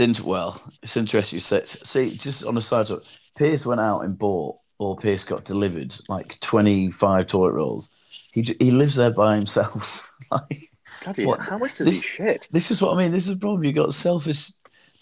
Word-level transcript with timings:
It's 0.00 0.20
well, 0.20 0.60
it's 0.82 0.96
interesting 0.96 1.36
you 1.36 1.40
say. 1.40 1.64
See, 1.64 2.16
just 2.16 2.44
on 2.44 2.54
the 2.54 2.60
side 2.62 2.90
of 2.90 3.02
Pierce 3.36 3.64
went 3.66 3.80
out 3.80 4.00
and 4.04 4.18
bought, 4.18 4.56
or 4.78 4.96
Pierce 4.96 5.24
got 5.24 5.44
delivered 5.44 5.94
like 6.08 6.38
twenty 6.40 6.90
five 6.90 7.26
toilet 7.26 7.52
rolls. 7.52 7.90
He 8.32 8.42
he 8.60 8.70
lives 8.70 8.96
there 8.96 9.10
by 9.10 9.34
himself. 9.36 10.10
like, 10.30 10.70
Bloody 11.04 11.26
What? 11.26 11.40
how 11.40 11.58
much 11.58 11.76
does 11.76 11.86
This- 11.86 11.96
he 11.96 12.02
shit? 12.02 12.48
this 12.50 12.70
is 12.70 12.80
what 12.82 12.94
I 12.94 12.98
mean. 12.98 13.12
This 13.12 13.26
is 13.28 13.34
the 13.34 13.40
problem. 13.40 13.64
You 13.64 13.72
got 13.72 13.94
selfish 13.94 14.50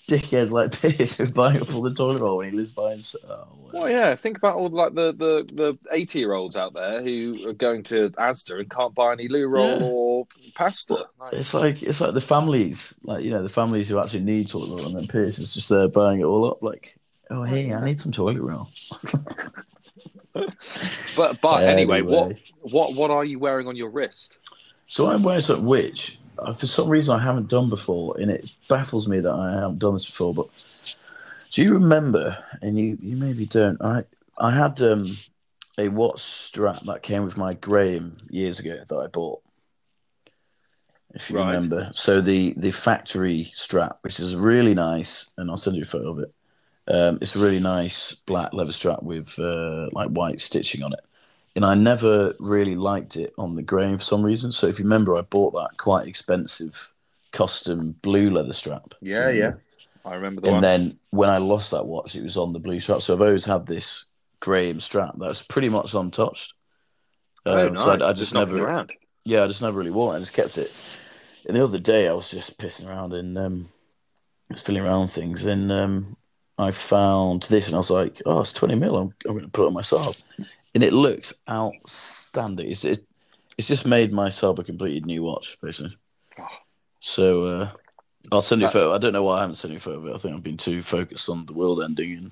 dickheads 0.08 0.50
like 0.52 0.70
Pierce 0.80 1.14
who 1.14 1.26
buying 1.26 1.60
up 1.60 1.72
all 1.74 1.82
the 1.82 1.92
toilet 1.92 2.20
roll 2.20 2.36
when 2.38 2.50
he 2.50 2.56
lives 2.56 2.70
by 2.72 2.92
himself. 2.92 3.24
Oh, 3.28 3.48
well. 3.72 3.82
Well, 3.82 3.90
yeah. 3.90 4.14
Think 4.14 4.38
about 4.38 4.54
all 4.56 4.68
like 4.68 4.94
the 4.94 5.12
the 5.12 5.48
the 5.52 5.78
eighty 5.92 6.20
year 6.20 6.32
olds 6.32 6.56
out 6.56 6.74
there 6.74 7.02
who 7.02 7.48
are 7.48 7.52
going 7.54 7.82
to 7.84 8.10
Asda 8.10 8.60
and 8.60 8.70
can't 8.70 8.94
buy 8.94 9.12
any 9.12 9.28
loo 9.28 9.46
roll 9.48 9.80
Yeah. 9.80 9.86
or 9.86 10.05
pasta. 10.54 11.06
Like, 11.18 11.32
It's 11.34 11.54
like 11.54 11.82
it's 11.82 12.00
like 12.00 12.14
the 12.14 12.20
families, 12.20 12.94
like 13.02 13.24
you 13.24 13.30
know, 13.30 13.42
the 13.42 13.48
families 13.48 13.88
who 13.88 13.98
actually 13.98 14.20
need 14.20 14.48
toilet 14.48 14.68
roll, 14.68 14.86
and 14.86 14.96
then 14.96 15.08
Pierce 15.08 15.38
is 15.38 15.54
just 15.54 15.68
there 15.68 15.88
buying 15.88 16.20
it 16.20 16.24
all 16.24 16.50
up. 16.50 16.62
Like, 16.62 16.98
oh 17.30 17.42
hey, 17.42 17.72
I 17.72 17.84
need 17.84 18.00
some 18.00 18.12
toilet 18.12 18.40
roll. 18.40 18.68
but 21.16 21.40
but 21.40 21.64
anyway, 21.64 22.02
what 22.02 22.24
Anyway. 22.26 22.42
what 22.60 22.94
what 22.94 23.10
are 23.10 23.24
you 23.24 23.38
wearing 23.38 23.66
on 23.68 23.76
your 23.76 23.90
wrist? 23.90 24.38
So 24.88 25.06
I'm 25.08 25.22
wearing 25.22 25.40
something 25.40 25.66
which, 25.66 26.18
uh, 26.38 26.54
for 26.54 26.66
some 26.66 26.88
reason, 26.88 27.18
I 27.18 27.22
haven't 27.22 27.48
done 27.48 27.68
before, 27.68 28.16
and 28.20 28.30
it 28.30 28.50
baffles 28.68 29.08
me 29.08 29.20
that 29.20 29.32
I 29.32 29.52
haven't 29.54 29.78
done 29.80 29.94
this 29.94 30.06
before. 30.06 30.32
But 30.34 30.48
do 31.52 31.62
you 31.62 31.72
remember? 31.72 32.38
And 32.62 32.78
you, 32.78 32.98
you 33.00 33.16
maybe 33.16 33.46
don't. 33.46 33.80
I 33.82 34.04
I 34.38 34.50
had 34.50 34.80
um, 34.82 35.16
a 35.78 35.88
watch 35.88 36.22
strap 36.22 36.84
that 36.84 37.02
came 37.02 37.24
with 37.24 37.36
my 37.36 37.54
Graham 37.54 38.16
years 38.30 38.58
ago 38.58 38.82
that 38.86 38.96
I 38.96 39.06
bought. 39.08 39.42
If 41.16 41.30
you 41.30 41.36
Right. 41.36 41.44
remember, 41.46 41.90
so 41.94 42.20
the 42.20 42.54
the 42.58 42.70
factory 42.70 43.50
strap, 43.54 43.98
which 44.02 44.20
is 44.20 44.36
really 44.36 44.74
nice, 44.74 45.28
and 45.38 45.50
I'll 45.50 45.56
send 45.56 45.76
you 45.76 45.82
a 45.82 45.86
photo 45.86 46.10
of 46.12 46.18
it. 46.20 46.34
Um, 46.88 47.18
it's 47.20 47.34
a 47.36 47.40
really 47.40 47.58
nice 47.60 48.14
black 48.26 48.52
leather 48.52 48.72
strap 48.72 49.02
with 49.02 49.28
uh, 49.38 49.88
like 49.92 50.08
white 50.10 50.40
stitching 50.40 50.82
on 50.84 50.92
it 50.92 51.00
and 51.56 51.64
I 51.64 51.74
never 51.74 52.34
really 52.38 52.76
liked 52.76 53.16
it 53.16 53.32
on 53.38 53.56
the 53.56 53.62
Graham 53.62 53.98
for 53.98 54.04
some 54.04 54.22
reason. 54.22 54.52
So 54.52 54.66
if 54.68 54.78
you 54.78 54.84
remember, 54.84 55.16
I 55.16 55.22
bought 55.22 55.52
that 55.54 55.78
quite 55.78 56.06
expensive 56.06 56.74
custom 57.32 57.92
blue 58.02 58.30
leather 58.30 58.52
strap. 58.52 58.94
Yeah, 59.00 59.30
yeah. 59.30 59.52
I 60.04 60.14
remember 60.14 60.40
the 60.40 60.48
And 60.48 60.54
one. 60.54 60.64
then 60.64 60.98
when 61.10 61.30
I 61.30 61.38
lost 61.38 61.70
that 61.70 61.86
watch, 61.86 62.14
it 62.14 62.22
was 62.22 62.36
on 62.36 62.52
the 62.52 62.58
blue 62.58 62.80
strap. 62.80 63.02
So 63.02 63.14
I've 63.14 63.22
always 63.22 63.44
had 63.44 63.66
this 63.66 64.04
Graham 64.40 64.80
strap 64.80 65.14
that's 65.18 65.42
pretty 65.42 65.70
much 65.70 65.94
untouched. 65.94 66.52
oh, 67.46 67.68
Um, 67.68 67.70
nice. 67.70 67.82
so 67.82 67.92
I, 68.04 68.10
I 68.10 68.12
just 68.12 68.16
just 68.18 68.34
never, 68.34 68.58
around. 68.58 68.92
yeah, 69.24 69.44
I 69.44 69.46
just 69.46 69.62
never 69.62 69.78
really 69.78 69.90
wore 69.90 70.14
it. 70.14 70.16
I 70.16 70.20
just 70.20 70.32
kept 70.34 70.58
it. 70.58 70.72
And 71.46 71.56
the 71.56 71.64
other 71.64 71.78
day, 71.78 72.08
I 72.08 72.12
was 72.12 72.30
just 72.30 72.58
pissing 72.58 72.88
around 72.88 73.12
and 73.12 73.38
um, 73.38 73.68
just 74.52 74.66
filling 74.66 74.84
around 74.84 75.08
things, 75.08 75.44
and 75.44 75.70
um, 75.70 76.16
I 76.58 76.72
found 76.72 77.44
this, 77.44 77.66
and 77.66 77.74
I 77.74 77.78
was 77.78 77.90
like, 77.90 78.20
"Oh, 78.26 78.40
it's 78.40 78.52
twenty 78.52 78.74
mil. 78.74 78.96
I'm, 78.96 79.14
I'm 79.26 79.32
going 79.32 79.44
to 79.44 79.50
put 79.50 79.64
it 79.64 79.68
on 79.68 79.74
myself." 79.74 80.20
And 80.74 80.82
it 80.82 80.92
looks 80.92 81.32
outstanding. 81.48 82.70
It's 82.70 82.84
it, 82.84 83.04
it's 83.56 83.68
just 83.68 83.86
made 83.86 84.12
my 84.12 84.28
SARB 84.28 84.58
a 84.58 84.64
completely 84.64 85.00
new 85.00 85.22
watch, 85.22 85.56
basically. 85.62 85.96
Oh. 86.38 86.48
So 87.00 87.44
uh, 87.46 87.70
I'll 88.32 88.42
send 88.42 88.60
you 88.60 88.66
a 88.66 88.70
photo. 88.70 88.92
I 88.92 88.98
don't 88.98 89.12
know 89.12 89.22
why 89.22 89.38
I 89.38 89.40
haven't 89.42 89.54
sent 89.54 89.72
you 89.72 89.78
a 89.78 89.80
photo 89.80 89.98
of 89.98 90.06
it. 90.06 90.14
I 90.14 90.18
think 90.18 90.34
I've 90.34 90.42
been 90.42 90.56
too 90.56 90.82
focused 90.82 91.28
on 91.28 91.46
the 91.46 91.52
world 91.52 91.82
ending 91.82 92.12
and 92.16 92.30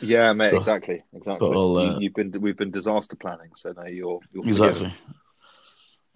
Yeah, 0.00 0.32
mate. 0.32 0.50
So- 0.50 0.56
exactly, 0.56 1.02
exactly. 1.14 1.48
but 1.48 1.54
you, 1.54 1.78
uh, 1.78 1.98
you've 2.00 2.14
been 2.14 2.32
we've 2.40 2.56
been 2.56 2.72
disaster 2.72 3.16
planning, 3.16 3.50
so 3.54 3.72
now 3.76 3.84
you're 3.84 4.20
you're 4.32 4.48
exactly. 4.48 4.92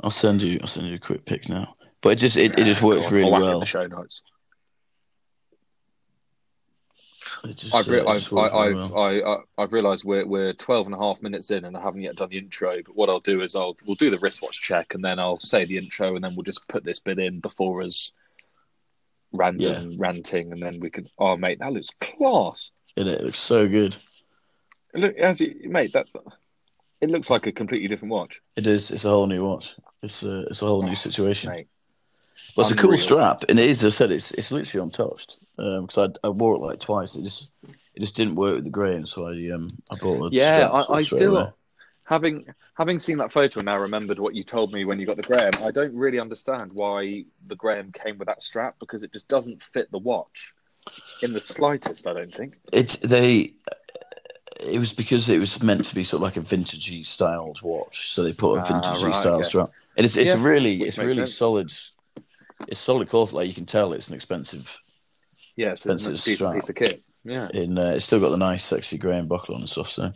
I'll 0.03 0.11
send 0.11 0.43
you. 0.43 0.59
I'll 0.61 0.69
send 0.69 0.89
you 0.89 0.97
a 0.97 0.99
quick 0.99 1.25
pic 1.25 1.49
now. 1.49 1.77
But 2.03 2.11
it 2.11 2.17
just 2.17 2.37
it, 2.37 2.59
it 2.59 2.65
just 2.65 2.83
works 2.83 3.07
on. 3.07 3.13
really 3.13 3.25
I'll 3.27 3.33
whack 3.33 3.41
in 3.43 3.47
well. 3.49 3.61
the 3.61 3.67
show 3.67 3.87
notes. 3.87 4.23
Just, 7.55 7.75
I've, 7.75 7.89
re- 7.89 8.01
uh, 8.01 8.07
I've, 8.09 8.33
I, 8.33 8.49
I've, 8.49 8.75
well. 8.91 8.99
I, 8.99 9.21
I, 9.21 9.37
I've 9.59 9.73
realised 9.73 10.05
we're 10.05 10.27
we're 10.27 10.53
12 10.55 10.87
and 10.87 10.97
a 10.97 10.99
half 10.99 11.23
minutes 11.23 11.51
in 11.51 11.65
and 11.65 11.77
I 11.77 11.81
haven't 11.83 12.01
yet 12.01 12.17
done 12.17 12.31
the 12.31 12.39
intro. 12.39 12.77
But 12.85 12.97
what 12.97 13.09
I'll 13.11 13.21
do 13.21 13.43
is 13.43 13.55
I'll 13.55 13.77
we'll 13.85 13.95
do 13.97 14.11
the 14.11 14.19
wristwatch 14.19 14.61
check 14.61 14.95
and 14.95 15.05
then 15.05 15.19
I'll 15.19 15.39
say 15.39 15.65
the 15.65 15.79
intro 15.79 16.15
and 16.15 16.25
then 16.25 16.35
we'll 16.35 16.45
just 16.45 16.67
put 16.69 16.83
this 16.85 16.99
bit 16.99 17.19
in 17.19 17.41
before 17.41 17.83
us 17.83 18.13
random 19.33 19.97
ranting 19.99 20.53
and 20.53 20.63
then 20.63 20.81
we 20.81 20.91
can. 20.91 21.09
Oh, 21.19 21.37
mate, 21.37 21.59
that 21.61 21.73
looks 21.73 21.91
class. 22.01 22.73
It, 22.97 23.07
it 23.07 23.23
looks 23.23 23.39
so 23.39 23.69
good. 23.69 23.97
Look, 24.95 25.17
as 25.17 25.41
it, 25.41 25.65
mate, 25.67 25.93
that 25.93 26.09
it 27.01 27.11
looks 27.11 27.31
like 27.31 27.47
a 27.47 27.53
completely 27.53 27.89
different 27.89 28.13
watch, 28.13 28.41
It 28.57 28.67
is. 28.67 28.91
It's 28.91 29.05
a 29.05 29.11
whole 29.11 29.27
new 29.27 29.45
watch. 29.45 29.75
It's 30.03 30.23
a 30.23 30.47
it's 30.47 30.63
a 30.63 30.67
whole 30.67 30.83
new 30.83 30.93
Oh, 30.93 30.95
situation. 30.95 31.51
mate. 31.51 31.69
But 32.57 32.63
it's 32.63 32.71
a 32.73 32.77
cool 32.77 32.97
strap, 32.99 33.45
and 33.49 33.59
it 33.59 33.69
is. 33.69 33.85
As 33.85 33.95
I 33.95 33.97
said, 33.97 34.11
it's 34.11 34.31
it's 34.33 34.51
literally 34.51 34.85
untouched. 34.85 35.37
Because 35.57 35.99
I 36.23 36.27
I 36.27 36.31
wore 36.31 36.57
it 36.57 36.61
like 36.61 36.81
twice. 36.81 37.15
It 37.15 37.23
just 37.23 37.49
it 37.95 38.01
just 38.01 38.17
didn't 38.17 38.37
work 38.37 38.57
with 38.63 38.73
the 38.73 38.83
and 38.83 39.09
so 39.09 39.27
I 39.27 39.51
um 39.55 39.69
I 39.91 39.97
bought 39.97 40.33
a 40.33 40.35
Yeah, 40.35 40.69
I, 40.71 40.97
I 40.97 41.03
still 41.03 41.37
away. 41.37 41.51
having 42.05 42.47
having 42.75 42.99
seen 42.99 43.19
that 43.19 43.33
photo 43.33 43.61
and 43.61 43.67
now 43.67 43.79
remembered 43.79 44.19
what 44.19 44.35
you 44.35 44.43
told 44.43 44.73
me 44.73 44.85
when 44.85 44.99
you 44.99 45.07
got 45.07 45.17
the 45.17 45.23
Graham. 45.23 45.53
I 45.65 45.71
don't 45.71 45.95
really 45.95 46.19
understand 46.19 46.73
why 46.73 47.25
the 47.47 47.57
Graham 47.57 47.93
came 47.93 48.19
with 48.19 48.27
that 48.27 48.43
strap 48.43 48.77
because 48.81 49.03
it 49.03 49.13
just 49.13 49.29
doesn't 49.29 49.63
fit 49.63 49.91
the 49.91 49.99
watch 49.99 50.55
in 51.23 51.33
the 51.33 51.41
slightest. 51.41 52.07
I 52.07 52.15
don't 52.15 52.35
think. 52.35 52.59
It 52.73 52.99
they. 53.03 53.55
It 54.59 54.79
was 54.79 54.93
because 54.93 55.29
it 55.29 55.39
was 55.39 55.63
meant 55.63 55.85
to 55.87 55.95
be 55.95 56.05
sort 56.05 56.21
of 56.21 56.25
like 56.25 56.37
a 56.37 56.41
vintagey 56.41 57.05
styled 57.07 57.61
watch, 57.63 58.13
so 58.15 58.23
they 58.23 58.33
put 58.33 58.57
a 58.57 58.61
Ah, 58.61 58.73
vintagey 58.73 58.99
right, 59.01 59.21
style 59.21 59.39
okay. 59.39 59.49
strap. 59.49 59.71
And 59.97 60.05
it's 60.05 60.17
it's 60.17 60.35
Yeah, 60.35 60.45
really 60.45 60.83
it's 60.83 60.99
really 60.99 61.15
sense. 61.15 61.37
solid. 61.37 61.73
It's 62.69 62.81
solid 62.81 63.09
quality. 63.09 63.35
Like 63.35 63.49
you 63.49 63.55
can 63.55 63.67
tell, 63.67 63.93
it's 63.93 64.09
an 64.09 64.15
expensive. 64.15 64.69
Yeah, 65.57 65.73
it's 65.73 65.87
a 65.87 65.93
Expensive 65.93 66.25
decent 66.25 66.39
strap. 66.39 66.55
piece 66.55 66.69
of 66.69 66.75
kit. 66.77 67.03
Yeah. 67.25 67.49
In 67.53 67.77
uh, 67.79 67.91
it's 67.91 68.07
still 68.07 68.21
got 68.21 68.31
the 68.31 68.37
nice, 68.37 68.65
sexy 68.65 68.97
graham 68.99 69.27
buckle 69.27 69.55
on 69.55 69.61
and 69.63 69.69
stuff. 69.71 69.91
So, 69.91 70.13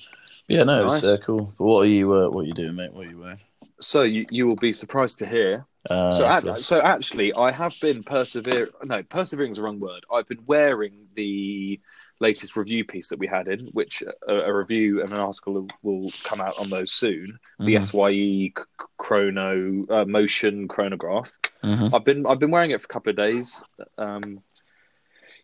yeah, 0.48 0.62
no, 0.62 0.84
it's 0.94 1.04
Nice. 1.04 1.12
uh, 1.12 1.16
cool. 1.24 1.52
But 1.58 1.64
what 1.64 1.80
are 1.80 1.86
you? 1.86 2.12
Uh, 2.12 2.28
what 2.30 2.40
are 2.42 2.46
you 2.46 2.52
doing, 2.54 2.76
mate? 2.76 2.92
What 2.92 3.06
are 3.06 3.10
you 3.10 3.18
wearing? 3.18 3.40
So 3.80 4.02
you, 4.02 4.24
you 4.30 4.46
will 4.46 4.56
be 4.56 4.72
surprised 4.72 5.18
to 5.18 5.26
hear. 5.26 5.66
Uh, 5.90 6.10
so, 6.12 6.40
plus- 6.40 6.64
so 6.64 6.80
actually, 6.80 7.32
I 7.34 7.50
have 7.50 7.74
been 7.82 8.02
persevering. 8.02 8.70
No, 8.84 9.02
persevering 9.02 9.50
is 9.50 9.56
the 9.56 9.62
wrong 9.62 9.80
word. 9.80 10.04
I've 10.12 10.28
been 10.28 10.44
wearing 10.46 11.08
the 11.14 11.80
latest 12.28 12.56
review 12.56 12.84
piece 12.84 13.08
that 13.10 13.18
we 13.18 13.26
had 13.26 13.48
in, 13.48 13.60
which 13.78 14.02
a, 14.28 14.34
a 14.50 14.52
review 14.62 15.02
and 15.02 15.12
an 15.12 15.18
article 15.18 15.68
will 15.82 16.10
come 16.28 16.40
out 16.40 16.58
on 16.58 16.68
those 16.70 16.92
soon. 16.92 17.38
The 17.58 17.74
Mhm, 17.74 17.84
SYE 17.84 18.52
Chrono 19.04 19.86
uh, 19.96 20.04
Motion 20.04 20.68
Chronograph. 20.68 21.32
mhm. 21.62 21.94
I've 21.94 22.04
been 22.04 22.26
I've 22.26 22.38
been 22.44 22.50
wearing 22.50 22.72
it 22.72 22.80
for 22.80 22.86
a 22.90 22.94
couple 22.94 23.10
of 23.10 23.16
days. 23.16 23.62
Um, 23.98 24.42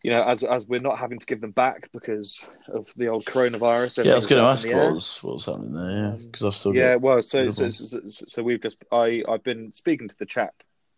you 0.03 0.11
know, 0.11 0.23
as 0.23 0.43
as 0.43 0.67
we're 0.67 0.81
not 0.81 0.99
having 0.99 1.19
to 1.19 1.27
give 1.27 1.41
them 1.41 1.51
back 1.51 1.91
because 1.93 2.49
of 2.69 2.89
the 2.97 3.09
old 3.09 3.25
coronavirus. 3.27 4.05
Yeah, 4.05 4.13
I 4.13 4.17
was 4.17 4.27
going 4.27 4.43
to 4.43 4.49
ask 4.49 4.67
what 4.67 4.95
was 4.95 5.19
what 5.23 5.35
was 5.37 5.47
happening 5.47 5.75
there. 5.75 5.91
Yeah, 5.91 6.09
Um, 6.09 6.19
because 6.33 6.47
I've 6.47 6.55
still 6.61 6.75
Yeah, 6.75 6.95
well, 6.97 7.23
so 7.23 7.45
Good 7.45 7.55
so, 7.55 7.63
one. 7.65 7.73
so 7.73 8.01
so 8.09 8.25
so 8.29 8.43
we've 8.43 8.63
just 8.63 8.79
I 8.91 9.23
I've 9.29 9.45
been 9.45 9.73
speaking 9.73 10.09
to 10.09 10.19
the 10.19 10.27
chap 10.27 10.55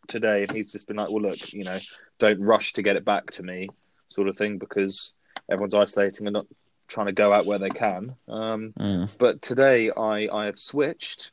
today, 0.06 0.42
and 0.42 0.50
he's 0.52 0.72
just 0.72 0.86
been 0.86 0.96
like, 0.96 1.10
well, 1.10 1.22
look, 1.22 1.52
you 1.52 1.64
know, 1.64 1.78
don't 2.18 2.40
rush 2.40 2.72
to 2.74 2.82
get 2.82 2.96
it 2.96 3.04
back 3.04 3.26
to 3.32 3.42
me, 3.42 3.68
sort 4.08 4.28
of 4.28 4.36
thing, 4.36 4.58
because 4.58 5.14
everyone's 5.52 5.74
isolating 5.74 6.26
and 6.26 6.34
not 6.34 6.46
trying 6.88 7.06
to 7.06 7.12
go 7.12 7.32
out 7.32 7.46
where 7.46 7.58
they 7.58 7.70
can. 7.70 8.16
Um, 8.28 8.72
Mm. 8.78 9.08
but 9.18 9.40
today 9.42 9.90
I 9.90 10.28
I 10.32 10.46
have 10.46 10.58
switched 10.58 11.32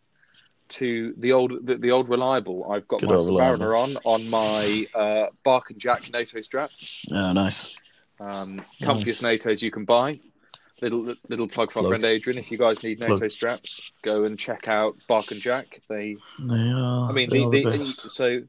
to 0.69 1.13
the 1.17 1.31
old 1.33 1.65
the, 1.65 1.75
the 1.77 1.91
old 1.91 2.09
reliable. 2.09 2.71
I've 2.71 2.87
got 2.87 2.99
Good 2.99 3.09
my. 3.09 3.15
Submariner 3.15 3.73
on 3.83 3.97
on 4.05 4.29
my 4.29 4.85
uh, 4.93 5.27
Bark 5.43 5.71
and 5.71 5.79
Jack 5.79 6.11
NATO 6.11 6.41
strap. 6.41 6.69
Yeah, 7.07 7.31
nice. 7.33 7.75
Um, 8.19 8.57
Nice. 8.57 8.65
comfiest 8.81 9.21
NATOs 9.23 9.61
you 9.61 9.71
can 9.71 9.85
buy. 9.85 10.19
Little 10.81 11.15
little 11.27 11.47
plug 11.47 11.71
for 11.71 11.79
our 11.79 11.83
Plug. 11.83 11.91
friend 11.91 12.05
Adrian. 12.05 12.37
If 12.37 12.51
you 12.51 12.57
guys 12.57 12.83
need 12.83 12.99
NATO 12.99 13.17
Plug. 13.17 13.31
straps, 13.31 13.81
go 14.03 14.23
and 14.25 14.37
check 14.37 14.67
out 14.67 14.95
Bark 15.07 15.31
and 15.31 15.41
Jack. 15.41 15.81
They 15.89 16.15
They 16.39 16.53
are. 16.55 17.09
I 17.09 17.11
mean, 17.13 17.29
the, 17.29 17.49
the, 17.49 17.63
the 17.77 17.85
so, 17.85 18.41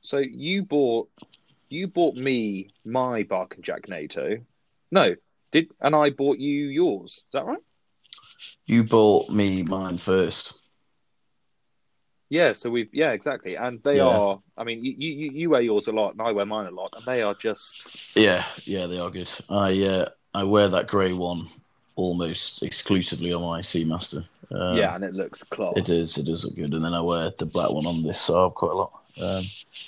so 0.00 0.18
you 0.18 0.64
bought, 0.64 1.08
you 1.68 1.86
bought 1.86 2.16
me 2.16 2.70
my 2.84 3.22
Bark 3.24 3.54
and 3.56 3.62
Jack 3.64 3.88
NATO. 3.88 4.38
No, 4.92 5.16
did 5.50 5.70
and 5.80 5.96
I 5.96 6.10
bought 6.10 6.38
you 6.38 6.66
yours. 6.66 7.12
Is 7.16 7.24
that 7.32 7.46
right? 7.46 7.58
You 8.66 8.84
bought 8.84 9.30
me 9.30 9.62
mine 9.64 9.98
first. 9.98 10.52
Yeah. 12.28 12.52
So 12.52 12.70
we've 12.70 12.88
yeah 12.92 13.12
exactly, 13.12 13.56
and 13.56 13.82
they 13.82 13.96
Yeah. 13.96 14.08
are. 14.08 14.38
I 14.56 14.64
mean, 14.64 14.84
you, 14.84 14.92
you 14.96 15.30
you 15.32 15.50
wear 15.50 15.60
yours 15.60 15.88
a 15.88 15.92
lot, 15.92 16.12
and 16.12 16.22
I 16.22 16.32
wear 16.32 16.46
mine 16.46 16.66
a 16.66 16.70
lot, 16.70 16.92
and 16.96 17.04
they 17.04 17.22
are 17.22 17.34
just 17.34 17.90
Yeah, 18.14 18.44
yeah, 18.64 18.86
they 18.86 18.98
are 18.98 19.10
good. 19.10 19.30
I 19.48 19.82
uh, 19.82 20.08
I 20.34 20.44
wear 20.44 20.68
that 20.68 20.86
grey 20.88 21.12
one 21.12 21.48
almost 21.96 22.62
exclusively 22.62 23.32
on 23.32 23.42
my 23.42 23.60
Seamaster. 23.60 24.24
Um, 24.50 24.76
yeah, 24.76 24.94
and 24.94 25.04
it 25.04 25.14
looks 25.14 25.42
class. 25.42 25.74
It 25.76 25.88
is. 25.88 26.18
It 26.18 26.24
does 26.26 26.44
look 26.44 26.56
good, 26.56 26.74
and 26.74 26.84
then 26.84 26.94
I 26.94 27.00
wear 27.00 27.32
the 27.38 27.46
black 27.46 27.70
one 27.70 27.86
on 27.86 28.02
this 28.02 28.26
SARB 28.26 28.54
quite 28.54 28.72
a 28.72 28.74
lot. 28.74 28.92
Um, 29.20 29.44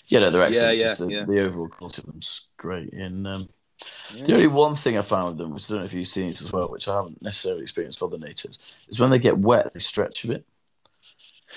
yeah, 0.08 0.20
no, 0.20 0.30
they're 0.30 0.42
excellent. 0.42 0.76
Yeah, 0.78 0.88
Just 0.88 1.00
yeah, 1.00 1.06
the, 1.06 1.12
yeah. 1.12 1.24
the 1.24 1.40
overall 1.40 1.68
quality 1.68 2.02
of 2.02 2.06
them's 2.06 2.42
great. 2.58 2.92
And 2.92 3.26
um, 3.26 3.48
Yeah. 4.14 4.26
the 4.26 4.34
only 4.34 4.46
one 4.46 4.76
thing 4.76 4.96
I 4.96 5.02
found 5.02 5.30
with 5.30 5.38
them, 5.38 5.52
which 5.54 5.64
I 5.64 5.68
don't 5.68 5.78
know 5.80 5.84
if 5.84 5.92
you've 5.92 6.08
seen 6.08 6.28
it 6.30 6.40
as 6.40 6.52
well, 6.52 6.68
which 6.68 6.88
I 6.88 6.94
haven't 6.96 7.20
necessarily 7.22 7.62
experienced 7.62 8.00
with 8.00 8.12
other 8.12 8.24
NATOs, 8.24 8.58
is 8.88 8.98
when 9.00 9.10
they 9.10 9.18
get 9.18 9.36
wet, 9.38 9.72
they 9.74 9.80
stretch 9.80 10.24
a 10.24 10.28
bit. 10.28 10.46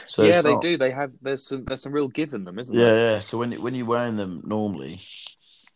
So 0.07 0.23
yeah, 0.23 0.41
they 0.41 0.53
not- 0.53 0.61
do. 0.61 0.77
They 0.77 0.91
have 0.91 1.11
there's 1.21 1.43
some 1.43 1.63
there's 1.65 1.81
some 1.81 1.93
real 1.93 2.07
give 2.07 2.33
in 2.33 2.43
them, 2.43 2.59
isn't 2.59 2.75
Yeah, 2.75 2.85
there? 2.85 3.11
yeah. 3.15 3.19
So 3.21 3.37
when 3.37 3.51
when 3.61 3.73
you're 3.75 3.85
wearing 3.85 4.17
them 4.17 4.41
normally, 4.45 5.01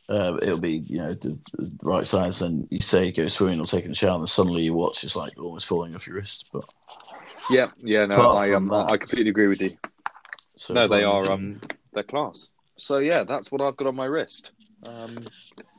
uh, 0.09 0.37
it'll 0.41 0.59
be 0.59 0.83
you 0.87 0.97
know 0.99 1.13
the, 1.13 1.39
the 1.57 1.71
right 1.81 2.05
size. 2.07 2.41
And 2.41 2.67
you 2.69 2.81
say 2.81 3.05
you 3.05 3.13
go 3.13 3.27
swimming 3.29 3.59
or 3.59 3.65
taking 3.65 3.91
a 3.91 3.95
shower, 3.95 4.19
and 4.19 4.29
suddenly 4.29 4.63
your 4.63 4.75
watch 4.75 5.03
is 5.03 5.15
like 5.15 5.33
almost 5.39 5.65
falling 5.67 5.95
off 5.95 6.05
your 6.05 6.17
wrist. 6.17 6.45
But 6.51 6.65
Yeah, 7.49 7.69
yeah, 7.79 8.05
no, 8.05 8.31
I 8.31 8.53
um, 8.53 8.67
that- 8.67 8.91
I 8.91 8.97
completely 8.97 9.29
agree 9.29 9.47
with 9.47 9.61
you. 9.61 9.77
so 10.57 10.73
No, 10.73 10.87
they 10.87 11.03
are 11.03 11.31
um, 11.31 11.61
they're 11.93 12.03
class. 12.03 12.49
So 12.77 12.97
yeah, 12.97 13.23
that's 13.23 13.51
what 13.51 13.61
I've 13.61 13.77
got 13.77 13.87
on 13.87 13.95
my 13.95 14.05
wrist. 14.05 14.51
Um, 14.83 15.27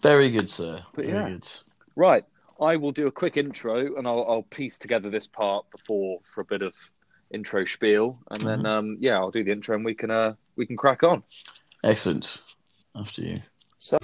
very 0.02 0.30
good, 0.30 0.50
sir. 0.50 0.82
But 0.94 1.06
very 1.06 1.16
yeah. 1.16 1.28
good. 1.30 1.48
right, 1.96 2.24
I 2.60 2.76
will 2.76 2.92
do 2.92 3.06
a 3.06 3.12
quick 3.12 3.36
intro, 3.36 3.96
and 3.96 4.06
I'll 4.06 4.24
I'll 4.28 4.42
piece 4.44 4.78
together 4.78 5.10
this 5.10 5.26
part 5.26 5.68
before 5.70 6.20
for 6.24 6.42
a 6.42 6.44
bit 6.44 6.62
of 6.62 6.74
intro 7.30 7.64
spiel, 7.64 8.18
and 8.30 8.42
then 8.42 8.66
um, 8.66 8.96
yeah, 8.98 9.16
I'll 9.16 9.30
do 9.30 9.42
the 9.42 9.52
intro, 9.52 9.74
and 9.74 9.84
we 9.84 9.94
can 9.94 10.10
uh 10.10 10.34
we 10.56 10.66
can 10.66 10.76
crack 10.76 11.02
on. 11.02 11.22
Excellent. 11.82 12.28
After 12.94 13.22
you. 13.22 13.40
So. 13.78 13.98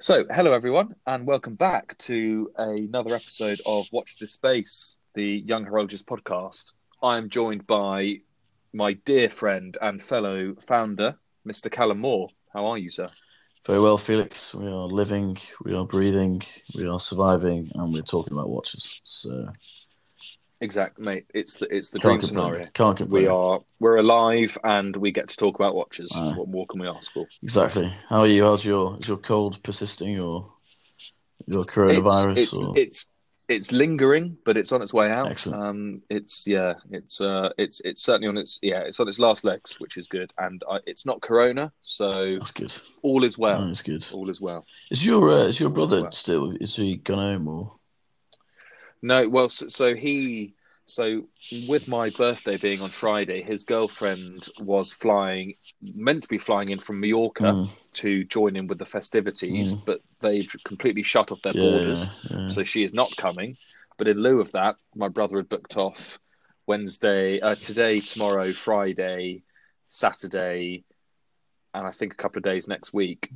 So, 0.00 0.26
hello 0.30 0.52
everyone, 0.52 0.94
and 1.06 1.26
welcome 1.26 1.54
back 1.54 1.96
to 1.98 2.50
another 2.58 3.14
episode 3.14 3.62
of 3.64 3.86
Watch 3.90 4.18
This 4.18 4.32
Space, 4.32 4.98
the 5.14 5.42
Young 5.46 5.64
Horologist 5.64 6.04
podcast. 6.04 6.74
I 7.02 7.16
am 7.16 7.30
joined 7.30 7.66
by 7.66 8.20
my 8.74 8.94
dear 9.04 9.30
friend 9.30 9.78
and 9.80 10.02
fellow 10.02 10.54
founder, 10.66 11.16
Mr. 11.46 11.70
Callum 11.70 12.00
Moore. 12.00 12.28
How 12.52 12.66
are 12.66 12.78
you, 12.78 12.90
sir? 12.90 13.08
Very 13.66 13.80
well, 13.80 13.96
Felix. 13.96 14.52
We 14.52 14.66
are 14.66 14.86
living, 14.86 15.38
we 15.64 15.74
are 15.74 15.86
breathing, 15.86 16.42
we 16.74 16.86
are 16.86 17.00
surviving, 17.00 17.70
and 17.74 17.94
we're 17.94 18.02
talking 18.02 18.34
about 18.34 18.50
watches. 18.50 19.00
So 19.04 19.48
Exact, 20.60 20.98
mate. 20.98 21.26
It's 21.34 21.56
the 21.58 21.66
it's 21.74 21.90
the 21.90 21.98
dream 21.98 22.20
can't 22.20 22.28
complain. 22.28 22.46
scenario. 22.46 22.70
Can't 22.74 22.96
complain. 22.96 23.22
We 23.22 23.28
are 23.28 23.60
we're 23.80 23.96
alive, 23.96 24.56
and 24.64 24.96
we 24.96 25.10
get 25.10 25.28
to 25.28 25.36
talk 25.36 25.56
about 25.56 25.74
watches. 25.74 26.10
Aye. 26.14 26.34
What 26.36 26.48
more 26.48 26.66
can 26.66 26.80
we 26.80 26.88
ask 26.88 27.12
for? 27.12 27.26
Exactly. 27.42 27.92
How 28.08 28.20
are 28.20 28.26
you? 28.26 28.44
How's 28.44 28.64
your 28.64 28.96
is 28.98 29.06
your 29.06 29.18
cold 29.18 29.62
persisting 29.62 30.18
or 30.18 30.50
your 31.46 31.64
coronavirus? 31.64 32.38
It's 32.38 32.58
or... 32.58 32.78
it's, 32.78 33.10
it's 33.48 33.72
lingering, 33.72 34.38
but 34.44 34.56
it's 34.56 34.72
on 34.72 34.80
its 34.82 34.94
way 34.94 35.10
out. 35.10 35.30
Excellent. 35.30 35.62
Um, 35.62 36.02
it's 36.08 36.46
yeah, 36.46 36.74
it's 36.90 37.20
uh, 37.20 37.50
it's 37.58 37.80
it's 37.80 38.02
certainly 38.02 38.28
on 38.28 38.36
its 38.38 38.58
yeah, 38.62 38.80
it's 38.80 39.00
on 39.00 39.08
its 39.08 39.18
last 39.18 39.44
legs, 39.44 39.78
which 39.80 39.96
is 39.96 40.06
good, 40.06 40.32
and 40.38 40.62
I, 40.70 40.80
it's 40.86 41.04
not 41.04 41.20
Corona, 41.20 41.72
so 41.82 42.38
That's 42.38 42.52
good. 42.52 42.72
all 43.02 43.22
is 43.24 43.36
well. 43.36 43.66
That's 43.66 43.82
good. 43.82 44.06
All 44.12 44.30
is 44.30 44.40
well. 44.40 44.64
Is 44.90 45.04
your 45.04 45.30
uh, 45.30 45.44
is 45.48 45.60
your 45.60 45.68
All 45.70 45.84
is 45.84 45.90
brother 45.90 46.02
well. 46.04 46.12
still? 46.12 46.52
Is 46.60 46.76
he 46.76 46.96
gone 46.96 47.18
home 47.18 47.48
or? 47.48 47.72
No, 49.02 49.28
well, 49.28 49.50
so, 49.50 49.68
so 49.68 49.94
he, 49.94 50.54
so 50.86 51.28
with 51.50 51.86
my 51.88 52.10
birthday 52.10 52.56
being 52.56 52.80
on 52.80 52.90
Friday, 52.90 53.42
his 53.42 53.64
girlfriend 53.64 54.48
was 54.60 54.92
flying, 54.92 55.54
meant 55.80 56.22
to 56.22 56.28
be 56.28 56.38
flying 56.38 56.70
in 56.70 56.78
from 56.78 57.00
Mallorca 57.00 57.52
Mm, 57.54 57.70
to 57.94 58.24
join 58.24 58.56
in 58.56 58.66
with 58.66 58.78
the 58.78 58.86
festivities, 58.86 59.74
Mm. 59.76 59.84
but 59.84 60.00
they've 60.20 60.54
completely 60.64 61.02
shut 61.02 61.30
off 61.32 61.42
their 61.42 61.54
yeah, 61.54 61.62
borders. 61.62 62.10
yeah. 62.30 62.48
so 62.48 62.64
she 62.64 62.82
is 62.82 62.92
not 62.92 63.16
coming. 63.16 63.56
But 63.96 64.08
in 64.08 64.18
lieu 64.18 64.40
of 64.40 64.50
that, 64.52 64.76
my 64.96 65.08
brother 65.08 65.36
had 65.36 65.48
booked 65.48 65.76
off 65.76 66.18
Wednesday, 66.66 67.40
uh, 67.40 67.54
today, 67.56 68.00
tomorrow, 68.00 68.52
Friday, 68.52 69.42
Saturday, 69.88 70.84
and 71.72 71.86
I 71.86 71.90
think 71.90 72.12
a 72.12 72.16
couple 72.16 72.38
of 72.38 72.44
days 72.44 72.66
next 72.68 72.92
week, 72.92 73.30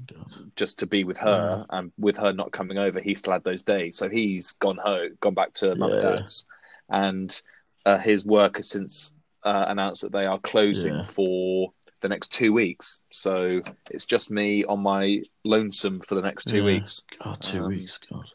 just 0.56 0.78
to 0.80 0.86
be 0.86 1.04
with 1.04 1.18
her. 1.18 1.66
And 1.70 1.92
with 1.98 2.16
her 2.18 2.32
not 2.32 2.52
coming 2.52 2.78
over, 2.78 3.00
he 3.00 3.14
still 3.14 3.32
had 3.32 3.44
those 3.44 3.62
days, 3.62 3.96
so 3.96 4.08
he's 4.08 4.52
gone 4.52 4.78
home, 4.78 5.16
gone 5.20 5.34
back 5.34 5.52
to 5.54 5.74
mum 5.76 5.92
and 5.92 6.02
Yeah. 6.02 6.10
dad's, 6.16 6.46
and 6.90 7.40
uh, 7.86 7.98
his 7.98 8.24
work 8.24 8.56
has 8.56 8.68
since 8.68 9.16
uh, 9.44 9.66
announced 9.68 10.02
that 10.02 10.12
they 10.12 10.26
are 10.26 10.38
closing 10.38 10.94
Yeah. 10.96 11.02
for 11.02 11.72
the 12.00 12.08
next 12.08 12.32
two 12.32 12.52
weeks. 12.52 13.02
So 13.10 13.60
it's 13.90 14.06
just 14.06 14.30
me 14.30 14.64
on 14.64 14.80
my 14.80 15.22
lonesome 15.44 16.00
for 16.00 16.14
the 16.14 16.22
next 16.22 16.46
two 16.48 16.58
Yeah. 16.58 16.64
weeks. 16.64 17.02
God, 17.22 17.40
two 17.42 17.64
Um, 17.64 17.68
weeks. 17.68 17.98
God. 18.10 18.26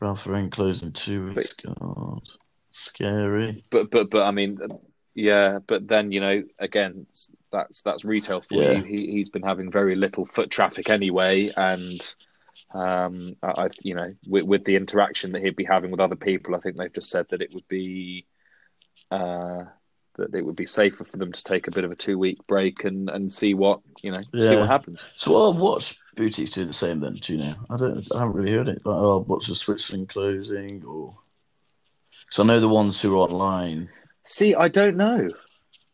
Ralph 0.00 0.24
Lauren 0.26 0.50
closing 0.50 0.92
two 0.92 1.32
weeks. 1.34 1.54
God, 1.64 2.22
scary. 2.70 3.64
but 3.70 3.90
but 3.90 4.10
but 4.10 4.22
I 4.22 4.30
mean, 4.30 4.58
yeah. 5.14 5.58
But 5.66 5.88
then 5.88 6.10
you 6.10 6.20
know, 6.20 6.42
again, 6.58 7.06
that's 7.52 7.82
that's 7.82 8.04
retail 8.04 8.40
for 8.40 8.54
Yeah. 8.62 8.78
you. 8.78 8.82
He 8.84 9.10
he's 9.12 9.28
been 9.28 9.42
having 9.42 9.70
very 9.70 9.94
little 9.94 10.24
foot 10.24 10.50
traffic 10.50 10.88
anyway, 10.88 11.50
and 11.54 12.00
um, 12.72 13.36
I, 13.42 13.68
you 13.82 13.94
know, 13.94 14.14
with, 14.26 14.44
with 14.44 14.64
the 14.64 14.76
interaction 14.76 15.32
that 15.32 15.42
he'd 15.42 15.56
be 15.56 15.64
having 15.64 15.90
with 15.90 16.00
other 16.00 16.16
people, 16.16 16.54
I 16.54 16.60
think 16.60 16.76
they've 16.76 16.92
just 16.92 17.10
said 17.10 17.26
that 17.30 17.42
it 17.42 17.52
would 17.52 17.68
be. 17.68 18.26
Uh, 19.10 19.64
that 20.16 20.34
it 20.34 20.44
would 20.44 20.56
be 20.56 20.66
safer 20.66 21.04
for 21.04 21.16
them 21.16 21.32
to 21.32 21.44
take 21.44 21.66
a 21.66 21.70
bit 21.70 21.84
of 21.84 21.90
a 21.90 21.96
two 21.96 22.18
week 22.18 22.38
break 22.46 22.84
and, 22.84 23.08
and 23.08 23.32
see 23.32 23.54
what 23.54 23.80
you 24.02 24.12
know 24.12 24.20
see 24.40 24.56
what 24.56 24.68
happens. 24.68 25.04
So 25.16 25.32
what 25.32 25.56
watch 25.56 25.98
boutiques 26.16 26.52
doing 26.52 26.68
the 26.68 26.72
same 26.72 27.00
then? 27.00 27.14
Do 27.14 27.32
you 27.32 27.38
know? 27.38 27.54
I 27.70 27.76
don't. 27.76 28.06
I 28.14 28.18
haven't 28.18 28.34
really 28.34 28.52
heard 28.52 28.68
it. 28.68 28.82
Like, 28.84 28.96
oh, 28.96 29.24
what's 29.26 29.48
the 29.48 29.54
Switzerland 29.54 30.08
closing 30.08 30.84
or? 30.84 31.16
Because 32.26 32.42
I 32.42 32.46
know 32.46 32.60
the 32.60 32.68
ones 32.68 33.00
who 33.00 33.14
are 33.14 33.28
online. 33.28 33.88
See, 34.24 34.54
I 34.54 34.68
don't 34.68 34.96
know. 34.96 35.30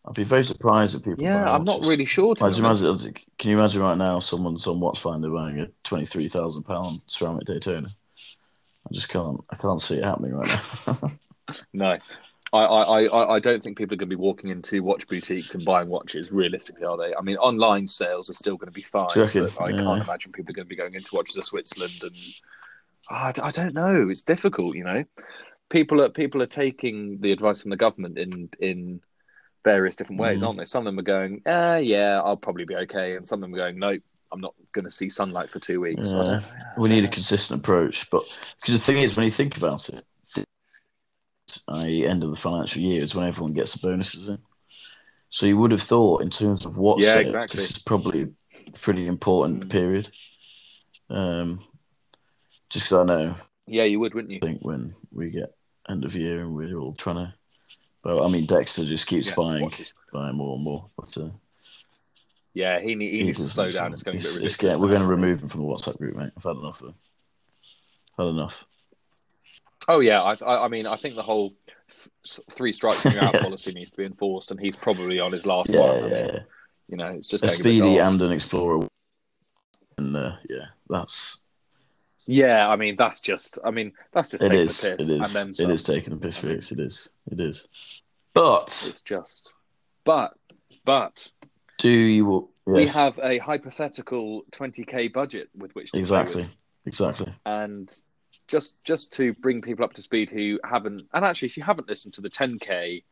I'd 0.06 0.14
be 0.14 0.24
very 0.24 0.44
surprised 0.44 0.94
if 0.94 1.02
people. 1.04 1.24
Yeah, 1.24 1.44
buy 1.44 1.54
I'm 1.54 1.64
not 1.64 1.80
really 1.82 2.04
sure. 2.04 2.34
To 2.34 2.44
Like, 2.44 2.52
be 2.52 2.54
do 2.54 2.60
you 2.60 2.66
honest. 2.66 2.82
imagine, 2.86 3.14
can 3.38 3.50
you 3.50 3.58
imagine 3.58 3.80
right 3.82 3.96
now 3.98 4.18
someone's 4.20 4.66
on 4.66 4.80
Watchfinder 4.80 5.32
buying 5.34 5.60
a 5.60 5.66
twenty-three 5.84 6.28
thousand 6.28 6.64
pound 6.64 7.00
ceramic 7.08 7.46
Daytona? 7.46 7.88
I 8.90 8.94
just 8.94 9.08
can't. 9.08 9.40
I 9.50 9.56
can't 9.56 9.82
see 9.82 9.96
it 9.96 10.04
happening 10.04 10.34
right 10.34 10.48
now. 10.48 11.10
No, 11.72 11.96
I, 12.52 12.58
I, 12.58 13.04
I, 13.04 13.34
I 13.36 13.38
don't 13.40 13.62
think 13.62 13.78
people 13.78 13.94
are 13.94 13.98
going 13.98 14.10
to 14.10 14.16
be 14.16 14.20
walking 14.20 14.50
into 14.50 14.82
watch 14.82 15.06
boutiques 15.08 15.54
and 15.54 15.64
buying 15.64 15.88
watches. 15.88 16.32
Realistically, 16.32 16.84
are 16.84 16.96
they? 16.96 17.14
I 17.14 17.22
mean, 17.22 17.36
online 17.36 17.86
sales 17.86 18.30
are 18.30 18.34
still 18.34 18.56
going 18.56 18.68
to 18.68 18.72
be 18.72 18.82
fine, 18.82 19.08
Do 19.14 19.20
you 19.20 19.26
reckon? 19.26 19.44
but 19.54 19.60
I 19.60 19.72
Yeah. 19.72 19.82
can't 19.84 20.02
imagine 20.02 20.32
people 20.32 20.52
are 20.52 20.54
going 20.54 20.66
to 20.66 20.68
be 20.68 20.76
going 20.76 20.94
into 20.94 21.14
Watches 21.14 21.36
of 21.36 21.44
Switzerland 21.44 22.02
and 22.02 22.34
I, 23.08 23.28
I, 23.28 23.32
d- 23.32 23.42
I 23.42 23.50
don't 23.50 23.74
know. 23.74 24.08
It's 24.08 24.24
difficult, 24.24 24.76
you 24.76 24.84
know. 24.84 25.04
People 25.68 26.00
are 26.00 26.08
people 26.08 26.42
are 26.42 26.46
taking 26.46 27.20
the 27.20 27.32
advice 27.32 27.60
from 27.62 27.70
the 27.70 27.76
government 27.76 28.18
in 28.18 28.48
in 28.60 29.00
various 29.66 29.96
different 29.96 30.20
ways, 30.20 30.40
Mm. 30.42 30.46
aren't 30.46 30.58
they? 30.60 30.64
Some 30.64 30.82
of 30.86 30.92
them 30.92 30.98
are 31.00 31.02
going, 31.02 31.42
ah, 31.44 31.74
yeah, 31.76 32.22
I'll 32.24 32.36
probably 32.36 32.64
be 32.64 32.76
okay, 32.76 33.16
and 33.16 33.26
some 33.26 33.38
of 33.38 33.42
them 33.42 33.52
are 33.54 33.58
going, 33.64 33.78
nope, 33.80 34.00
I'm 34.30 34.40
not 34.40 34.54
going 34.72 34.84
to 34.84 34.90
see 34.90 35.10
sunlight 35.10 35.50
for 35.50 35.58
two 35.58 35.80
weeks. 35.80 36.12
Yeah. 36.12 36.22
don't- 36.22 36.44
we 36.78 36.88
need 36.88 37.04
a 37.04 37.08
consistent 37.08 37.60
approach, 37.60 38.06
but 38.10 38.22
because 38.60 38.78
the 38.78 38.84
thing 38.86 38.98
is, 38.98 39.16
when 39.16 39.26
you 39.26 39.32
think 39.32 39.56
about 39.56 39.88
it, 39.88 40.04
the 41.68 42.06
end 42.06 42.22
of 42.22 42.30
the 42.30 42.36
financial 42.36 42.80
year 42.80 43.02
is 43.02 43.14
when 43.14 43.26
everyone 43.26 43.52
gets 43.54 43.72
the 43.72 43.78
bonuses 43.86 44.28
in. 44.28 44.38
So 45.30 45.46
you 45.46 45.56
would 45.58 45.72
have 45.72 45.82
thought, 45.82 46.22
in 46.22 46.30
terms 46.30 46.64
of 46.64 46.76
what, 46.76 47.00
Yeah, 47.00 47.18
exactly. 47.18 47.60
this 47.62 47.70
is 47.72 47.78
probably 47.80 48.22
a 48.22 48.70
pretty 48.78 49.06
important 49.08 49.64
Mm. 49.66 49.70
period. 49.70 50.12
Um, 51.10 51.64
just 52.70 52.84
because 52.86 52.98
I 52.98 53.04
know, 53.04 53.34
Yeah, 53.66 53.82
you 53.84 53.98
would, 53.98 54.14
wouldn't 54.14 54.30
you? 54.32 54.38
I 54.42 54.46
think 54.46 54.60
when 54.64 54.94
we 55.10 55.30
get 55.30 55.52
end 55.88 56.04
of 56.04 56.14
year 56.14 56.40
and 56.42 56.54
we're 56.54 56.78
all 56.78 56.94
trying 56.94 57.16
to, 57.16 57.34
well, 58.06 58.24
I 58.24 58.28
mean, 58.28 58.46
Dexter 58.46 58.84
just 58.84 59.06
keeps 59.06 59.26
Yeah, 59.26 59.34
buying, 59.34 59.72
buying 60.12 60.36
more 60.36 60.54
and 60.54 60.64
more. 60.64 60.86
But 60.96 61.16
uh, 61.18 61.30
Yeah, 62.54 62.80
he, 62.80 62.94
need, 62.94 63.10
he 63.12 63.22
needs 63.24 63.38
to 63.38 63.48
slow 63.48 63.70
down. 63.70 63.92
It's 63.92 64.02
going 64.02 64.18
to 64.18 64.20
it's- 64.20 64.34
ridiculous. 64.36 64.56
getting- 64.56 64.80
we're 64.80 64.88
going 64.88 65.00
to 65.02 65.06
remove 65.08 65.42
him 65.42 65.48
from 65.48 65.60
the 65.62 65.66
WhatsApp 65.66 65.98
group, 65.98 66.16
mate. 66.16 66.30
I've 66.36 66.42
had 66.44 66.56
enough 66.56 66.80
of 66.80 66.88
him. 66.88 66.94
Had 68.18 68.26
enough. 68.28 68.54
Oh 69.88 70.00
yeah, 70.00 70.20
I, 70.22 70.34
I, 70.44 70.64
I 70.64 70.68
mean, 70.68 70.86
I 70.86 70.96
think 70.96 71.14
the 71.14 71.22
whole 71.22 71.50
th- 71.88 72.40
three 72.50 72.72
strikes 72.72 73.04
and 73.04 73.14
you're 73.14 73.22
out 73.24 73.34
Yeah. 73.34 73.42
policy 73.42 73.72
needs 73.72 73.90
to 73.92 73.96
be 73.96 74.04
enforced, 74.04 74.50
and 74.50 74.58
he's 74.58 74.74
probably 74.74 75.20
on 75.20 75.30
his 75.32 75.46
last 75.46 75.70
Yeah, 75.70 75.80
one. 75.80 75.90
I 75.90 75.94
yeah, 75.94 76.02
mean, 76.24 76.26
yeah. 76.34 76.38
you 76.88 76.96
know, 76.96 77.06
it's 77.08 77.28
just 77.28 77.44
a 77.44 77.48
getting 77.48 77.60
a 77.60 77.62
speedy 77.62 77.98
and 77.98 78.20
an 78.22 78.32
explorer 78.32 78.86
and 79.98 80.14
uh, 80.16 80.32
yeah 80.50 80.66
that's 80.90 81.38
Yeah, 82.26 82.68
I 82.68 82.76
mean, 82.76 82.96
that's 82.96 83.20
just, 83.20 83.58
I 83.64 83.70
mean, 83.70 83.92
that's 84.12 84.30
just 84.30 84.42
it 84.42 84.48
taking 84.48 84.66
is. 84.66 84.80
the 84.80 84.92
it 84.92 84.98
piss, 84.98 85.08
is. 85.08 85.12
and 85.14 85.24
then 85.24 85.48
it 85.68 85.72
is 85.72 85.82
taking 85.82 86.12
the 86.12 86.18
piss 86.20 86.38
Felix. 86.38 86.72
it. 86.72 86.80
Is. 86.80 87.08
It 87.30 87.40
is. 87.40 87.66
But 88.34 88.84
It's 88.86 89.00
just, 89.00 89.54
but, 90.04 90.34
but 90.84 91.30
do 91.78 91.88
you 91.90 92.48
we 92.64 92.86
have 92.86 93.18
a 93.22 93.38
hypothetical 93.38 94.42
20k 94.50 95.12
budget 95.12 95.48
with 95.56 95.74
which 95.74 95.92
to 95.92 95.98
exactly. 95.98 96.42
with. 96.42 96.50
exactly. 96.84 97.32
And 97.44 97.88
just 98.48 98.82
just 98.84 99.12
to 99.14 99.32
bring 99.34 99.60
people 99.62 99.84
up 99.84 99.92
to 99.94 100.02
speed 100.02 100.30
who 100.30 100.58
haven't 100.64 101.06
and 101.12 101.24
actually 101.24 101.46
if 101.46 101.56
you 101.56 101.62
haven't 101.62 101.88
listened 101.88 102.14
to 102.14 102.20
the 102.20 102.30
10k 102.30 103.02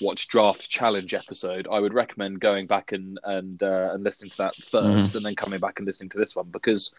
watch 0.00 0.26
draft 0.26 0.68
challenge 0.68 1.14
episode 1.14 1.68
i 1.70 1.78
would 1.78 1.94
recommend 1.94 2.40
going 2.40 2.66
back 2.66 2.90
and 2.90 3.18
and 3.24 3.62
uh, 3.62 3.90
and 3.92 4.02
listening 4.02 4.30
to 4.30 4.38
that 4.38 4.54
1st 4.56 4.82
Mm-hmm. 4.82 5.16
and 5.16 5.26
then 5.26 5.36
coming 5.36 5.60
back 5.60 5.78
and 5.78 5.86
listening 5.86 6.10
to 6.10 6.18
this 6.18 6.34
one 6.34 6.46
because 6.50 6.92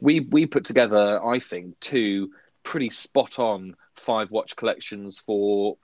we 0.00 0.20
we 0.20 0.46
put 0.46 0.64
together 0.64 1.24
i 1.24 1.38
think 1.38 1.78
two 1.80 2.30
pretty 2.62 2.90
spot 2.90 3.38
on 3.38 3.74
five 3.94 4.30
watch 4.32 4.56
collections 4.56 5.18
for 5.18 5.76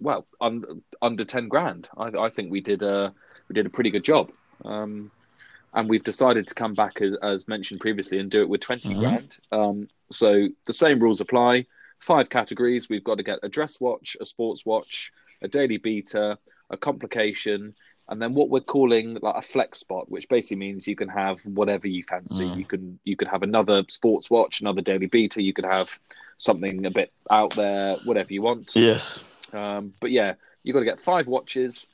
well 0.00 0.26
un, 0.40 0.82
under 1.02 1.24
10 1.24 1.48
grand. 1.48 1.88
I, 1.96 2.06
I 2.26 2.30
think 2.30 2.50
we 2.50 2.60
did 2.60 2.82
a 2.82 3.12
we 3.48 3.54
did 3.54 3.66
a 3.66 3.70
pretty 3.70 3.90
good 3.90 4.04
job. 4.04 4.30
Um 4.64 5.10
and 5.74 5.88
we've 5.88 6.04
decided 6.04 6.46
to 6.46 6.54
come 6.54 6.72
back 6.72 7.02
as, 7.02 7.14
as 7.22 7.46
mentioned 7.48 7.80
previously 7.80 8.18
and 8.18 8.30
do 8.30 8.40
it 8.40 8.48
with 8.48 8.60
20 8.60 8.94
Mhm. 8.94 8.98
grand. 9.00 9.38
Um 9.52 9.88
so 10.12 10.48
the 10.66 10.72
same 10.72 11.00
rules 11.00 11.20
apply. 11.20 11.66
Five 11.98 12.30
categories. 12.30 12.88
We've 12.88 13.04
got 13.04 13.16
to 13.16 13.24
get 13.24 13.40
a 13.42 13.48
dress 13.48 13.80
watch 13.80 14.16
a 14.20 14.24
sports 14.24 14.64
watch 14.64 15.12
a 15.42 15.48
daily 15.48 15.78
beater 15.78 16.38
a 16.70 16.76
complication, 16.76 17.74
and 18.08 18.22
then 18.22 18.34
what 18.34 18.48
we're 18.48 18.60
calling 18.60 19.18
like 19.20 19.36
a 19.36 19.42
flex 19.42 19.80
spot, 19.80 20.10
which 20.10 20.28
basically 20.28 20.56
means 20.56 20.88
you 20.88 20.96
can 20.96 21.08
have 21.08 21.40
whatever 21.44 21.86
you 21.86 22.02
fancy. 22.02 22.44
Mm. 22.44 22.56
You 22.56 22.64
can 22.64 22.98
you 23.04 23.16
could 23.16 23.28
have 23.28 23.42
another 23.42 23.84
sports 23.88 24.30
watch, 24.30 24.60
another 24.60 24.80
daily 24.80 25.06
beater. 25.06 25.42
You 25.42 25.52
could 25.52 25.66
have 25.66 25.98
something 26.38 26.86
a 26.86 26.90
bit 26.90 27.12
out 27.30 27.54
there, 27.54 27.96
whatever 28.04 28.32
you 28.32 28.42
want. 28.42 28.74
Yes. 28.74 29.20
Um, 29.52 29.92
but 30.00 30.10
yeah, 30.10 30.34
you've 30.62 30.74
got 30.74 30.80
to 30.80 30.86
get 30.86 31.00
five 31.00 31.26
watches 31.26 31.86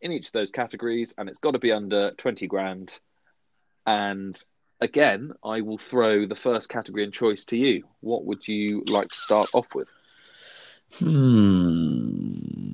in 0.00 0.12
each 0.12 0.26
of 0.26 0.32
those 0.32 0.50
categories, 0.50 1.14
and 1.16 1.28
it's 1.28 1.38
got 1.38 1.52
to 1.52 1.58
be 1.58 1.70
under 1.72 2.10
twenty 2.12 2.48
grand. 2.48 2.98
And 3.86 4.42
again, 4.80 5.32
I 5.44 5.60
will 5.60 5.78
throw 5.78 6.26
the 6.26 6.34
first 6.34 6.68
category 6.68 7.04
and 7.04 7.12
choice 7.12 7.44
to 7.46 7.56
you. 7.56 7.84
What 8.00 8.24
would 8.24 8.48
you 8.48 8.82
like 8.88 9.08
to 9.08 9.14
start 9.14 9.50
off 9.52 9.74
with? 9.74 9.88
Hmm. 10.98 12.69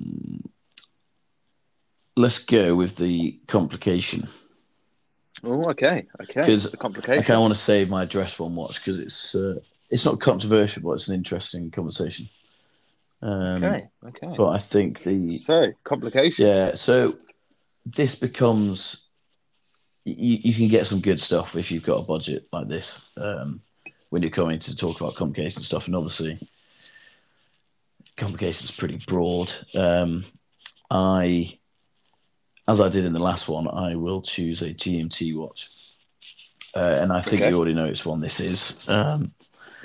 Let's 2.17 2.39
go 2.39 2.75
with 2.75 2.95
the 2.97 3.39
complication 3.47 4.27
Oh, 5.43 5.69
okay, 5.69 6.07
okay. 6.19 6.45
'Cause 6.47 6.63
the 6.63 6.71
I 6.77 6.81
complication. 6.81 7.21
kind 7.23 7.37
of 7.37 7.41
want 7.41 7.53
to 7.53 7.59
save 7.59 7.89
my 7.89 8.05
dress 8.05 8.39
one 8.39 8.55
watch 8.55 8.77
because 8.83 8.97
it's 8.97 9.35
uh, 9.35 9.59
it's 9.91 10.03
not 10.03 10.19
controversial, 10.19 10.81
but 10.81 10.93
it's 10.93 11.07
an 11.09 11.13
interesting 11.13 11.69
conversation. 11.69 12.27
Um, 13.21 13.63
okay, 13.63 13.87
okay. 14.07 14.33
But 14.35 14.47
I 14.47 14.59
think 14.59 15.03
the 15.03 15.31
So 15.33 15.71
complication. 15.83 16.47
yeah, 16.47 16.73
so 16.73 17.17
this 17.85 18.15
becomes 18.15 19.03
you, 20.05 20.39
you 20.41 20.55
can 20.55 20.69
get 20.69 20.87
some 20.87 21.01
good 21.01 21.21
stuff 21.21 21.55
if 21.55 21.69
you've 21.69 21.83
got 21.83 21.99
a 21.99 22.03
budget 22.03 22.47
like 22.51 22.67
this 22.67 22.99
um, 23.17 23.61
when 24.09 24.23
you're 24.23 24.31
coming 24.31 24.57
to 24.57 24.75
talk 24.75 24.99
about 24.99 25.15
complication 25.15 25.61
stuff, 25.61 25.85
and 25.85 25.95
obviously 25.95 26.49
complication 28.17 28.65
is 28.65 28.71
pretty 28.71 28.99
broad. 29.05 29.53
Um, 29.75 30.25
I, 30.89 31.59
as 32.67 32.81
I 32.81 32.89
did 32.89 33.05
in 33.05 33.13
the 33.13 33.19
last 33.19 33.47
one, 33.47 33.67
I 33.67 33.95
will 33.95 34.21
choose 34.21 34.61
a 34.61 34.73
GMT 34.73 35.35
watch, 35.35 35.69
uh, 36.75 36.79
and 36.79 37.11
I 37.11 37.21
think 37.21 37.41
Okay. 37.41 37.49
you 37.49 37.55
already 37.57 37.73
know 37.73 37.87
which 37.87 38.05
one 38.05 38.21
this 38.21 38.39
is. 38.39 38.77
Um, 38.87 39.31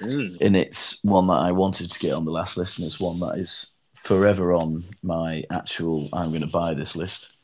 Mm. 0.00 0.38
and 0.40 0.56
it's 0.56 0.98
one 1.04 1.28
that 1.28 1.34
I 1.34 1.52
wanted 1.52 1.90
to 1.92 1.98
get 2.00 2.12
on 2.12 2.24
the 2.24 2.32
last 2.32 2.56
list, 2.56 2.78
and 2.78 2.86
it's 2.86 2.98
one 2.98 3.20
that 3.20 3.38
is 3.38 3.70
forever 3.94 4.52
on 4.52 4.84
my 5.02 5.44
actual 5.50 6.08
I'm 6.12 6.30
going 6.30 6.40
to 6.40 6.48
buy 6.48 6.74
this 6.74 6.96
list 6.96 7.36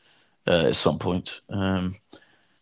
uh, 0.45 0.65
at 0.67 0.75
some 0.75 0.99
point. 0.99 1.39
Um, 1.49 1.95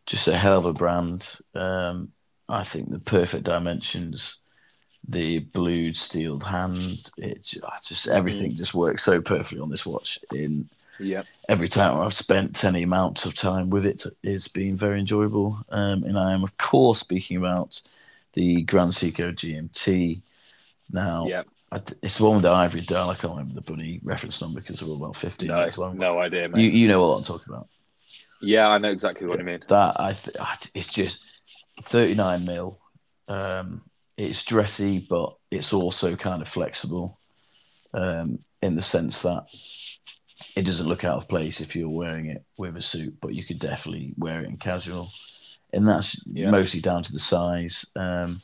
just 0.06 0.28
a 0.28 0.38
hell 0.38 0.58
of 0.58 0.66
a 0.66 0.74
brand. 0.74 1.28
Um, 1.56 2.12
I 2.48 2.64
think 2.64 2.92
the 2.92 3.00
perfect 3.00 3.46
dimensions, 3.46 4.38
the 5.08 5.40
blued 5.40 5.98
steeled 5.98 6.44
hand. 6.44 7.10
It's 7.18 7.56
just 7.88 8.08
everything 8.08 8.56
just 8.56 8.74
works 8.76 9.04
so 9.04 9.20
perfectly 9.22 9.60
on 9.60 9.70
this 9.70 9.86
watch. 9.86 10.20
In 10.32 10.70
Yeah. 11.00 11.24
every 11.50 11.68
time 11.70 12.00
I've 12.00 12.14
spent 12.14 12.64
any 12.64 12.84
amount 12.84 13.26
of 13.26 13.36
time 13.36 13.70
with 13.70 13.86
it, 13.86 14.04
it's 14.24 14.48
been 14.48 14.78
very 14.78 15.00
enjoyable. 15.00 15.60
Um, 15.70 16.04
and 16.04 16.18
I 16.18 16.34
am 16.34 16.44
of 16.44 16.58
course 16.58 17.00
speaking 17.00 17.38
about 17.38 17.80
the 18.34 18.62
Grand 18.64 18.92
Seiko 18.92 19.34
GMT. 19.34 20.22
Now, 20.92 21.26
Yeah. 21.28 21.44
I 21.72 21.82
it's 22.02 22.18
the 22.18 22.24
one 22.24 22.36
with 22.36 22.44
the 22.44 22.50
ivory 22.52 22.82
dial. 22.82 23.10
I 23.10 23.16
can't 23.16 23.34
remember 23.34 23.56
the 23.56 23.62
bunny 23.62 24.00
reference 24.04 24.40
number 24.42 24.62
because 24.62 24.80
they're 24.80 24.88
all 24.88 24.96
about 24.96 25.18
15 25.18 25.48
No, 25.50 25.56
minutes 25.56 25.78
long. 25.78 25.98
no 25.98 26.20
idea, 26.20 26.48
mate. 26.48 26.62
You, 26.62 26.70
you 26.70 26.88
know 26.88 27.02
what 27.06 27.18
I'm 27.18 27.24
talking 27.26 27.54
about. 27.54 27.68
Yeah, 28.42 28.70
I 28.70 28.78
know 28.78 28.90
exactly 28.92 29.28
what 29.28 29.38
you 29.40 29.44
mean. 29.46 29.64
That 29.68 30.00
I 30.00 30.14
th- 30.14 30.38
I- 30.40 30.58
it's 30.74 30.92
just 30.94 31.20
39 31.84 32.46
mil. 32.46 32.80
Um, 33.28 33.82
it's 34.16 34.44
dressy, 34.46 35.00
but 35.00 35.36
it's 35.52 35.74
also 35.74 36.16
kind 36.16 36.42
of 36.42 36.48
flexible 36.48 37.20
um, 37.94 38.40
in 38.62 38.76
the 38.76 38.82
sense 38.82 39.22
that 39.24 39.46
it 40.56 40.64
doesn't 40.64 40.88
look 40.88 41.04
out 41.04 41.18
of 41.18 41.28
place 41.28 41.62
if 41.62 41.76
you're 41.76 41.90
wearing 41.90 42.28
it 42.28 42.44
with 42.58 42.78
a 42.78 42.82
suit, 42.82 43.16
but 43.22 43.34
you 43.34 43.44
could 43.46 43.60
definitely 43.60 44.14
wear 44.18 44.42
it 44.42 44.50
in 44.50 44.58
casual. 44.58 45.12
And 45.74 45.88
that's 45.88 46.16
Yeah. 46.26 46.52
mostly 46.52 46.80
down 46.82 47.04
to 47.04 47.12
the 47.12 47.20
size. 47.20 47.86
Um, 47.96 48.42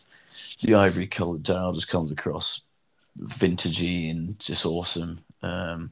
the 0.62 0.76
ivory 0.76 1.08
colored 1.08 1.44
dial 1.44 1.74
just 1.74 1.88
comes 1.88 2.12
across 2.12 2.62
vintagey 3.20 4.12
and 4.12 4.40
just 4.40 4.66
awesome. 4.66 5.24
Um, 5.42 5.92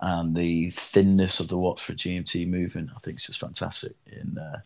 and 0.00 0.36
the 0.36 0.70
thinness 0.70 1.40
of 1.40 1.48
the 1.48 1.56
watch 1.56 1.82
for 1.82 1.94
GMT 1.94 2.46
movement, 2.46 2.90
I 2.94 2.98
think, 3.00 3.18
is 3.18 3.26
just 3.26 3.40
fantastic. 3.40 3.94
In 4.06 4.38
uh, 4.38 4.60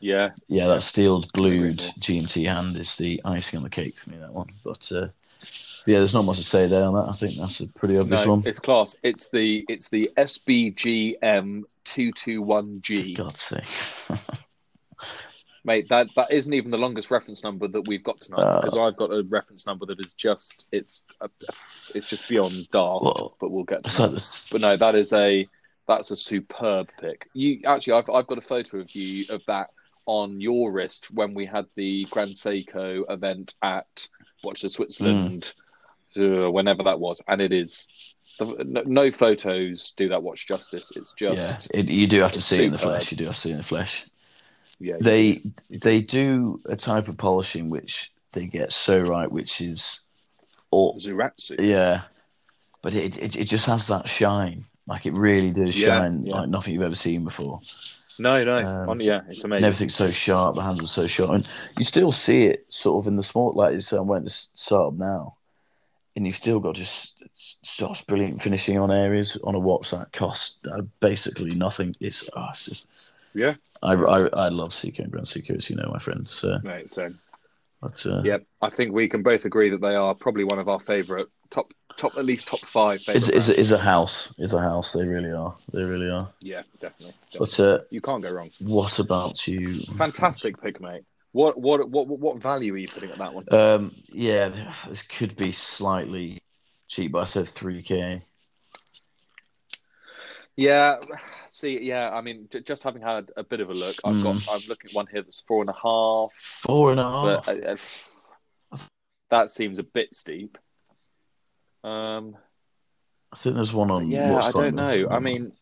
Yeah. 0.00 0.30
yeah, 0.48 0.68
that 0.68 0.82
steeled 0.82 1.32
blued. 1.32 1.78
GMT 2.00 2.44
hand 2.44 2.76
is 2.76 2.94
the 2.96 3.20
icing 3.24 3.56
on 3.56 3.62
the 3.62 3.70
cake 3.70 3.96
for 3.98 4.10
me. 4.10 4.18
That 4.18 4.32
one, 4.32 4.50
but 4.64 4.90
uh, 4.92 5.08
yeah, 5.86 5.98
there's 5.98 6.14
not 6.14 6.24
much 6.24 6.38
to 6.38 6.44
say 6.44 6.66
there 6.66 6.84
on 6.84 6.94
that. 6.94 7.08
I 7.10 7.12
think 7.14 7.38
that's 7.38 7.60
a 7.60 7.68
pretty 7.68 7.96
obvious 7.98 8.24
No, 8.24 8.30
one. 8.34 8.42
it's 8.46 8.58
class. 8.58 8.96
It's 9.02 9.28
the 9.30 9.64
it's 9.68 9.88
the 9.88 10.10
SBGM 10.16 11.62
two 11.84 12.12
two 12.12 12.42
one 12.42 12.80
G. 12.82 13.14
God's 13.14 13.42
sake. 13.42 13.64
Mate, 15.64 15.88
that 15.88 16.06
that 16.14 16.30
isn't 16.30 16.52
even 16.52 16.70
the 16.70 16.78
longest 16.78 17.10
reference 17.10 17.42
number 17.42 17.66
that 17.66 17.88
we've 17.88 18.02
got 18.04 18.20
tonight 18.20 18.42
Uh, 18.42 18.60
because 18.60 18.78
I've 18.78 18.96
got 18.96 19.10
a 19.10 19.24
reference 19.28 19.66
number 19.66 19.84
that 19.86 19.98
is 20.00 20.12
just 20.14 20.66
it's 20.70 21.02
it's 21.94 22.06
just 22.06 22.28
beyond 22.28 22.52
daft. 22.70 23.02
Well, 23.04 23.36
but 23.40 23.50
we'll 23.50 23.64
get 23.64 23.82
to 23.84 23.96
that. 24.02 24.12
this. 24.12 24.46
But 24.50 24.60
no, 24.60 24.76
that 24.76 24.94
is 24.94 25.12
a 25.12 25.48
that's 25.88 26.12
a 26.12 26.16
superb 26.16 26.88
pick. 27.00 27.28
You 27.34 27.60
actually, 27.66 27.94
I've 27.94 28.08
I've 28.10 28.26
got 28.28 28.38
a 28.38 28.42
photo 28.42 28.78
of 28.78 28.92
you 28.94 29.24
of 29.28 29.42
that 29.48 29.70
on 30.06 30.40
your 30.40 30.70
wrist 30.70 31.10
when 31.12 31.34
we 31.34 31.44
had 31.46 31.66
the 31.74 32.04
Grand 32.10 32.32
Seiko 32.32 33.02
event 33.12 33.54
at 33.62 34.06
Watch 34.44 34.62
of 34.62 34.70
Switzerland, 34.70 35.52
uh, 35.58 35.62
whenever 36.16 36.82
that 36.84 37.00
was, 37.00 37.22
and 37.28 37.40
it 37.40 37.52
is. 37.52 37.88
No, 38.38 38.82
no 38.84 39.10
photos 39.10 39.92
do 39.96 40.10
that 40.10 40.22
watch 40.22 40.46
justice. 40.46 40.92
It's 40.94 41.14
Yeah, 41.18 41.34
just 41.34 41.70
it, 41.72 41.88
you 41.88 42.06
do 42.06 42.20
have 42.20 42.32
to 42.32 42.42
see 42.42 42.56
it 42.56 42.64
in 42.66 42.72
the 42.72 42.78
flesh. 42.78 43.10
You 43.10 43.16
do 43.16 43.24
have 43.24 43.34
to 43.34 43.40
see 43.40 43.48
it 43.48 43.52
in 43.52 43.58
the 43.58 43.64
flesh. 43.64 44.04
yeah. 44.78 44.96
They 45.00 45.42
they 45.70 46.02
do 46.02 46.60
a 46.66 46.76
type 46.76 47.08
of 47.08 47.16
polishing 47.16 47.70
which 47.70 48.10
they 48.32 48.44
get 48.44 48.72
so 48.74 49.00
right, 49.00 49.30
which 49.30 49.62
is, 49.62 50.00
all 50.70 50.98
Zaratsu. 51.00 51.56
yeah, 51.58 52.02
but 52.82 52.94
it, 52.94 53.16
it 53.16 53.36
it 53.36 53.44
just 53.44 53.64
has 53.66 53.86
that 53.86 54.06
shine. 54.06 54.66
Like 54.86 55.06
it 55.06 55.14
really 55.14 55.50
does 55.50 55.74
Yeah, 55.74 55.98
shine 56.00 56.26
yeah. 56.26 56.34
like 56.36 56.48
nothing 56.50 56.74
you've 56.74 56.82
ever 56.82 56.94
seen 56.94 57.24
before. 57.24 57.60
No, 58.18 58.44
no, 58.44 58.58
Um, 58.58 58.88
On- 58.90 59.00
yeah, 59.00 59.22
it's 59.28 59.44
amazing. 59.44 59.64
everything's 59.64 59.94
so 59.94 60.10
sharp. 60.10 60.56
The 60.56 60.62
hands 60.62 60.82
are 60.82 60.86
so 60.86 61.06
sharp, 61.06 61.30
and 61.30 61.48
you 61.78 61.84
still 61.84 62.12
see 62.12 62.42
it 62.42 62.66
sort 62.68 63.02
of 63.02 63.08
in 63.08 63.16
the 63.16 63.22
small. 63.22 63.52
Like 63.54 63.80
so, 63.80 64.00
I'm 64.00 64.06
waiting 64.08 64.28
to 64.28 64.34
start 64.54 64.88
up 64.88 64.98
now, 64.98 65.36
and 66.16 66.26
you've 66.26 66.36
still 66.36 66.58
got 66.58 66.74
just 66.74 67.12
just 67.62 68.06
brilliant 68.06 68.42
finishing 68.42 68.78
on 68.78 68.90
areas 68.90 69.38
on 69.44 69.54
a 69.54 69.58
watch 69.58 69.90
that 69.90 70.12
costs 70.12 70.56
uh, 70.72 70.82
basically 71.00 71.54
nothing. 71.56 71.94
It's, 72.00 72.24
oh, 72.34 72.46
it's 72.50 72.64
just 72.64 72.86
Yeah, 73.34 73.52
I, 73.82 73.92
I 73.92 74.18
I 74.32 74.48
love 74.48 74.70
Seiko 74.70 75.00
and 75.00 75.12
Grand 75.12 75.26
Seiko, 75.26 75.56
as 75.56 75.70
you 75.70 75.76
know, 75.76 75.90
my 75.92 75.98
friends. 75.98 76.34
So, 76.34 76.58
right. 76.64 76.88
So, 76.88 77.12
but, 77.82 78.04
uh, 78.06 78.22
yeah, 78.24 78.38
I 78.62 78.70
think 78.70 78.92
we 78.92 79.08
can 79.08 79.22
both 79.22 79.44
agree 79.44 79.68
that 79.70 79.80
they 79.80 79.94
are 79.94 80.14
probably 80.14 80.44
one 80.44 80.58
of 80.58 80.68
our 80.68 80.80
favorite 80.80 81.28
top, 81.50 81.72
top 81.96 82.16
at 82.16 82.24
least 82.24 82.48
top 82.48 82.60
five 82.60 83.02
is 83.08 83.28
is 83.28 83.50
is 83.50 83.70
a 83.70 83.78
house 83.78 84.32
is 84.38 84.54
a 84.54 84.60
house. 84.60 84.92
They 84.92 85.04
really 85.04 85.32
are. 85.32 85.54
They 85.72 85.82
really 85.82 86.10
are. 86.10 86.30
Yeah, 86.40 86.62
definitely. 86.80 87.14
definitely. 87.32 87.56
But 87.58 87.60
uh, 87.60 87.78
you 87.90 88.00
can't 88.00 88.22
go 88.22 88.30
wrong. 88.30 88.50
what 88.60 88.98
about 88.98 89.46
you? 89.46 89.84
Fantastic 89.96 90.60
pick, 90.60 90.80
mate. 90.80 91.04
What 91.36 91.60
what 91.60 91.90
what 91.90 92.08
what 92.08 92.38
value 92.38 92.72
are 92.72 92.78
you 92.78 92.88
putting 92.88 93.10
at 93.10 93.18
that 93.18 93.34
one? 93.34 93.44
Um, 93.52 93.94
yeah, 94.08 94.72
this 94.88 95.02
could 95.02 95.36
be 95.36 95.52
slightly 95.52 96.38
cheap, 96.88 97.12
but 97.12 97.18
I 97.18 97.24
said 97.26 97.50
three 97.50 97.82
k. 97.82 98.22
Yeah, 100.56 100.96
see, 101.46 101.78
yeah. 101.82 102.08
I 102.10 102.22
mean, 102.22 102.48
j- 102.50 102.62
just 102.62 102.82
having 102.84 103.02
had 103.02 103.32
a 103.36 103.44
bit 103.44 103.60
of 103.60 103.68
a 103.68 103.74
look, 103.74 103.96
I've 104.02 104.22
got. 104.22 104.36
Mm. 104.36 104.48
I'm 104.50 104.66
looking 104.66 104.88
at 104.88 104.94
one 104.94 105.08
here 105.12 105.20
that's 105.20 105.40
four 105.40 105.60
and 105.60 105.68
a 105.68 105.74
half, 105.74 106.32
Four 106.62 106.92
and 106.92 107.00
a 107.00 107.02
half. 107.02 107.44
but 107.44 107.66
uh, 107.66 107.76
uh, 108.72 108.78
that 109.28 109.50
seems 109.50 109.78
a 109.78 109.82
bit 109.82 110.14
steep. 110.14 110.56
Um, 111.84 112.34
I 113.30 113.36
think 113.36 113.56
there's 113.56 113.74
one 113.74 113.90
on. 113.90 114.10
yeah, 114.10 114.42
I 114.42 114.52
don't 114.52 114.74
know. 114.74 115.06
I 115.10 115.18
mean, 115.18 115.52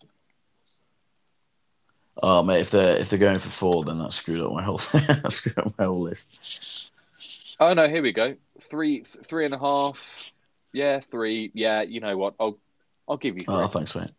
oh 2.23 2.43
mate, 2.43 2.61
if 2.61 2.71
they're 2.71 2.99
if 2.99 3.11
they're 3.11 3.19
going 3.19 3.41
for 3.41 3.51
four, 3.51 3.85
then 3.85 3.99
that's 3.99 4.17
screwed 4.17 4.41
up 4.41 4.53
my 4.53 4.63
whole 4.63 4.79
that 4.93 5.33
screwed 5.33 5.59
up 5.59 5.75
my 5.79 5.85
whole 5.85 6.03
list. 6.03 6.91
oh 7.61 7.75
no, 7.75 7.89
here 7.89 8.03
we 8.03 8.13
go. 8.13 8.37
Three, 8.61 9.01
th- 9.01 9.25
three 9.27 9.45
and 9.45 9.55
a 9.55 9.59
half. 9.59 10.33
Yeah, 10.73 11.01
three. 11.01 11.51
Yeah, 11.55 11.83
you 11.83 12.01
know 12.01 12.17
what? 12.17 12.35
I'll, 12.41 12.59
I'll 13.09 13.17
give 13.17 13.37
you 13.37 13.45
oh, 13.49 13.53
three. 13.53 13.63
Oh, 13.65 13.69
thanks, 13.69 13.95
mate. 13.95 14.11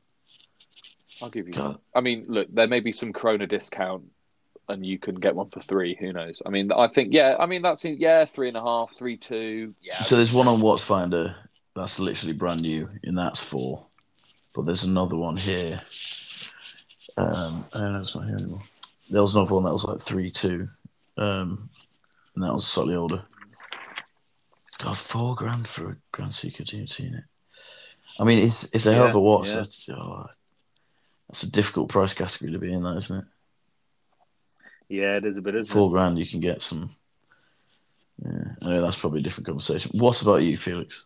I'll 1.22 1.30
give 1.30 1.48
you. 1.48 1.54
God. 1.54 1.80
I 1.94 2.02
mean, 2.02 2.26
look, 2.28 2.48
there 2.54 2.68
may 2.68 2.80
be 2.80 2.92
some 2.92 3.14
Corona 3.14 3.48
discount, 3.48 4.04
and 4.70 4.86
you 4.86 5.00
can 5.00 5.16
get 5.16 5.36
one 5.36 5.50
for 5.50 5.62
three. 5.62 5.96
Who 6.00 6.14
knows? 6.14 6.42
I 6.46 6.50
mean, 6.50 6.72
I 6.72 6.88
think 6.88 7.14
yeah. 7.14 7.36
I 7.40 7.46
mean, 7.46 7.62
that's 7.62 7.86
in, 7.86 7.98
yeah, 7.98 8.26
three 8.26 8.48
and 8.48 8.58
a 8.58 8.62
half, 8.62 8.96
three 8.98 9.18
two. 9.18 9.74
Yeah. 9.82 10.02
So 10.04 10.16
there's 10.16 10.34
one 10.34 10.48
on 10.48 10.62
Watchfinder 10.62 11.36
that's 11.76 12.00
literally 12.00 12.34
brand 12.34 12.62
new, 12.62 12.90
and 13.04 13.18
that's 13.18 13.40
four. 13.40 13.86
But 14.54 14.66
there's 14.66 14.84
another 14.84 15.18
one 15.18 15.36
here. 15.36 15.82
Um, 17.18 17.66
oh, 17.74 17.80
no, 17.92 18.02
it's 18.02 18.16
not 18.16 18.26
here 18.26 18.36
anymore. 18.36 18.62
There 19.10 19.22
was 19.22 19.36
another 19.36 19.54
one 19.54 19.64
that 19.66 19.74
was 19.74 19.84
like 19.84 20.02
three 20.02 20.32
two, 20.32 20.68
um, 21.18 21.70
and 22.36 22.44
that 22.44 22.54
was 22.54 22.68
slightly 22.68 22.96
older. 22.96 23.22
God, 24.80 24.98
four 24.98 25.36
grand 25.36 25.68
for 25.68 25.92
a 25.92 25.98
Grand 26.12 26.34
Seiko 26.34 26.62
GMT 26.66 27.00
in 27.00 27.14
it. 27.16 27.24
I 28.20 28.24
mean, 28.24 28.40
it's 28.40 28.64
it's 28.74 28.86
a 28.86 28.94
hell 28.94 29.08
of 29.08 29.16
a 29.16 29.20
watch. 29.20 29.48
yeah. 29.48 29.56
That's- 29.56 29.90
oh, 29.92 30.26
That's 31.30 31.44
a 31.44 31.52
difficult 31.52 31.90
price 31.90 32.14
category 32.14 32.52
to 32.52 32.60
be 32.60 32.74
in, 32.74 32.84
that 32.84 32.98
isn't 32.98 33.18
it? 33.20 33.26
Yeah, 34.90 35.18
it 35.18 35.26
is 35.26 35.38
a 35.38 35.42
bit, 35.42 35.56
isn't 35.56 35.72
Four 35.74 35.88
it? 35.90 35.92
grand, 35.94 36.20
you 36.20 36.28
can 36.28 36.40
get 36.40 36.62
some. 36.62 36.96
Yeah, 38.24 38.32
I 38.62 38.66
know 38.70 38.82
that's 38.82 38.96
probably 38.96 39.20
a 39.20 39.24
different 39.24 39.48
conversation. 39.48 39.92
What 39.94 40.22
about 40.22 40.38
you, 40.38 40.58
Felix? 40.58 41.06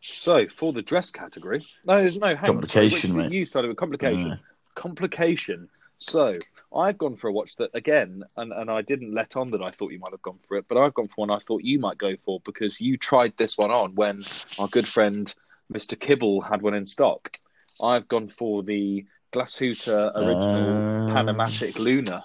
So 0.00 0.46
for 0.48 0.72
the 0.72 0.82
dress 0.82 1.10
category, 1.10 1.66
no, 1.86 1.98
there's 2.00 2.16
no, 2.16 2.34
hang 2.36 2.50
on. 2.56 2.66
Sorry, 2.66 2.90
Complication, 2.90 3.16
mate. 3.16 3.32
You 3.32 3.44
started 3.44 3.68
with 3.68 3.76
complication. 3.76 4.28
Yeah. 4.30 4.36
Complication. 4.78 5.68
So 5.98 6.38
I've 6.74 6.96
gone 6.96 7.16
for 7.16 7.26
a 7.28 7.32
watch 7.32 7.56
that 7.56 7.70
again, 7.74 8.22
and, 8.36 8.52
and 8.52 8.70
I 8.70 8.82
didn't 8.82 9.12
let 9.12 9.36
on 9.36 9.48
that 9.48 9.60
I 9.60 9.72
thought 9.72 9.90
you 9.90 9.98
might 9.98 10.12
have 10.12 10.22
gone 10.22 10.38
for 10.40 10.56
it, 10.56 10.66
but 10.68 10.78
I've 10.78 10.94
gone 10.94 11.08
for 11.08 11.16
one 11.16 11.30
I 11.30 11.38
thought 11.38 11.64
you 11.64 11.80
might 11.80 11.98
go 11.98 12.14
for 12.16 12.38
because 12.44 12.80
you 12.80 12.96
tried 12.96 13.36
this 13.36 13.58
one 13.58 13.72
on 13.72 13.96
when 13.96 14.22
our 14.60 14.68
good 14.68 14.86
friend 14.86 15.34
Mr. 15.72 15.98
Kibble 15.98 16.40
had 16.40 16.62
one 16.62 16.74
in 16.74 16.86
stock. 16.86 17.36
I've 17.82 18.06
gone 18.06 18.28
for 18.28 18.62
the 18.62 19.04
Glashütte 19.32 19.88
original 19.88 21.10
Uh, 21.10 21.12
PanoMatic 21.12 21.78
Luna 21.80 22.24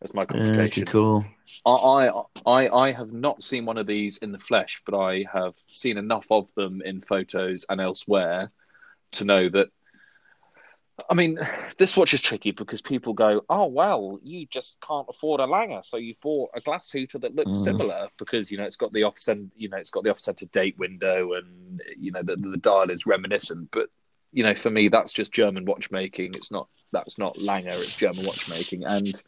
as 0.00 0.14
my 0.14 0.24
complication. 0.24 0.86
cool. 0.86 1.24
I 1.66 2.10
I 2.46 2.60
I 2.86 2.92
have 2.92 3.12
not 3.12 3.42
seen 3.42 3.66
one 3.66 3.76
of 3.76 3.86
these 3.86 4.16
in 4.24 4.32
the 4.32 4.38
flesh, 4.38 4.80
but 4.86 4.98
I 4.98 5.26
have 5.30 5.54
seen 5.68 5.98
enough 5.98 6.28
of 6.30 6.52
them 6.54 6.80
in 6.82 7.02
photos 7.02 7.66
and 7.68 7.78
elsewhere 7.80 8.50
to 9.12 9.24
know 9.26 9.50
that. 9.50 9.68
I 11.08 11.14
mean, 11.14 11.38
this 11.78 11.96
watch 11.96 12.14
is 12.14 12.22
tricky 12.22 12.50
because 12.50 12.82
people 12.82 13.12
go, 13.14 13.42
"Oh 13.48 13.66
well, 13.66 14.18
you 14.22 14.46
just 14.46 14.80
can't 14.80 15.06
afford 15.08 15.40
a 15.40 15.46
Lange, 15.46 15.82
so 15.82 15.96
you've 15.96 16.20
bought 16.20 16.50
a 16.54 16.60
Glashütte 16.60 17.20
that 17.20 17.34
looks 17.34 17.50
Mm. 17.50 17.62
similar 17.64 18.08
because 18.18 18.50
you 18.50 18.58
know 18.58 18.64
it's 18.64 18.76
got 18.76 18.92
the 18.92 19.04
offset, 19.04 19.38
you 19.56 19.68
know, 19.68 19.76
it's 19.78 19.90
got 19.90 20.04
the 20.04 20.10
offset 20.10 20.42
date 20.52 20.78
window, 20.78 21.34
and 21.34 21.82
you 21.96 22.12
know 22.12 22.22
the, 22.22 22.36
the 22.36 22.56
dial 22.56 22.90
is 22.90 23.06
reminiscent." 23.06 23.68
But 23.72 23.88
you 24.32 24.42
know, 24.42 24.54
for 24.54 24.70
me, 24.70 24.88
that's 24.88 25.12
just 25.12 25.32
German 25.32 25.64
watchmaking. 25.64 26.34
It's 26.34 26.50
not 26.50 26.68
that's 26.92 27.18
not 27.18 27.40
Lange, 27.40 27.68
it's 27.68 27.96
German 27.96 28.24
watchmaking, 28.24 28.84
and 28.84 29.22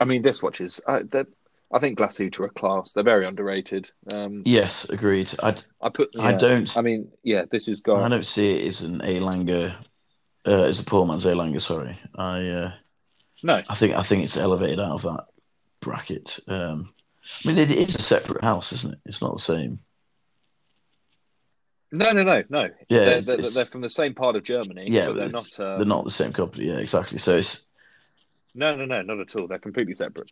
I 0.00 0.04
mean, 0.04 0.22
this 0.22 0.42
watch 0.42 0.60
is. 0.60 0.80
Uh, 0.86 1.02
that 1.10 1.26
I 1.72 1.78
think 1.78 1.98
Glashütte 1.98 2.38
are 2.40 2.48
class. 2.48 2.92
They're 2.92 3.02
very 3.02 3.26
underrated. 3.26 3.90
Um, 4.10 4.42
Yes, 4.44 4.86
agreed. 4.88 5.30
I, 5.42 5.56
I 5.80 5.88
put. 5.88 6.10
I 6.18 6.32
don't 6.32 6.74
I 6.76 6.82
mean, 6.82 7.10
yeah, 7.22 7.44
this 7.50 7.68
is 7.68 7.80
gone. 7.80 8.04
I 8.04 8.08
don't 8.08 8.26
see 8.26 8.52
it 8.52 8.68
as 8.68 8.82
an 8.82 9.00
A 9.02 9.18
Langer, 9.20 9.74
uh, 10.46 10.62
as 10.64 10.78
a 10.80 10.84
poor 10.84 11.04
man's 11.06 11.24
A 11.24 11.34
Lange. 11.34 11.58
Sorry, 11.60 11.98
I 12.14 12.48
uh, 12.48 12.72
No, 13.42 13.62
I 13.68 13.74
think 13.74 13.94
I 13.94 14.02
think 14.02 14.24
it's 14.24 14.36
elevated 14.36 14.80
out 14.80 14.92
of 14.92 15.02
that 15.02 15.24
bracket. 15.80 16.38
Um, 16.48 16.92
I 17.44 17.48
mean, 17.48 17.58
it 17.58 17.70
is 17.70 17.94
a 17.96 18.02
separate 18.02 18.44
house, 18.44 18.72
isn't 18.72 18.92
it? 18.94 19.00
It's 19.04 19.20
not 19.20 19.36
the 19.36 19.42
same. 19.42 19.80
no, 21.92 22.12
no, 22.12 22.22
no, 22.22 22.42
no. 22.48 22.62
Yeah, 22.62 22.68
they're, 22.88 23.08
it's- 23.08 23.26
they're, 23.26 23.38
it's- 23.38 23.54
they're 23.54 23.66
from 23.66 23.80
the 23.80 23.90
same 23.90 24.14
part 24.14 24.36
of 24.36 24.42
Germany. 24.44 24.88
Yeah, 24.90 25.06
but 25.08 25.16
they're 25.16 25.28
not. 25.28 25.58
Uh, 25.60 25.76
They're 25.76 25.86
not 25.86 26.04
the 26.04 26.10
same 26.10 26.32
company. 26.32 26.66
Yeah, 26.66 26.78
exactly. 26.78 27.18
So 27.18 27.36
it's 27.38 27.62
No, 28.54 28.76
no, 28.76 28.84
no, 28.84 29.02
not 29.02 29.20
at 29.20 29.36
all. 29.36 29.46
They're 29.48 29.58
completely 29.58 29.94
separate. 29.94 30.30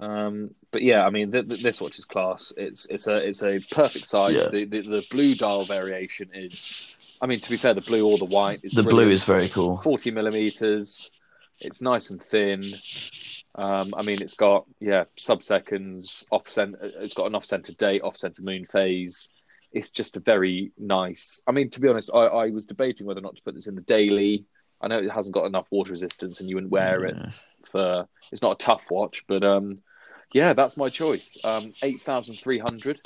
Um, 0.00 0.50
but 0.72 0.82
yeah, 0.82 1.06
I 1.06 1.10
mean, 1.10 1.30
th- 1.30 1.48
th- 1.48 1.62
this 1.62 1.80
watch 1.80 1.98
is 1.98 2.04
class. 2.04 2.52
It's 2.56 2.86
it's 2.86 3.06
a 3.06 3.16
it's 3.16 3.42
a 3.44 3.60
perfect 3.70 4.06
size. 4.06 4.32
Yeah. 4.32 4.48
The, 4.48 4.64
the 4.64 4.80
the 4.82 5.04
blue 5.10 5.34
dial 5.34 5.64
variation 5.64 6.30
is. 6.34 6.94
I 7.24 7.26
mean, 7.26 7.40
to 7.40 7.48
be 7.48 7.56
fair, 7.56 7.72
the 7.72 7.80
blue 7.80 8.06
or 8.06 8.18
the 8.18 8.26
white 8.26 8.60
is 8.62 8.74
the 8.74 8.82
blue 8.82 9.08
is 9.08 9.24
very 9.24 9.48
cool. 9.48 9.78
40 9.78 10.10
millimeters. 10.10 11.10
It's 11.58 11.80
nice 11.80 12.10
and 12.10 12.22
thin. 12.22 12.74
Um, 13.54 13.94
I 13.96 14.02
mean, 14.02 14.20
it's 14.20 14.34
got 14.34 14.66
yeah 14.78 15.04
sub 15.16 15.42
seconds 15.42 16.26
off 16.30 16.46
center. 16.46 16.78
It's 16.82 17.14
got 17.14 17.26
an 17.26 17.34
off 17.34 17.46
center 17.46 17.72
date, 17.72 18.02
off 18.02 18.14
center 18.14 18.42
moon 18.42 18.66
phase. 18.66 19.32
It's 19.72 19.90
just 19.90 20.18
a 20.18 20.20
very 20.20 20.72
nice. 20.76 21.40
I 21.46 21.52
mean, 21.52 21.70
to 21.70 21.80
be 21.80 21.88
honest, 21.88 22.10
I, 22.12 22.26
I 22.26 22.50
was 22.50 22.66
debating 22.66 23.06
whether 23.06 23.20
or 23.20 23.22
not 23.22 23.36
to 23.36 23.42
put 23.42 23.54
this 23.54 23.68
in 23.68 23.74
the 23.74 23.80
daily. 23.80 24.44
I 24.82 24.88
know 24.88 24.98
it 24.98 25.10
hasn't 25.10 25.34
got 25.34 25.46
enough 25.46 25.68
water 25.72 25.92
resistance, 25.92 26.40
and 26.40 26.50
you 26.50 26.56
wouldn't 26.56 26.72
wear 26.72 27.06
it 27.06 27.16
for. 27.70 28.06
It's 28.32 28.42
not 28.42 28.60
a 28.60 28.64
tough 28.66 28.90
watch, 28.90 29.24
but 29.26 29.42
um, 29.42 29.78
yeah, 30.34 30.52
that's 30.52 30.76
my 30.76 30.90
choice. 30.90 31.38
Um, 31.42 31.72
eight 31.82 32.02
thousand 32.02 32.36
three 32.36 32.58
hundred. 32.58 33.00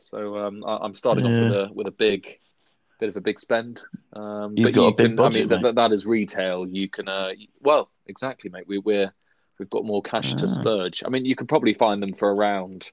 So 0.00 0.36
um, 0.36 0.62
I, 0.66 0.76
I'm 0.82 0.92
starting 0.92 1.24
off 1.24 1.32
with 1.32 1.52
a 1.52 1.70
with 1.72 1.86
a 1.86 1.92
big, 1.92 2.40
bit 3.02 3.08
of 3.08 3.16
a 3.16 3.20
big 3.20 3.40
spend. 3.40 3.80
Um, 4.12 4.54
You've 4.56 4.66
but 4.66 4.74
got 4.74 4.82
you 4.82 4.88
a 4.88 4.94
big 4.94 5.06
can, 5.08 5.16
budget, 5.16 5.50
I 5.50 5.54
mean, 5.54 5.62
that, 5.62 5.74
that 5.74 5.92
is 5.92 6.06
retail. 6.06 6.68
You 6.68 6.88
can, 6.88 7.08
uh, 7.08 7.32
well, 7.60 7.90
exactly, 8.06 8.48
mate. 8.48 8.68
We, 8.68 8.78
we're 8.78 9.12
we've 9.58 9.70
got 9.70 9.84
more 9.84 10.02
cash 10.02 10.34
to 10.34 10.44
Ah. 10.44 10.48
splurge. 10.48 11.02
I 11.04 11.08
mean, 11.08 11.24
you 11.24 11.34
can 11.34 11.48
probably 11.48 11.74
find 11.74 12.00
them 12.00 12.14
for 12.14 12.32
around, 12.32 12.92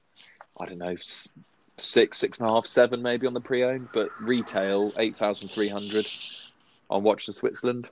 I 0.60 0.66
don't 0.66 0.78
know, 0.78 0.96
six, 1.78 2.18
six 2.18 2.40
and 2.40 2.48
a 2.48 2.52
half, 2.52 2.66
seven, 2.66 3.02
maybe 3.02 3.28
on 3.28 3.34
the 3.34 3.40
pre-owned. 3.40 3.88
But 3.92 4.08
retail, 4.20 4.92
eight 4.98 5.14
thousand 5.14 5.50
three 5.50 5.68
hundred 5.68 6.08
on 6.88 7.04
Watch 7.04 7.26
to 7.26 7.32
Switzerland. 7.32 7.88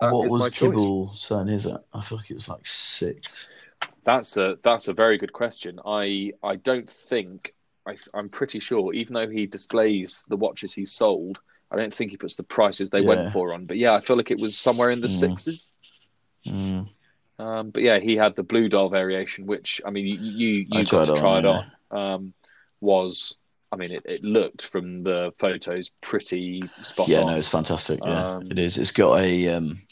That 0.00 0.12
what 0.12 0.26
is 0.26 0.32
was 0.32 0.40
my 0.40 0.50
choice. 0.50 0.70
Kibble 0.70 1.14
saying 1.16 1.46
his 1.46 1.66
at? 1.66 1.84
I 1.94 2.04
feel 2.04 2.18
like 2.18 2.30
it 2.30 2.34
was 2.34 2.48
like 2.48 2.66
six. 2.66 3.28
That's 4.02 4.36
a 4.36 4.58
that's 4.64 4.88
a 4.88 4.92
very 4.92 5.16
good 5.16 5.32
question. 5.32 5.78
I 5.86 6.32
I 6.42 6.56
don't 6.56 6.90
think 6.90 7.54
I 7.86 7.96
I'm 8.14 8.28
pretty 8.28 8.60
sure, 8.60 8.92
even 8.92 9.14
though 9.14 9.28
he 9.28 9.46
displays 9.46 10.24
the 10.28 10.36
watches 10.36 10.72
he 10.74 10.84
sold, 10.86 11.38
I 11.70 11.76
don't 11.76 11.92
think 11.94 12.10
he 12.10 12.16
puts 12.16 12.36
the 12.36 12.42
prices 12.42 12.90
they 12.90 13.00
Yeah. 13.00 13.08
went 13.08 13.32
for 13.32 13.52
on. 13.52 13.66
But 13.66 13.76
yeah, 13.78 13.94
I 13.94 14.00
feel 14.00 14.16
like 14.16 14.30
it 14.30 14.38
was 14.40 14.56
somewhere 14.58 14.90
in 14.90 15.00
the 15.00 15.08
Mm. 15.08 15.18
sixes. 15.18 15.72
Mm. 16.46 16.88
Um, 17.38 17.70
but 17.70 17.82
yeah, 17.82 17.98
he 17.98 18.16
had 18.16 18.34
the 18.34 18.42
blue 18.42 18.68
dial 18.68 18.88
variation, 18.88 19.46
which 19.46 19.80
I 19.84 19.90
mean, 19.90 20.06
you 20.06 20.14
you, 20.16 20.66
you 20.70 20.84
got 20.84 20.88
tried 20.88 21.04
to 21.06 21.12
on, 21.12 21.18
try 21.18 21.38
it 21.38 21.44
yeah. 21.44 21.62
on. 21.90 22.12
Um, 22.14 22.34
was 22.80 23.36
I 23.72 23.76
mean, 23.76 23.90
it, 23.90 24.02
it 24.06 24.22
looked 24.22 24.62
from 24.64 25.00
the 25.00 25.32
photos 25.38 25.90
pretty 26.00 26.68
spot 26.82 27.08
Yeah, 27.08 27.20
on. 27.22 27.26
no, 27.32 27.36
it's 27.36 27.48
fantastic. 27.48 28.00
Yeah, 28.04 28.36
Um, 28.36 28.50
it 28.50 28.58
is. 28.58 28.78
It's 28.78 28.92
got 28.92 29.18
a. 29.20 29.48
Um, 29.48 29.82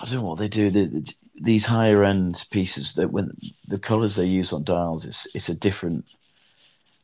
I 0.00 0.04
don't 0.04 0.14
know 0.16 0.22
what 0.22 0.38
they 0.38 0.48
do. 0.48 0.70
The, 0.70 0.86
the- 0.86 1.14
these 1.42 1.64
higher 1.64 2.04
end 2.04 2.44
pieces 2.50 2.92
that 2.96 3.10
when 3.10 3.30
the 3.66 3.78
colors 3.78 4.14
they 4.16 4.26
use 4.26 4.52
on 4.52 4.62
dials, 4.62 5.06
it's 5.06 5.26
it's 5.34 5.48
a 5.48 5.54
different. 5.54 6.04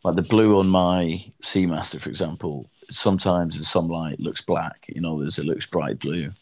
Like 0.06 0.16
the 0.16 0.22
blue 0.22 0.58
on 0.60 0.68
my 0.68 1.32
Seamaster, 1.42 2.00
for 2.00 2.10
example, 2.10 2.70
sometimes 2.90 3.56
in 3.56 3.64
some 3.64 3.88
light 3.88 4.20
looks 4.20 4.40
black. 4.40 4.86
You 4.88 5.02
know, 5.02 5.20
there's 5.20 5.38
it 5.38 5.46
looks 5.46 5.66
bright 5.66 5.98
blue. 6.00 6.32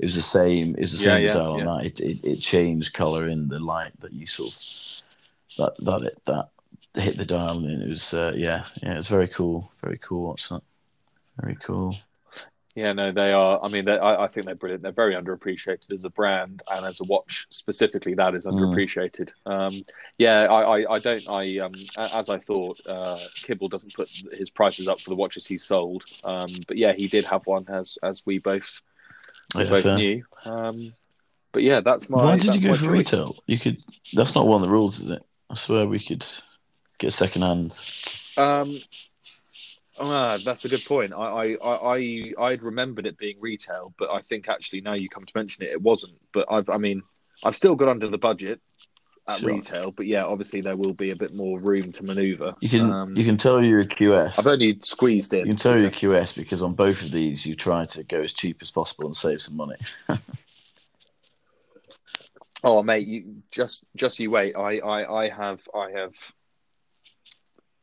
It 0.00 0.06
was 0.06 0.14
the 0.16 0.22
same. 0.22 0.76
It's 0.78 0.92
the 0.92 0.98
Yeah, 0.98 1.16
same 1.16 1.24
yeah, 1.24 1.32
dial 1.32 1.54
on 1.54 1.64
that. 1.64 1.86
It, 1.86 2.00
it 2.00 2.24
it 2.24 2.40
changed 2.40 2.94
color 2.94 3.28
in 3.28 3.48
the 3.48 3.60
light 3.60 3.98
that 4.00 4.12
you 4.12 4.26
sort 4.26 4.54
of 4.54 4.60
that 5.58 5.84
that 5.84 6.02
it 6.06 6.22
that 6.26 6.50
hit 7.02 7.16
the 7.16 7.26
dial 7.26 7.58
and 7.58 7.82
it 7.82 7.88
was 7.88 8.14
uh, 8.14 8.32
yeah 8.36 8.66
yeah 8.82 8.98
it's 8.98 9.08
very 9.08 9.28
cool 9.28 9.72
very 9.82 9.98
cool. 9.98 10.28
What's 10.28 10.48
that? 10.50 10.62
Very 11.40 11.56
cool. 11.56 11.96
Yeah, 12.78 12.92
no, 12.92 13.10
they 13.10 13.32
are. 13.32 13.58
I 13.60 13.66
mean, 13.66 13.88
I, 13.88 14.22
I 14.22 14.28
think 14.28 14.46
they're 14.46 14.54
brilliant. 14.54 14.84
They're 14.84 14.92
very 14.92 15.14
underappreciated 15.14 15.90
as 15.92 16.04
a 16.04 16.10
brand 16.10 16.62
and 16.70 16.86
as 16.86 17.00
a 17.00 17.04
watch 17.04 17.48
specifically. 17.50 18.14
That 18.14 18.36
is 18.36 18.46
Mm. 18.46 18.54
underappreciated. 18.54 19.30
Um, 19.46 19.84
yeah, 20.16 20.42
I, 20.42 20.78
I, 20.82 20.94
I 20.94 20.98
don't. 21.00 21.28
I 21.28 21.58
um, 21.58 21.72
as 21.96 22.28
I 22.28 22.38
thought, 22.38 22.80
uh, 22.86 23.18
Kibble 23.42 23.68
doesn't 23.68 23.94
put 23.94 24.08
his 24.32 24.48
prices 24.50 24.86
up 24.86 25.02
for 25.02 25.10
the 25.10 25.16
watches 25.16 25.44
he 25.44 25.58
sold. 25.58 26.04
Um, 26.22 26.64
but 26.68 26.76
yeah, 26.76 26.92
he 26.92 27.08
did 27.08 27.24
have 27.24 27.44
one, 27.48 27.66
as 27.68 27.98
as 28.04 28.24
we 28.24 28.38
both 28.38 28.80
we 29.56 29.64
Yeah, 29.64 29.70
both 29.70 29.82
fair. 29.82 29.96
knew. 29.96 30.24
Um, 30.44 30.92
but 31.50 31.64
yeah, 31.64 31.80
that's 31.80 32.08
my. 32.08 32.22
Why 32.26 32.36
did 32.36 32.44
that's 32.44 32.62
you 32.62 32.68
go 32.70 32.76
for 32.76 32.84
choice. 32.84 32.90
retail? 32.92 33.42
You 33.48 33.58
could. 33.58 33.78
That's 34.12 34.36
not 34.36 34.46
one 34.46 34.62
of 34.62 34.68
the 34.68 34.72
rules, 34.72 35.00
is 35.00 35.10
it? 35.10 35.22
I 35.50 35.56
swear 35.56 35.84
we 35.88 35.98
could 35.98 36.24
get 37.00 37.12
second 37.12 37.42
hand. 37.42 37.76
Um, 38.36 38.80
ah, 40.00 40.38
that's 40.44 40.64
a 40.64 40.68
good 40.68 40.84
point. 40.84 41.12
I, 41.12 41.16
I, 41.16 41.54
I, 41.54 41.96
I, 41.96 42.32
I'd 42.38 42.62
remembered 42.62 43.06
it 43.06 43.18
being 43.18 43.36
retail, 43.40 43.92
but 43.98 44.10
I 44.10 44.20
think 44.20 44.48
actually 44.48 44.80
now 44.80 44.94
you 44.94 45.08
come 45.08 45.24
to 45.24 45.32
mention 45.36 45.64
it, 45.64 45.70
it 45.70 45.82
wasn't. 45.82 46.14
But 46.32 46.46
I've, 46.50 46.68
I 46.68 46.78
mean, 46.78 47.02
I've 47.44 47.56
still 47.56 47.74
got 47.74 47.88
under 47.88 48.08
the 48.08 48.18
budget 48.18 48.60
at 49.28 49.40
Sure. 49.40 49.48
retail, 49.48 49.90
but 49.90 50.06
yeah, 50.06 50.24
obviously 50.24 50.62
there 50.62 50.76
will 50.76 50.94
be 50.94 51.10
a 51.10 51.16
bit 51.16 51.34
more 51.34 51.60
room 51.60 51.92
to 51.92 52.04
manoeuvre. 52.04 52.56
You 52.60 52.68
can. 52.70 52.90
Um, 52.90 53.16
you 53.16 53.24
can 53.24 53.36
tell 53.36 53.62
you're 53.62 53.80
a 53.80 53.86
QS. 53.86 54.34
I've 54.38 54.46
only 54.46 54.78
squeezed 54.82 55.34
in. 55.34 55.40
You 55.40 55.52
can 55.52 55.56
tell 55.56 55.76
you're 55.76 55.88
a 55.88 55.92
QS 55.92 56.34
because 56.34 56.62
on 56.62 56.74
both 56.74 57.02
of 57.02 57.10
these 57.10 57.44
you 57.44 57.54
try 57.54 57.84
to 57.86 58.02
go 58.04 58.22
as 58.22 58.32
cheap 58.32 58.58
as 58.62 58.70
possible 58.70 59.06
and 59.06 59.14
save 59.14 59.42
some 59.42 59.56
money. 59.56 59.76
Oh, 62.64 62.82
mate, 62.82 63.06
you 63.06 63.42
just 63.52 63.84
just 63.94 64.18
you 64.18 64.30
wait. 64.30 64.56
I, 64.56 64.78
I, 64.78 65.22
I 65.22 65.28
have, 65.28 65.60
I 65.74 65.90
have. 65.92 66.14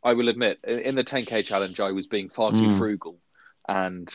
I 0.06 0.14
will 0.14 0.30
admit, 0.30 0.60
in 0.64 0.94
the 0.96 1.04
10k 1.04 1.44
challenge, 1.44 1.80
I 1.80 1.92
was 1.92 2.06
being 2.06 2.30
far 2.30 2.52
too 2.52 2.68
Mm. 2.70 2.78
frugal, 2.78 3.18
and 3.68 4.08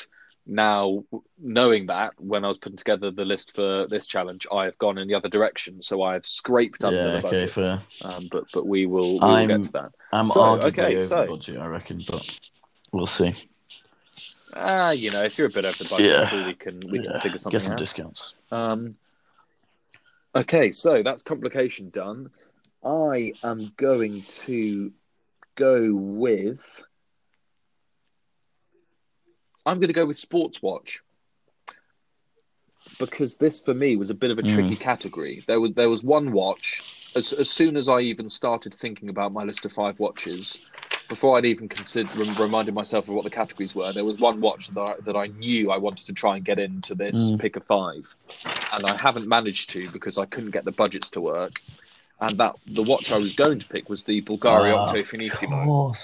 now 0.46 1.04
knowing 1.36 1.86
that, 1.86 2.12
when 2.18 2.44
I 2.44 2.48
was 2.48 2.58
putting 2.58 2.78
together 2.78 3.10
the 3.10 3.24
list 3.24 3.54
for 3.56 3.88
this 3.88 4.06
challenge, 4.06 4.46
I 4.52 4.64
have 4.66 4.78
gone 4.78 4.98
in 4.98 5.08
the 5.08 5.14
other 5.14 5.28
direction. 5.28 5.82
So 5.82 6.02
I 6.02 6.12
have 6.14 6.24
scraped 6.24 6.84
under 6.84 6.96
yeah. 6.98 7.04
the 7.20 7.26
Okay. 7.26 7.30
budget. 7.30 7.52
Fair. 7.52 7.82
Um, 8.02 8.28
but 8.30 8.44
but 8.54 8.66
we 8.66 8.86
will 8.86 9.14
we 9.14 9.18
will 9.18 9.46
get 9.48 9.64
to 9.64 9.72
that. 9.72 9.92
I'm 10.12 10.24
So, 10.24 10.62
okay, 10.62 11.00
so- 11.00 11.26
budget, 11.26 11.56
I 11.58 11.66
reckon, 11.66 12.04
but 12.08 12.24
we'll 12.92 13.06
see. 13.06 13.34
Ah, 14.54 14.90
you 14.90 15.10
know, 15.10 15.22
if 15.22 15.38
you're 15.38 15.46
a 15.48 15.50
bit 15.50 15.64
over 15.64 15.82
the 15.82 15.88
budget, 15.90 16.06
Yeah. 16.06 16.46
We 16.46 16.54
can 16.54 16.80
we 16.88 16.98
can 17.00 17.12
Yeah, 17.12 17.18
figure 17.20 17.32
Get 17.32 17.40
something 17.40 17.60
some 17.60 17.72
out. 17.72 17.78
discounts. 17.78 18.34
Um, 18.52 18.96
okay, 20.36 20.70
so 20.70 21.02
that's 21.02 21.22
complication 21.22 21.90
done. 21.90 22.30
I 22.84 23.32
am 23.44 23.72
going 23.76 24.22
to 24.46 24.92
go 25.56 25.94
with. 25.94 26.82
I'm 29.66 29.78
going 29.78 29.88
to 29.88 29.94
go 29.94 30.06
with 30.06 30.18
Sports 30.18 30.62
Watch. 30.62 31.00
because 32.98 33.36
this 33.38 33.62
for 33.62 33.72
me 33.72 33.96
was 33.96 34.10
a 34.10 34.14
bit 34.14 34.30
of 34.30 34.38
a 34.38 34.42
tricky 34.42 34.76
Mm. 34.76 34.80
category. 34.80 35.42
There 35.46 35.58
was 35.60 35.72
there 35.72 35.88
was 35.88 36.04
one 36.04 36.32
watch 36.32 36.84
as 37.16 37.32
as 37.32 37.50
soon 37.50 37.76
as 37.76 37.88
I 37.88 38.00
even 38.00 38.28
started 38.28 38.74
thinking 38.74 39.08
about 39.08 39.32
my 39.32 39.42
list 39.42 39.64
of 39.64 39.72
five 39.72 39.98
watches, 39.98 40.60
before 41.08 41.38
I'd 41.38 41.46
even 41.46 41.66
considered 41.68 42.14
reminded 42.14 42.74
myself 42.74 43.08
of 43.08 43.14
what 43.14 43.24
the 43.24 43.30
categories 43.30 43.74
were. 43.74 43.92
There 43.94 44.04
was 44.04 44.18
one 44.18 44.40
watch 44.40 44.68
that 44.74 44.80
I, 44.80 44.94
that 45.04 45.16
I 45.16 45.28
knew 45.28 45.70
I 45.70 45.78
wanted 45.78 46.06
to 46.06 46.12
try 46.12 46.36
and 46.36 46.44
get 46.44 46.58
into 46.58 46.94
this 46.94 47.32
Mm. 47.32 47.38
pick 47.38 47.56
of 47.56 47.64
five, 47.64 48.14
and 48.70 48.84
I 48.86 48.96
haven't 48.96 49.26
managed 49.26 49.70
to 49.70 49.88
because 49.88 50.18
I 50.18 50.26
couldn't 50.26 50.50
get 50.50 50.66
the 50.66 50.72
budgets 50.72 51.10
to 51.10 51.22
work. 51.22 51.62
And 52.20 52.36
that 52.38 52.56
the 52.66 52.82
watch 52.82 53.10
I 53.12 53.16
was 53.18 53.32
going 53.32 53.58
to 53.58 53.66
pick 53.66 53.88
was 53.88 54.04
the 54.04 54.20
Bulgari 54.22 54.72
Ah, 54.74 54.84
Octo 54.86 55.02
Finissimo 55.02 55.94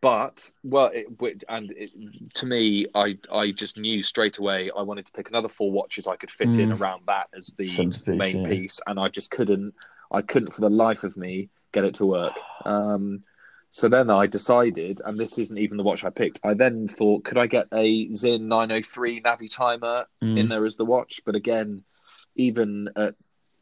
but 0.00 0.50
well 0.62 0.90
it, 0.94 1.44
and 1.50 1.70
it, 1.72 1.90
to 2.32 2.46
me 2.46 2.86
i 2.94 3.18
i 3.30 3.50
just 3.50 3.76
knew 3.76 4.02
straight 4.02 4.38
away 4.38 4.70
i 4.76 4.80
wanted 4.80 5.04
to 5.04 5.12
pick 5.12 5.28
another 5.28 5.46
four 5.48 5.70
watches 5.70 6.06
i 6.06 6.16
could 6.16 6.30
fit 6.30 6.54
in 6.54 6.70
Mm. 6.70 6.80
around 6.80 7.02
that 7.06 7.28
as 7.36 7.48
the 7.58 7.68
main 8.06 8.40
yeah. 8.40 8.48
piece 8.48 8.80
and 8.86 8.98
i 8.98 9.08
just 9.08 9.30
couldn't 9.30 9.74
i 10.10 10.22
couldn't 10.22 10.54
for 10.54 10.62
the 10.62 10.70
life 10.70 11.04
of 11.04 11.18
me 11.18 11.50
get 11.72 11.84
it 11.84 11.92
to 11.96 12.06
work 12.06 12.32
um 12.64 13.22
so 13.72 13.90
then 13.90 14.08
i 14.08 14.26
decided 14.26 15.02
and 15.04 15.20
this 15.20 15.36
isn't 15.38 15.58
even 15.58 15.76
the 15.76 15.82
watch 15.82 16.02
i 16.02 16.08
picked 16.10 16.40
i 16.44 16.54
then 16.54 16.88
thought 16.88 17.22
could 17.24 17.36
i 17.36 17.46
get 17.46 17.66
a 17.74 18.10
Sinn 18.10 18.48
903 18.48 19.20
Navitimer 19.20 20.06
Mm. 20.22 20.38
in 20.38 20.48
there 20.48 20.64
as 20.64 20.76
the 20.76 20.86
watch 20.86 21.20
but 21.26 21.34
again 21.34 21.84
even 22.36 22.88
at 22.96 23.14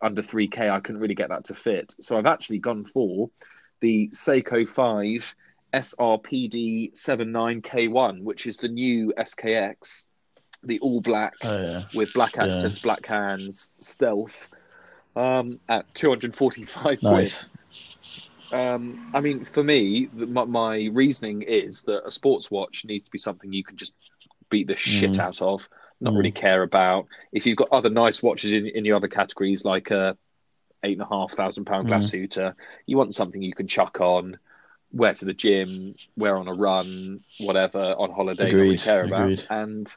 under 0.02 0.22
3k 0.22 0.70
i 0.70 0.80
couldn't 0.80 1.00
really 1.00 1.14
get 1.14 1.28
that 1.28 1.44
to 1.44 1.54
fit 1.54 1.94
so 2.00 2.18
i've 2.18 2.26
actually 2.26 2.58
gone 2.58 2.84
for 2.84 3.30
the 3.80 4.08
seiko 4.10 4.68
5 4.68 5.34
srpd 5.74 6.92
79k1 6.94 8.22
which 8.22 8.46
is 8.46 8.56
the 8.58 8.68
new 8.68 9.12
skx 9.20 10.04
the 10.64 10.78
all 10.80 11.00
black 11.00 11.34
Oh 11.44 11.62
yeah. 11.62 11.82
with 11.92 12.12
black 12.12 12.36
Yeah. 12.36 12.42
accents 12.44 12.78
black 12.80 13.06
hands 13.06 13.72
stealth 13.80 14.48
um, 15.16 15.58
at 15.68 15.84
245 15.94 17.02
Nice. 17.02 17.46
um, 18.52 18.98
I 19.14 19.20
mean, 19.20 19.44
for 19.44 19.62
me, 19.64 20.08
my, 20.12 20.44
my 20.44 20.88
reasoning 20.92 21.42
is 21.42 21.82
that 21.82 22.06
a 22.06 22.10
sports 22.10 22.50
watch 22.50 22.84
needs 22.84 23.04
to 23.04 23.10
be 23.10 23.18
something 23.18 23.52
you 23.52 23.64
can 23.64 23.76
just 23.76 23.94
beat 24.50 24.66
the 24.68 24.76
shit 24.76 25.12
Mm. 25.12 25.20
out 25.20 25.42
of, 25.42 25.68
not 26.02 26.12
Mm. 26.12 26.16
really 26.16 26.32
care 26.32 26.62
about. 26.62 27.06
If 27.32 27.46
you've 27.46 27.56
got 27.56 27.68
other 27.72 27.88
nice 27.88 28.22
watches 28.22 28.52
in, 28.52 28.66
in 28.66 28.84
your 28.84 28.96
other 28.96 29.08
categories, 29.08 29.64
like 29.64 29.90
a 29.90 30.16
eight 30.82 30.98
and 30.98 31.02
a 31.02 31.06
half 31.08 31.30
thousand 31.32 31.64
pound 31.64 31.86
glass 31.88 32.10
Mm. 32.10 32.14
Huta, 32.14 32.54
you 32.86 32.96
want 32.96 33.14
something 33.14 33.40
you 33.40 33.54
can 33.54 33.68
chuck 33.68 34.00
on, 34.00 34.36
wear 34.92 35.14
to 35.14 35.24
the 35.24 35.32
gym, 35.32 35.94
wear 36.16 36.36
on 36.36 36.48
a 36.48 36.52
run, 36.54 37.20
whatever, 37.38 37.94
on 37.96 38.10
holiday, 38.10 38.50
not 38.52 38.58
really 38.58 38.76
care 38.78 39.04
about. 39.04 39.30
agreed. 39.30 39.44
And 39.48 39.94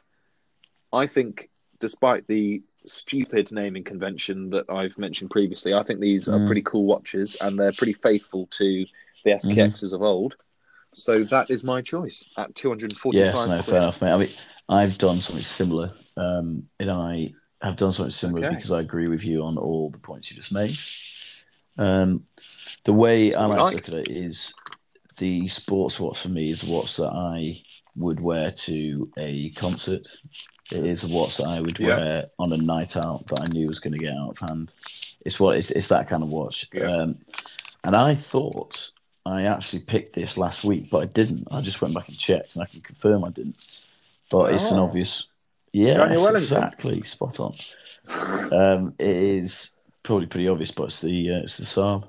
I 0.92 1.06
think, 1.06 1.50
despite 1.80 2.26
the 2.28 2.62
stupid 2.84 3.50
naming 3.50 3.82
convention 3.82 4.50
that 4.50 4.70
I've 4.70 4.96
mentioned 4.96 5.30
previously, 5.32 5.74
I 5.74 5.82
think 5.82 5.98
these 5.98 6.28
are 6.28 6.38
Mm. 6.38 6.46
pretty 6.46 6.62
cool 6.62 6.84
watches 6.84 7.36
and 7.40 7.58
they're 7.58 7.72
pretty 7.72 7.92
faithful 7.94 8.46
to 8.52 8.86
the 9.24 9.30
Mm-hmm. 9.32 9.50
SKXs 9.60 9.92
of 9.92 10.02
old. 10.02 10.36
So 10.94 11.24
that 11.24 11.50
is 11.50 11.64
my 11.64 11.82
choice 11.82 12.30
at 12.38 12.54
245 12.54 13.12
Yes, 13.34 13.34
no, 13.34 13.62
fair 13.62 13.76
enough, 13.78 14.00
mate. 14.00 14.12
I 14.12 14.16
mean, 14.18 14.30
I've 14.68 14.98
done 14.98 15.20
something 15.20 15.44
similar, 15.44 15.92
um, 16.16 16.68
and 16.80 16.90
I 16.90 17.32
have 17.62 17.76
done 17.76 17.92
something 17.92 18.10
similar 18.12 18.46
Okay. 18.46 18.56
because 18.56 18.70
I 18.72 18.80
agree 18.80 19.08
with 19.08 19.22
you 19.22 19.42
on 19.44 19.56
all 19.58 19.90
the 19.90 19.98
points 19.98 20.30
you 20.30 20.36
just 20.36 20.52
made. 20.52 20.76
Um, 21.78 22.24
the 22.84 22.92
way 22.92 23.32
I 23.34 23.46
like 23.46 23.58
like. 23.58 23.70
to 23.70 23.76
look 23.76 23.88
at 23.88 24.08
it 24.10 24.16
is 24.16 24.52
the 25.18 25.48
sports 25.48 25.98
watch 26.00 26.20
for 26.22 26.28
me 26.28 26.50
is 26.50 26.62
a 26.62 26.70
watch 26.70 26.96
that 26.96 27.08
I 27.12 27.62
would 27.96 28.20
wear 28.20 28.50
to 28.50 29.10
a 29.16 29.50
concert. 29.50 30.06
It 30.70 30.84
is 30.86 31.04
a 31.04 31.08
watch 31.08 31.36
that 31.38 31.46
I 31.46 31.60
would 31.60 31.78
Yeah. 31.78 31.96
wear 31.96 32.26
on 32.38 32.52
a 32.52 32.56
night 32.56 32.96
out 32.96 33.26
that 33.28 33.40
I 33.40 33.46
knew 33.52 33.68
was 33.68 33.78
going 33.78 33.94
to 33.94 33.98
get 33.98 34.14
out 34.14 34.36
of 34.40 34.50
hand. 34.50 34.72
It's 35.24 35.40
what 35.40 35.56
it's, 35.56 35.70
it's 35.70 35.88
that 35.88 36.08
kind 36.08 36.22
of 36.22 36.28
watch. 36.28 36.68
Yeah. 36.72 36.90
Um, 36.94 37.18
and 37.84 37.94
I 37.96 38.14
thought 38.14 38.90
I 39.24 39.42
actually 39.44 39.80
picked 39.80 40.14
this 40.14 40.36
last 40.36 40.64
week, 40.64 40.90
but 40.90 40.98
I 41.02 41.06
didn't. 41.06 41.48
I 41.50 41.60
just 41.60 41.80
went 41.80 41.94
back 41.94 42.08
and 42.08 42.18
checked, 42.18 42.54
and 42.54 42.62
I 42.62 42.66
can 42.66 42.80
confirm 42.80 43.24
I 43.24 43.30
didn't. 43.30 43.56
But 44.30 44.54
it's 44.54 44.64
an 44.64 44.78
Oh. 44.78 44.84
obvious, 44.84 45.26
yeah, 45.72 46.12
exactly, 46.30 47.02
spot 47.02 47.38
on. 47.40 47.56
Um, 48.52 48.94
it 48.98 49.16
is 49.16 49.70
probably 50.02 50.26
pretty 50.26 50.48
obvious, 50.48 50.70
but 50.70 50.84
it's 50.84 51.00
the 51.00 51.30
uh, 51.32 51.38
it's 51.44 51.56
the 51.58 51.64
SARB. 51.64 52.04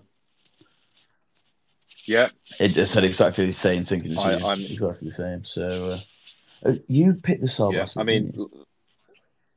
Yeah, 2.05 2.29
It 2.59 2.87
said 2.87 3.03
exactly 3.03 3.45
the 3.45 3.51
same 3.51 3.83
thing 3.83 4.09
as 4.11 4.17
I- 4.17 4.37
you. 4.37 4.45
I'm- 4.45 4.61
Exactly 4.61 5.09
the 5.09 5.15
same. 5.15 5.43
So 5.43 5.91
uh, 5.91 6.69
uh, 6.69 6.75
you 6.87 7.13
picked 7.15 7.41
the 7.41 7.47
SARB 7.47 7.73
yeah. 7.73 7.85
I 7.97 8.03
mean, 8.03 8.33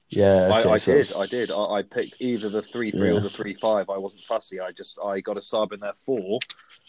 yeah, 0.08 0.48
I, 0.52 0.60
okay, 0.62 0.70
I 0.70 0.78
so 0.78 0.92
did. 0.94 1.12
I 1.12 1.26
did. 1.26 1.50
I, 1.52 1.64
I 1.64 1.82
picked 1.82 2.20
either 2.20 2.48
the 2.48 2.62
three 2.62 2.90
three 2.90 3.10
or 3.10 3.20
the 3.20 3.30
three 3.30 3.54
five. 3.54 3.88
I 3.88 3.96
wasn't 3.98 4.24
fussy. 4.24 4.58
I 4.60 4.72
just 4.72 4.98
I 5.04 5.20
got 5.20 5.36
a 5.36 5.40
SARB 5.40 5.72
in 5.74 5.80
there 5.80 5.92
for 5.92 6.40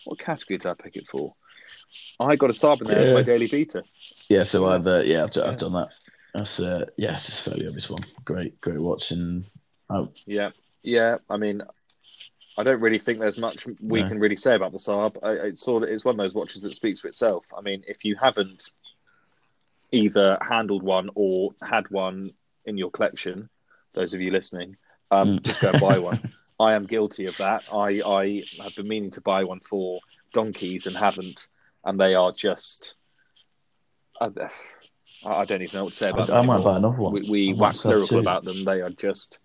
what 0.05 0.17
category 0.17 0.57
did 0.57 0.71
I 0.71 0.73
pick 0.73 0.95
it 0.95 1.05
for? 1.05 1.35
I 2.19 2.35
got 2.35 2.49
a 2.49 2.53
SARB 2.53 2.81
in 2.81 2.87
there 2.87 2.99
as 2.99 3.11
my 3.11 3.23
daily 3.23 3.47
beater. 3.47 3.83
Yeah, 4.29 4.43
so 4.43 4.65
I've 4.65 4.85
uh, 4.87 5.01
yeah, 5.03 5.23
I've, 5.23 5.35
Yeah. 5.35 5.43
I've 5.49 5.57
done 5.57 5.73
that. 5.73 5.93
That's 6.33 6.59
uh, 6.59 6.85
yeah, 6.97 7.11
it's 7.13 7.25
just 7.25 7.45
a 7.45 7.49
fairly 7.49 7.67
obvious 7.67 7.89
one. 7.89 7.99
Great, 8.25 8.59
great 8.61 8.79
watching. 8.79 9.45
Oh, 9.89 10.09
Yeah, 10.25 10.51
yeah. 10.83 11.17
I 11.29 11.37
mean, 11.37 11.61
I 12.57 12.63
don't 12.63 12.79
really 12.79 12.99
think 12.99 13.19
there's 13.19 13.37
much 13.37 13.65
we 13.83 14.01
No. 14.01 14.07
can 14.07 14.19
really 14.19 14.35
say 14.37 14.55
about 14.55 14.71
the 14.71 14.77
SARB. 14.77 15.17
I, 15.23 15.31
it's 15.47 15.61
sort 15.63 15.83
of 15.83 15.89
it's 15.89 16.05
one 16.05 16.15
of 16.15 16.19
those 16.19 16.35
watches 16.35 16.61
that 16.63 16.73
speaks 16.75 16.99
for 17.01 17.07
itself. 17.09 17.47
I 17.57 17.61
mean, 17.61 17.83
if 17.87 18.05
you 18.05 18.15
haven't 18.15 18.69
either 19.91 20.37
handled 20.41 20.83
one 20.83 21.09
or 21.15 21.53
had 21.61 21.89
one 21.91 22.31
in 22.65 22.77
your 22.77 22.91
collection, 22.91 23.49
those 23.93 24.13
of 24.13 24.21
you 24.21 24.31
listening, 24.31 24.77
um, 25.11 25.39
Mm. 25.39 25.43
just 25.43 25.59
go 25.59 25.69
and 25.71 25.79
buy 25.81 25.99
one. 25.99 26.31
I 26.59 26.73
am 26.73 26.85
guilty 26.85 27.25
of 27.25 27.35
that. 27.37 27.63
I 27.73 28.01
I 28.05 28.43
have 28.63 28.75
been 28.75 28.87
meaning 28.87 29.11
to 29.11 29.21
buy 29.21 29.43
one 29.43 29.59
for 29.59 29.99
donkeys 30.31 30.85
and 30.87 30.95
haven't, 30.95 31.47
and 31.83 31.99
they 31.99 32.15
are 32.15 32.31
just. 32.31 32.95
I, 34.19 34.29
I 35.25 35.45
don't 35.45 35.61
even 35.61 35.77
know 35.77 35.83
what 35.85 35.93
to 35.93 35.99
say 35.99 36.07
I, 36.07 36.11
about 36.11 36.27
them. 36.27 36.37
I 36.37 36.41
might 36.41 36.63
buy 36.63 36.77
another 36.77 36.97
one. 36.97 37.13
We, 37.13 37.21
we 37.29 37.53
wax 37.53 37.85
lyrical 37.85 38.19
about 38.19 38.43
them. 38.43 38.63
They 38.65 38.81
are 38.81 38.89
just, 38.89 39.39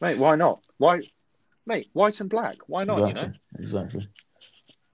mate. 0.00 0.18
Why 0.18 0.36
not? 0.36 0.60
Why, 0.78 1.00
mate? 1.66 1.88
White 1.92 2.20
and 2.20 2.30
black. 2.30 2.56
Why 2.66 2.84
not? 2.84 2.98
Exactly, 2.98 3.22
You 3.22 3.28
know, 3.28 3.32
exactly. 3.58 4.08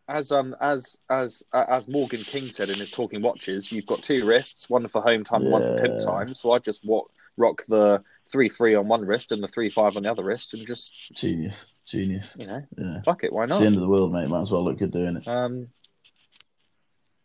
as 0.08 0.32
um 0.32 0.54
as 0.60 0.98
as 1.10 1.42
uh, 1.52 1.64
as 1.68 1.88
Morgan 1.88 2.22
King 2.22 2.50
said 2.50 2.70
in 2.70 2.78
his 2.78 2.90
Talking 2.90 3.22
Watches, 3.22 3.72
you've 3.72 3.86
got 3.86 4.02
two 4.02 4.26
wrists, 4.26 4.68
one 4.68 4.86
for 4.88 5.00
home 5.02 5.24
time 5.24 5.42
and 5.42 5.52
one 5.52 5.62
for 5.62 5.76
pimp 5.76 5.98
time. 6.00 6.34
So 6.34 6.52
I 6.52 6.58
just 6.58 6.84
wa- 6.84 7.04
rock 7.36 7.62
the 7.68 8.02
three 8.30 8.48
three 8.48 8.74
on 8.74 8.88
one 8.88 9.04
wrist 9.04 9.32
and 9.32 9.42
the 9.42 9.48
three 9.48 9.70
five 9.70 9.96
on 9.96 10.02
the 10.02 10.10
other 10.10 10.24
wrist, 10.24 10.54
and 10.54 10.66
just 10.66 10.94
Genius, 11.14 11.54
genius. 11.86 12.26
you 12.36 12.46
know, 12.46 12.62
Yeah, 12.78 13.00
fuck 13.04 13.24
it. 13.24 13.32
Why 13.32 13.44
it's 13.44 13.50
not? 13.50 13.60
the 13.60 13.66
end 13.66 13.76
of 13.76 13.82
the 13.82 13.88
world, 13.88 14.12
mate. 14.12 14.28
Might 14.28 14.42
as 14.42 14.50
well 14.50 14.64
look 14.64 14.78
good 14.78 14.90
doing 14.92 15.16
it. 15.16 15.28
Um, 15.28 15.68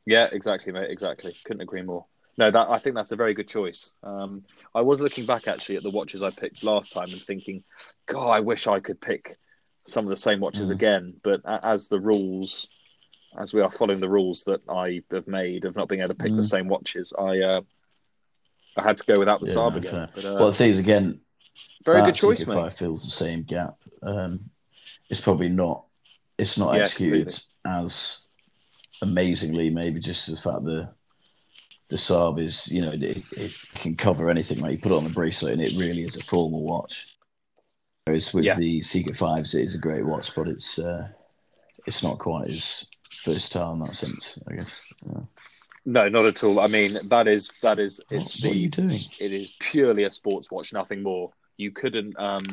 yeah, 0.06 0.28
exactly, 0.32 0.72
mate. 0.72 0.90
Exactly. 0.90 1.34
Couldn't 1.46 1.62
agree 1.62 1.82
more. 1.82 2.06
No, 2.38 2.50
that 2.50 2.70
I 2.70 2.78
think 2.78 2.96
that's 2.96 3.12
a 3.12 3.16
very 3.18 3.34
good 3.34 3.48
choice. 3.48 3.94
Um, 4.04 4.40
I 4.74 4.82
was 4.82 5.02
looking 5.02 5.26
back 5.26 5.48
actually 5.48 5.76
at 5.78 5.84
the 5.84 5.90
watches 5.90 6.24
I 6.24 6.32
picked 6.32 6.64
last 6.64 6.92
time 6.94 7.12
and 7.12 7.22
thinking, 7.22 7.64
God, 8.08 8.30
I 8.30 8.40
wish 8.40 8.68
I 8.68 8.80
could 8.80 9.02
pick 9.02 9.36
some 9.86 10.06
of 10.06 10.10
the 10.10 10.18
same 10.18 10.40
watches 10.40 10.70
Mm. 10.70 10.74
again. 10.74 11.14
But 11.24 11.42
as 11.46 11.88
the 11.88 12.00
rules, 12.00 12.70
as 13.40 13.54
we 13.54 13.62
are 13.62 13.70
following 13.70 14.00
the 14.00 14.10
rules 14.10 14.44
that 14.46 14.62
I 14.70 15.02
have 15.12 15.28
made 15.28 15.66
of 15.66 15.76
not 15.76 15.90
being 15.90 16.02
able 16.02 16.10
to 16.10 16.16
pick 16.16 16.32
the 16.36 16.42
Mm. 16.42 16.50
same 16.50 16.68
watches, 16.68 17.14
I 17.18 17.40
uh, 17.42 17.62
I 18.78 18.84
had 18.84 18.98
to 18.98 19.06
go 19.06 19.20
without 19.20 19.42
the 19.42 19.48
Yeah, 19.48 19.54
SARB 19.54 19.72
no, 19.74 19.78
again. 19.80 20.10
But, 20.16 20.26
uh, 20.26 20.34
well, 20.36 20.52
the 20.52 20.58
thing 20.58 20.72
is, 20.72 20.80
again, 20.80 21.20
very 21.84 22.02
good 22.02 22.16
choice, 22.16 22.44
Seiko 22.44 22.54
5 22.54 22.72
mate. 22.72 22.78
fills 22.80 23.04
the 23.04 23.12
same 23.12 23.44
gap. 23.44 23.76
Um, 24.02 24.50
it's 25.10 25.22
probably 25.22 25.50
not. 25.50 25.86
It's 26.38 26.58
not 26.58 26.76
Yeah, 26.76 26.86
executed 26.86 27.26
completely. 27.26 27.44
as 27.66 28.18
amazingly. 29.02 29.70
Maybe 29.70 30.00
just 30.00 30.28
the 30.28 30.38
fact 30.38 30.64
the 30.64 30.90
the 31.90 31.98
SARB 31.98 32.46
is, 32.46 32.68
you 32.68 32.82
know, 32.82 32.92
it, 32.92 33.04
it 33.38 33.54
can 33.76 33.96
cover 33.96 34.30
anything. 34.30 34.60
Like 34.60 34.72
you 34.74 34.78
put 34.78 34.92
it 34.94 34.96
on 34.96 35.04
the 35.04 35.10
bracelet, 35.10 35.54
and 35.54 35.62
it 35.62 35.78
really 35.78 36.04
is 36.04 36.16
a 36.16 36.24
formal 36.24 36.64
watch. 36.64 37.06
Whereas 38.06 38.34
with 38.34 38.46
Yeah. 38.46 38.56
the 38.58 38.80
Seiko 38.82 39.16
Fives, 39.16 39.54
it 39.54 39.64
is 39.64 39.76
a 39.76 39.80
great 39.80 40.06
watch, 40.06 40.32
but 40.36 40.48
it's 40.48 40.80
uh, 40.80 41.08
it's 41.86 42.02
not 42.02 42.18
quite 42.20 42.48
as 42.48 42.86
versatile 43.26 43.74
in 43.74 43.80
that 43.80 43.90
sense. 43.90 44.40
I 44.48 44.56
guess. 44.56 44.94
Yeah. 45.06 45.22
No, 45.84 46.08
not 46.10 46.26
at 46.26 46.44
all. 46.44 46.60
I 46.60 46.68
mean, 46.68 46.94
that 47.10 47.28
is 47.28 47.48
that 47.62 47.78
is 47.80 48.00
it's 48.10 48.42
what 48.44 48.52
the 48.52 48.58
you 48.58 48.70
doing? 48.70 49.00
it 49.20 49.34
is 49.34 49.52
purely 49.60 50.04
a 50.04 50.12
sports 50.12 50.50
watch, 50.52 50.72
nothing 50.74 51.04
more. 51.04 51.32
You 51.58 51.72
couldn't 51.72 52.18
um 52.20 52.44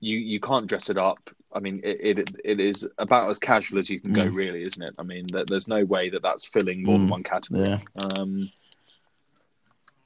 you 0.00 0.18
you 0.18 0.40
can't 0.40 0.66
dress 0.66 0.90
it 0.90 0.98
up. 0.98 1.30
I 1.56 1.60
mean, 1.60 1.80
it 1.82 2.18
it, 2.18 2.30
it 2.44 2.60
is 2.60 2.86
about 2.98 3.30
as 3.30 3.38
casual 3.38 3.78
as 3.78 3.88
you 3.88 3.98
can 3.98 4.12
go, 4.12 4.22
Mm. 4.22 4.34
really, 4.36 4.62
isn't 4.62 4.82
it? 4.82 4.94
I 4.98 5.02
mean, 5.02 5.26
there, 5.32 5.44
there's 5.46 5.68
no 5.68 5.84
way 5.84 6.10
that 6.10 6.22
that's 6.22 6.46
filling 6.46 6.82
more 6.82 6.98
than 6.98 7.08
Mm. 7.08 7.10
one 7.10 7.22
category. 7.22 7.68
Yeah. 7.68 7.80
Um, 7.96 8.50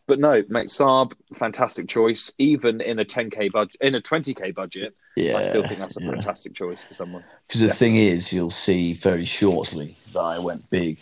but 0.06 0.18
no, 0.18 0.42
mate, 0.48 0.68
SARB, 0.68 1.12
fantastic 1.34 1.88
choice. 1.88 2.32
Even 2.38 2.80
in 2.80 2.98
a 2.98 3.04
10k 3.04 3.50
budget, 3.52 3.76
in 3.80 3.94
a 3.94 4.00
20k 4.00 4.52
budget, 4.54 4.94
Yeah. 5.16 5.36
I 5.36 5.42
still 5.42 5.66
think 5.66 5.78
that's 5.80 5.96
a 5.98 6.02
yeah. 6.02 6.10
fantastic 6.10 6.52
choice 6.54 6.82
for 6.82 6.94
someone. 6.94 7.22
Because 7.46 7.60
the 7.60 7.72
thing 7.74 7.96
is, 7.96 8.32
you'll 8.32 8.50
see 8.50 8.92
very 8.94 9.24
shortly 9.24 9.96
that 10.12 10.20
I 10.20 10.38
went 10.38 10.68
big 10.70 10.98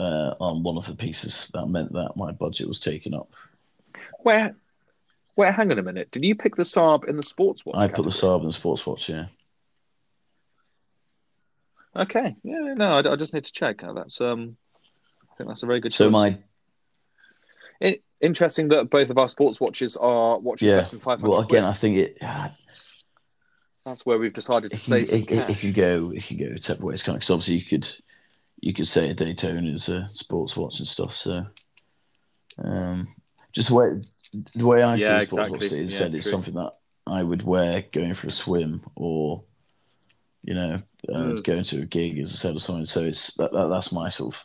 uh, 0.00 0.34
on 0.40 0.62
one 0.64 0.76
of 0.76 0.86
the 0.86 0.94
pieces. 0.96 1.50
That 1.54 1.66
meant 1.66 1.92
that 1.92 2.16
my 2.16 2.32
budget 2.32 2.66
was 2.66 2.80
taken 2.80 3.14
up 3.14 3.28
Where? 4.20 4.56
Where? 5.34 5.52
Hang 5.52 5.70
on 5.70 5.78
a 5.78 5.82
minute. 5.82 6.10
Did 6.10 6.24
you 6.24 6.34
pick 6.34 6.56
the 6.56 6.64
SARB 6.64 7.04
in 7.08 7.16
the 7.16 7.22
sports 7.22 7.64
watch? 7.64 7.76
I 7.78 7.86
put 7.88 8.04
the 8.04 8.10
category? 8.10 8.20
SARB 8.38 8.40
in 8.42 8.46
the 8.48 8.52
sports 8.52 8.84
watch. 8.86 9.08
Yeah. 9.08 9.26
Okay. 11.94 12.36
Yeah. 12.42 12.74
No, 12.74 12.98
I, 12.98 13.12
I 13.12 13.16
just 13.16 13.34
need 13.34 13.44
to 13.44 13.52
check. 13.52 13.82
Uh, 13.82 13.92
That's 13.92 14.20
um. 14.20 14.56
I 15.30 15.34
think 15.36 15.48
that's 15.48 15.62
a 15.62 15.66
very 15.66 15.80
good. 15.80 15.94
So 15.94 16.06
choice. 16.06 16.12
my 16.12 16.38
interesting 18.22 18.68
that 18.68 18.88
both 18.88 19.10
of 19.10 19.18
our 19.18 19.28
sports 19.28 19.60
watches 19.60 19.96
are 19.96 20.38
watches 20.38 20.70
yeah. 20.70 20.76
less 20.76 20.90
than 20.90 21.00
five 21.00 21.20
hundred. 21.20 21.32
Well, 21.32 21.40
again, 21.40 21.64
I 21.64 21.74
think 21.74 21.98
it. 21.98 22.18
that's 23.84 24.06
where 24.06 24.16
we've 24.16 24.32
decided 24.32 24.72
to 24.72 24.78
save 24.78 25.08
can, 25.08 25.26
some 25.28 25.38
it, 25.38 25.50
it, 25.50 25.50
it 25.50 25.58
can 25.58 25.72
go 25.72 26.12
it 26.14 26.24
can 26.24 26.36
go 26.38 26.56
separate 26.60 26.86
ways 26.86 27.02
kind 27.02 27.16
of 27.16 27.20
because 27.20 27.30
obviously 27.30 27.56
you 27.56 27.64
could 27.64 27.88
you 28.60 28.72
could 28.72 28.88
say 28.88 29.10
a 29.10 29.14
Daytona 29.14 29.68
is 29.72 29.88
a 29.88 30.08
sports 30.12 30.56
watch 30.56 30.78
and 30.78 30.86
stuff 30.86 31.16
so 31.16 31.44
um 32.62 33.08
just 33.52 33.68
the 33.68 33.74
way 33.74 33.88
the 34.54 34.66
way 34.66 34.82
I 34.82 34.94
Yeah, 34.94 35.18
see 35.18 35.26
sports 35.26 35.50
exactly. 35.50 35.66
watch 35.66 35.72
is 35.72 35.92
Yeah, 35.92 35.98
said 35.98 36.14
it's 36.14 36.22
true. 36.22 36.32
something 36.32 36.54
that 36.54 36.72
I 37.08 37.22
would 37.24 37.42
wear 37.42 37.84
going 37.92 38.14
for 38.14 38.28
a 38.28 38.30
swim 38.30 38.84
or 38.94 39.42
you 40.44 40.54
know 40.54 40.78
uh, 41.08 41.34
Mm. 41.34 41.42
going 41.44 41.64
to 41.64 41.82
a 41.82 41.86
gig 41.86 42.18
as 42.18 42.32
I 42.32 42.36
said 42.36 42.56
or 42.56 42.60
something 42.60 42.86
so 42.86 43.04
it's 43.04 43.34
that, 43.34 43.52
that 43.52 43.68
that's 43.68 43.92
my 43.92 44.10
sort 44.10 44.34
of 44.34 44.42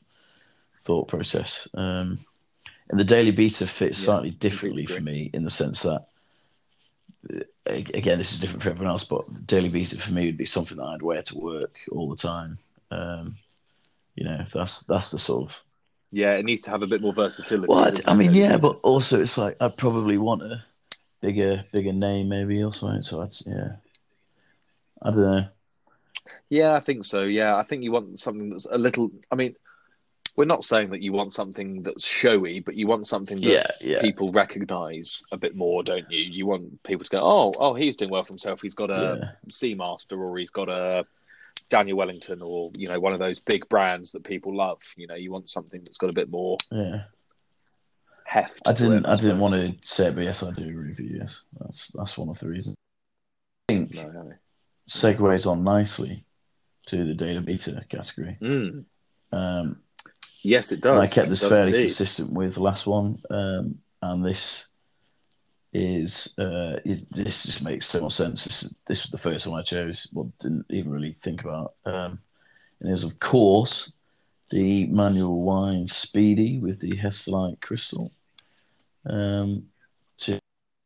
thought 0.83 1.07
process 1.07 1.67
um 1.73 2.19
and 2.89 2.99
the 2.99 3.03
Daily 3.03 3.31
Beater 3.31 3.67
fits 3.67 3.97
Yeah, 3.97 4.05
slightly 4.05 4.31
differently 4.31 4.85
for 4.85 5.01
me 5.01 5.29
in 5.33 5.43
the 5.43 5.49
sense 5.49 5.83
that 5.83 6.07
again, 7.65 8.17
this 8.17 8.31
is 8.31 8.39
different 8.39 8.63
for 8.63 8.69
everyone 8.69 8.91
else, 8.91 9.03
but 9.03 9.45
daily 9.47 9.69
beater 9.69 9.97
for 9.99 10.11
me 10.11 10.25
would 10.25 10.37
be 10.37 10.45
something 10.45 10.77
that 10.77 10.83
I'd 10.83 11.01
wear 11.01 11.21
to 11.23 11.37
work 11.37 11.77
all 11.91 12.09
the 12.09 12.15
time. 12.15 12.57
Um, 12.91 13.35
you 14.15 14.25
know, 14.25 14.45
that's 14.53 14.81
that's 14.81 15.11
the 15.11 15.19
sort 15.19 15.49
of. 15.51 15.57
Yeah, 16.11 16.35
it 16.35 16.45
needs 16.45 16.63
to 16.63 16.71
have 16.71 16.83
a 16.83 16.87
bit 16.87 17.01
more 17.01 17.13
versatility. 17.13 17.67
Well, 17.67 17.79
I, 18.07 18.11
I 18.11 18.13
mean, 18.15 18.33
yeah, 18.33 18.57
but 18.57 18.79
also 18.83 19.21
it's 19.21 19.37
like 19.37 19.57
I'd 19.59 19.77
probably 19.77 20.17
want 20.17 20.43
a 20.43 20.63
bigger 21.21 21.63
bigger 21.71 21.93
name 21.93 22.29
maybe 22.29 22.63
or 22.63 22.73
something. 22.73 23.01
So 23.01 23.21
I'd, 23.21 23.33
yeah, 23.45 23.75
I 25.01 25.09
don't 25.11 25.21
know. 25.21 25.47
Yeah, 26.49 26.73
I 26.73 26.79
think 26.79 27.03
so. 27.03 27.23
Yeah, 27.23 27.55
I 27.55 27.63
think 27.63 27.83
you 27.83 27.91
want 27.91 28.19
something 28.19 28.49
that's 28.49 28.65
a 28.65 28.77
little. 28.77 29.11
I 29.31 29.35
mean, 29.35 29.55
we're 30.37 30.45
not 30.45 30.63
saying 30.63 30.91
that 30.91 31.01
you 31.01 31.11
want 31.11 31.33
something 31.33 31.81
that's 31.81 32.05
showy, 32.05 32.59
but 32.59 32.75
you 32.75 32.85
want 32.87 33.07
something 33.07 33.41
that 33.41 33.49
Yeah, 33.49 33.67
yeah, 33.81 34.01
people 34.01 34.29
recognise 34.29 35.23
a 35.31 35.37
bit 35.37 35.55
more, 35.55 35.83
don't 35.83 36.09
you? 36.11 36.19
You 36.19 36.45
want 36.45 36.81
people 36.83 37.03
to 37.03 37.09
go, 37.09 37.19
"Oh, 37.21 37.51
oh, 37.59 37.73
he's 37.73 37.95
doing 37.95 38.11
well 38.11 38.21
for 38.21 38.33
himself. 38.33 38.61
He's 38.61 38.75
got 38.75 38.91
a 38.91 39.17
yeah, 39.19 39.51
Seamaster, 39.51 40.17
or 40.17 40.37
he's 40.37 40.51
got 40.51 40.69
a 40.69 41.05
Daniel 41.69 41.97
Wellington, 41.97 42.41
or 42.43 42.71
you 42.77 42.87
know, 42.87 42.99
one 42.99 43.13
of 43.13 43.19
those 43.19 43.39
big 43.39 43.67
brands 43.67 44.11
that 44.11 44.23
people 44.23 44.55
love." 44.55 44.81
You 44.95 45.07
know, 45.07 45.15
you 45.15 45.31
want 45.31 45.49
something 45.49 45.81
that's 45.83 45.97
got 45.97 46.11
a 46.11 46.13
bit 46.13 46.29
more 46.29 46.57
yeah. 46.71 47.05
heft. 48.25 48.61
I 48.67 48.73
didn't. 48.73 49.05
it, 49.05 49.09
I 49.09 49.15
didn't 49.15 49.39
want 49.39 49.55
to 49.55 49.75
say 49.81 50.07
it, 50.07 50.15
but 50.15 50.21
yes, 50.21 50.43
I 50.43 50.51
do 50.51 50.71
review. 50.71 51.17
Yes, 51.19 51.41
that's 51.59 51.91
that's 51.95 52.15
one 52.15 52.29
of 52.29 52.37
the 52.39 52.47
reasons. 52.47 52.75
I 53.69 53.73
think 53.73 53.93
No, 53.95 54.07
no. 54.09 54.33
Segues 54.89 55.45
on 55.45 55.63
nicely 55.63 56.23
to 56.87 57.05
the 57.05 57.13
daily 57.13 57.39
beater 57.39 57.83
category. 57.89 58.37
Mm. 58.41 58.85
Um, 59.31 59.77
Yes, 60.47 60.71
it 60.71 60.79
does. 60.81 61.11
I 61.11 61.13
kept 61.13 61.29
this 61.29 61.41
fairly 61.41 61.73
indeed. 61.73 61.87
consistent 61.87 62.31
with 62.31 62.53
the 62.53 62.61
last 62.61 62.85
one, 62.85 63.21
um, 63.29 63.79
and 64.01 64.23
this 64.23 64.65
is 65.73 66.29
uh, 66.37 66.79
it, 66.85 67.11
this 67.13 67.43
just 67.43 67.61
makes 67.61 67.89
so 67.89 67.99
much 68.01 68.13
sense. 68.13 68.45
This, 68.45 68.65
this 68.87 69.03
was 69.03 69.11
the 69.11 69.17
first 69.17 69.45
one 69.45 69.59
I 69.59 69.63
chose. 69.63 70.07
Well, 70.13 70.31
didn't 70.39 70.65
even 70.69 70.91
really 70.91 71.17
think 71.21 71.43
about. 71.43 71.73
Um, 71.85 72.19
and 72.79 72.93
is 72.93 73.03
of 73.03 73.19
course 73.19 73.91
the 74.49 74.85
manual 74.85 75.41
wind 75.41 75.89
Speedy 75.89 76.59
with 76.59 76.79
the 76.79 76.91
Hesalite 76.91 77.59
crystal. 77.59 78.11
Um, 79.05 79.67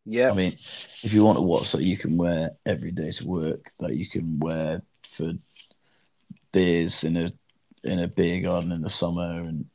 Yeah, 0.05 0.31
I 0.31 0.33
mean, 0.33 0.57
if 1.03 1.13
you 1.13 1.23
want 1.23 1.37
a 1.37 1.41
watch 1.41 1.71
that 1.71 1.83
you 1.83 1.97
can 1.97 2.17
wear 2.17 2.51
every 2.65 2.91
day 2.91 3.11
to 3.11 3.27
work, 3.27 3.71
that 3.79 3.95
you 3.95 4.09
can 4.09 4.39
wear 4.39 4.81
for 5.15 5.33
beers 6.51 7.03
in 7.03 7.17
a 7.17 7.31
in 7.83 7.99
a 7.99 8.07
beer 8.07 8.41
garden 8.41 8.71
in 8.71 8.81
the 8.81 8.89
summer, 8.89 9.41
and 9.41 9.65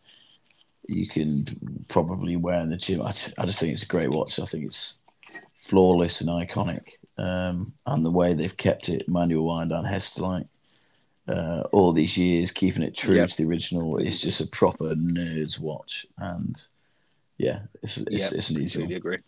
you 0.89 1.09
can 1.09 1.85
probably 1.89 2.37
wear 2.37 2.61
in 2.61 2.71
the 2.71 2.77
gym. 2.77 3.03
I, 3.03 3.15
I 3.39 3.47
just 3.47 3.59
think 3.61 3.73
it's 3.73 3.83
a 3.83 3.87
great 3.87 4.11
watch. 4.11 4.39
I 4.39 4.47
think 4.47 4.65
it's 4.67 4.95
flawless 5.69 6.21
and 6.21 6.31
iconic, 6.31 6.83
um, 7.19 7.73
and 7.87 8.05
the 8.05 8.11
way 8.11 8.35
they've 8.35 8.57
kept 8.57 8.89
it 8.89 9.09
manual 9.09 9.47
wind 9.47 9.71
down 9.71 9.85
Hesalite. 9.85 10.49
Uh, 11.29 11.65
all 11.73 11.93
these 11.93 12.17
years, 12.17 12.53
keeping 12.53 12.85
it 12.85 12.95
true 12.95 13.17
Yep. 13.17 13.31
to 13.31 13.37
the 13.37 13.45
original, 13.49 13.99
it's 13.99 14.21
just 14.21 14.41
a 14.41 14.47
proper 14.47 14.95
nerd's 14.95 15.59
watch, 15.59 16.07
and 16.19 16.61
yeah, 17.37 17.63
it's 17.83 17.97
it's, 17.97 18.09
Yeah, 18.11 18.31
it's 18.33 18.51
an 18.51 18.61
easy 18.63 18.79
completely 18.79 18.95
one. 18.95 18.97
agree. 18.97 19.19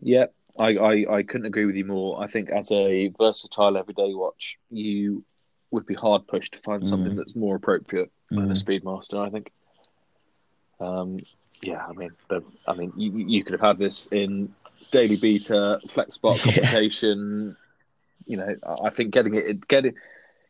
Yeah, 0.00 0.26
I, 0.58 0.76
I, 0.76 1.16
I 1.18 1.22
couldn't 1.22 1.46
agree 1.46 1.64
with 1.66 1.76
you 1.76 1.84
more. 1.84 2.22
I 2.22 2.26
think 2.26 2.50
as 2.50 2.70
a 2.72 3.08
versatile 3.18 3.76
everyday 3.76 4.14
watch, 4.14 4.58
you 4.70 5.24
would 5.70 5.86
be 5.86 5.94
hard 5.94 6.26
pushed 6.26 6.52
to 6.54 6.58
find 6.60 6.86
something 6.86 7.12
Mm. 7.12 7.16
that's 7.16 7.34
more 7.36 7.56
appropriate 7.56 8.10
than 8.30 8.50
a 8.50 8.54
Mm. 8.54 8.64
Speedmaster. 8.82 9.18
I 9.26 9.30
think. 9.30 9.50
Um, 10.80 11.20
yeah, 11.62 11.84
I 11.86 11.92
mean, 11.92 12.10
the, 12.28 12.42
I 12.66 12.74
mean, 12.74 12.92
you, 12.96 13.10
you 13.16 13.42
could 13.44 13.52
have 13.52 13.60
had 13.62 13.78
this 13.78 14.06
in 14.12 14.54
daily 14.90 15.16
beater, 15.16 15.80
flex 15.88 16.16
spot 16.16 16.36
Yeah. 16.46 16.52
complication. 16.52 17.56
You 18.26 18.36
know, 18.38 18.54
I 18.84 18.90
think 18.90 19.12
getting 19.12 19.34
it, 19.34 19.66
getting. 19.68 19.94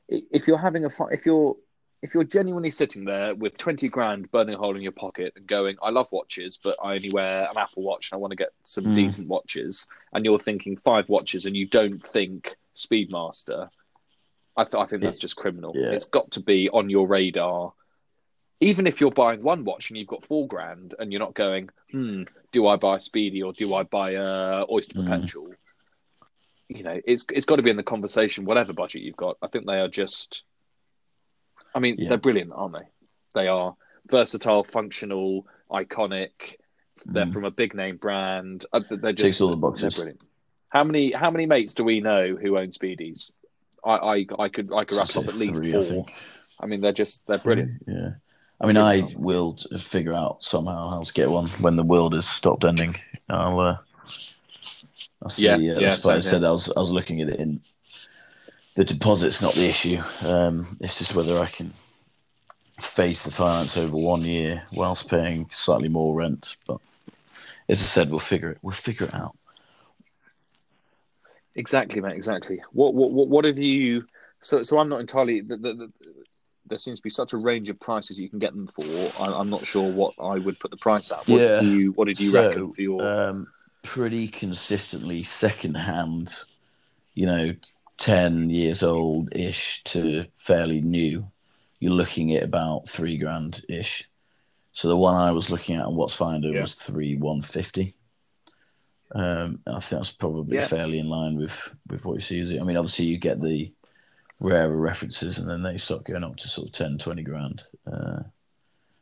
If 0.09 0.47
you're 0.49 0.59
having 0.59 0.85
a 0.85 0.91
fun, 0.91 1.09
if 1.13 1.27
you're 1.27 1.57
if 2.03 2.15
you're 2.15 2.25
genuinely 2.25 2.71
sitting 2.71 3.05
there 3.05 3.35
with 3.35 3.57
20 3.59 3.89
grand 3.89 4.31
burning 4.31 4.55
a 4.55 4.59
hole 4.59 4.77
in 4.77 4.83
your 4.83 4.93
pocket 4.93 5.33
and 5.37 5.47
going, 5.47 5.77
I 5.83 5.91
love 5.91 6.09
watches, 6.13 6.59
but 6.63 6.77
I 6.83 6.95
only 6.95 7.11
wear 7.11 7.49
an 7.51 7.57
Apple 7.57 7.83
Watch 7.83 8.11
and 8.11 8.19
I 8.19 8.21
want 8.21 8.33
to 8.33 8.37
get 8.37 8.51
some 8.65 8.85
Mm. 8.85 8.95
decent 8.95 9.29
watches, 9.29 9.89
and 10.13 10.25
you're 10.25 10.39
thinking 10.39 10.77
five 10.77 11.09
watches 11.09 11.47
and 11.47 11.57
you 11.57 11.67
don't 11.67 12.05
think 12.05 12.57
Speedmaster, 12.77 13.69
I, 14.57 14.65
th- 14.65 14.75
I 14.75 14.87
think 14.87 15.03
that's 15.03 15.17
just 15.19 15.37
criminal. 15.37 15.73
Yeah. 15.75 15.91
It's 15.93 16.05
got 16.07 16.31
to 16.33 16.41
be 16.43 16.69
on 16.71 16.91
your 16.91 17.07
radar. 17.09 17.73
Even 18.61 18.87
if 18.87 19.01
you're 19.01 19.11
buying 19.11 19.43
one 19.43 19.65
watch 19.65 19.91
and 19.91 19.99
you've 19.99 20.07
got 20.09 20.25
four 20.25 20.47
grand 20.49 20.95
and 20.99 21.13
you're 21.13 21.21
not 21.21 21.35
going, 21.35 21.69
hmm, 21.91 22.23
do 22.53 22.67
I 22.67 22.77
buy 22.77 22.97
Speedy 22.99 23.43
or 23.43 23.53
do 23.53 23.75
I 23.75 23.83
buy 23.83 24.13
a 24.13 24.65
Oyster 24.71 24.99
Mm. 25.01 25.05
Perpetual? 25.05 25.49
You 26.69 26.83
know, 26.83 27.01
it's 27.05 27.25
it's 27.33 27.47
got 27.47 27.57
to 27.57 27.63
be 27.63 27.71
in 27.71 27.77
the 27.77 27.83
conversation, 27.83 28.45
whatever 28.45 28.73
budget 28.73 29.03
you've 29.03 29.17
got. 29.17 29.37
I 29.43 29.47
think 29.49 29.67
they 29.67 29.79
are 29.79 29.89
just 29.89 30.45
I 31.77 31.79
mean, 31.79 31.97
Yeah. 31.99 32.09
they're 32.09 32.19
brilliant, 32.19 32.53
aren't 32.55 32.73
they? 32.75 32.89
They 33.35 33.49
are 33.49 33.77
versatile, 34.09 34.65
functional, 34.65 35.47
iconic. 35.71 36.57
They're 37.05 37.27
Mm. 37.27 37.33
from 37.35 37.45
a 37.45 37.51
big 37.51 37.75
name 37.75 37.99
brand. 37.99 38.65
Uh, 38.73 38.81
They're 38.91 39.13
just 39.13 39.41
all 39.41 39.55
the 39.55 39.71
they're 39.73 39.91
brilliant. 39.91 40.21
How 40.71 40.83
many 40.85 41.13
how 41.13 41.31
many 41.31 41.45
mates 41.47 41.75
do 41.75 41.85
we 41.85 42.01
know 42.01 42.35
who 42.35 42.57
own 42.59 42.69
Speedies? 42.69 43.31
I 43.85 43.93
I, 43.93 44.27
I 44.39 44.49
could 44.49 44.73
I 44.73 44.85
could 44.85 44.97
rattle 44.97 45.23
off 45.23 45.29
at 45.29 45.37
least 45.37 45.61
Three, 45.61 45.73
four. 45.73 46.07
I. 46.09 46.65
I 46.65 46.67
mean, 46.67 46.81
they're 46.81 46.93
just 47.05 47.27
they're 47.27 47.39
brilliant. 47.39 47.83
Yeah. 47.87 48.13
I 48.59 48.67
mean, 48.67 48.79
I 48.79 49.13
will 49.17 49.59
figure 49.83 50.15
out 50.15 50.43
somehow 50.43 50.89
how 50.89 51.03
to 51.03 51.13
get 51.13 51.31
one 51.31 51.49
when 51.61 51.77
the 51.77 51.83
world 51.83 52.15
has 52.15 52.27
stopped 52.27 52.65
ending. 52.65 52.97
I'll, 53.29 53.61
uh, 53.61 53.77
I'll 55.23 55.29
see. 55.29 55.45
Yeah, 55.45 55.57
uh, 55.57 55.59
yeah, 55.59 55.75
that's 55.91 56.07
why 56.07 56.15
I 56.17 56.21
said 56.21 56.43
I 56.43 56.51
was, 56.51 56.73
I 56.75 56.81
was 56.81 56.89
looking 56.91 57.21
at 57.21 57.29
it 57.29 57.39
in 57.39 57.61
the 58.77 58.85
deposit's 58.85 59.43
not 59.43 59.55
the 59.55 59.67
issue. 59.67 60.01
Um, 60.21 60.77
it's 60.81 60.99
just 60.99 61.15
whether 61.15 61.39
I 61.39 61.47
can 61.47 61.73
face 62.81 63.25
the 63.25 63.31
finance 63.31 63.77
over 63.77 63.97
one 63.97 64.23
year 64.23 64.63
whilst 64.73 65.09
paying 65.09 65.49
slightly 65.51 65.89
more 65.89 66.15
rent. 66.15 66.57
But 66.67 66.79
as 67.69 67.81
I 67.81 67.85
said, 67.85 68.11
we'll 68.11 68.19
figure 68.19 68.51
it. 68.51 68.59
We'll 68.63 68.75
figure 68.75 69.07
it 69.07 69.15
out. 69.15 69.37
Exactly, 71.55 72.03
mate. 72.03 72.15
Exactly. 72.15 72.63
What 72.73 72.95
what 72.95 73.13
what, 73.13 73.29
what 73.29 73.45
have 73.47 73.59
you? 73.59 74.05
So 74.41 74.63
so 74.63 74.79
I'm 74.79 74.91
not 74.91 75.01
entirely. 75.01 75.41
The, 75.41 75.57
the, 75.57 75.75
the, 75.75 75.93
there 76.67 76.79
seems 76.79 76.99
to 76.99 77.03
be 77.03 77.11
such 77.11 77.33
a 77.33 77.39
range 77.39 77.71
of 77.71 77.81
prices 77.81 78.21
you 78.21 78.29
can 78.29 78.39
get 78.39 78.53
them 78.53 78.67
for. 78.67 78.85
I, 79.19 79.33
I'm 79.33 79.49
not 79.49 79.65
sure 79.67 79.91
what 79.91 80.13
I 80.21 80.35
would 80.35 80.59
put 80.61 80.71
the 80.71 80.77
price 80.77 81.11
at. 81.13 81.27
What 81.29 81.39
Yeah. 81.39 81.61
did 81.61 81.71
you 81.73 81.93
What 81.93 82.09
did 82.09 82.21
you 82.21 82.31
So, 82.33 82.43
reckon 82.43 82.73
for 82.75 82.83
your? 82.83 83.03
um, 83.03 83.47
pretty 83.83 84.29
consistently 84.29 85.23
second 85.23 85.77
hand, 85.77 86.35
you 87.15 87.25
know, 87.25 87.55
10 87.99 88.51
years 88.51 88.83
old 88.83 89.35
ish 89.35 89.83
to 89.85 90.27
fairly 90.39 90.81
new, 90.81 91.27
you're 91.81 91.93
looking 91.93 92.35
at 92.35 92.43
about 92.43 92.89
three 92.89 93.17
grand 93.19 93.65
ish. 93.69 94.05
So 94.73 94.89
the 94.89 94.97
one 94.97 95.15
I 95.17 95.31
was 95.31 95.49
looking 95.51 95.77
at 95.77 95.87
on 95.87 95.95
Watchfinder 95.95 96.53
Yeah. 96.53 96.63
was 96.63 96.75
three 96.75 97.17
150. 97.17 97.95
Um, 99.15 99.61
I 99.67 99.81
think 99.81 99.91
that's 100.03 100.11
probably 100.13 100.57
Yeah. 100.59 100.67
fairly 100.67 100.99
in 100.99 101.09
line 101.09 101.37
with, 101.37 101.53
with 101.89 102.05
what 102.05 102.15
you 102.17 102.21
see. 102.21 102.39
is 102.39 102.55
it? 102.55 102.61
I 102.61 102.65
mean, 102.65 102.77
obviously, 102.77 103.07
you 103.07 103.19
get 103.19 103.41
the 103.41 103.73
rarer 104.41 104.77
references 104.77 105.39
and 105.39 105.49
then 105.49 105.63
they 105.63 105.79
start 105.79 106.05
going 106.05 106.25
up 106.25 106.37
to 106.37 106.49
sort 106.49 106.69
of 106.69 106.75
10, 106.75 106.99
20 106.99 107.23
grand. 107.23 107.63
Uh, 107.91 108.23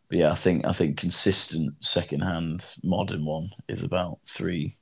but 0.08 0.18
yeah, 0.18 0.30
I 0.30 0.36
think 0.36 0.64
I 0.66 0.72
think 0.72 0.98
consistent 0.98 1.74
second 1.82 2.20
hand 2.20 2.64
modern 2.84 3.24
one 3.24 3.50
is 3.68 3.82
about 3.82 4.18
three 4.28 4.76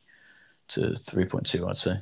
to 0.68 0.96
three 0.96 1.24
point 1.24 1.46
two, 1.46 1.66
I'd 1.68 1.78
say. 1.78 2.00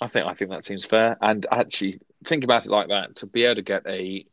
I 0.00 0.08
think 0.08 0.26
I 0.26 0.34
think 0.34 0.50
that 0.50 0.64
seems 0.64 0.84
fair. 0.84 1.16
And 1.20 1.46
actually, 1.50 2.00
think 2.24 2.44
about 2.44 2.64
it 2.66 2.70
like 2.70 2.88
that: 2.88 3.16
to 3.16 3.26
be 3.26 3.44
able 3.44 3.56
to 3.56 3.62
get 3.62 3.86
a 3.86 4.26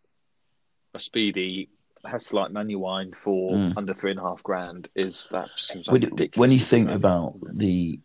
a 0.94 1.00
speedy 1.00 1.70
Hesalite 2.06 2.52
Manuwine 2.52 3.14
for 3.14 3.52
Mm. 3.52 3.74
under 3.76 3.94
three 3.94 4.12
and 4.12 4.20
a 4.20 4.24
half 4.24 4.42
grand 4.44 4.90
is 4.96 5.28
that 5.32 5.50
seems 5.58 5.88
like 5.88 6.02
When, 6.04 6.30
when 6.36 6.52
you 6.52 6.60
think 6.60 6.90
about 6.90 7.36
the 7.54 8.00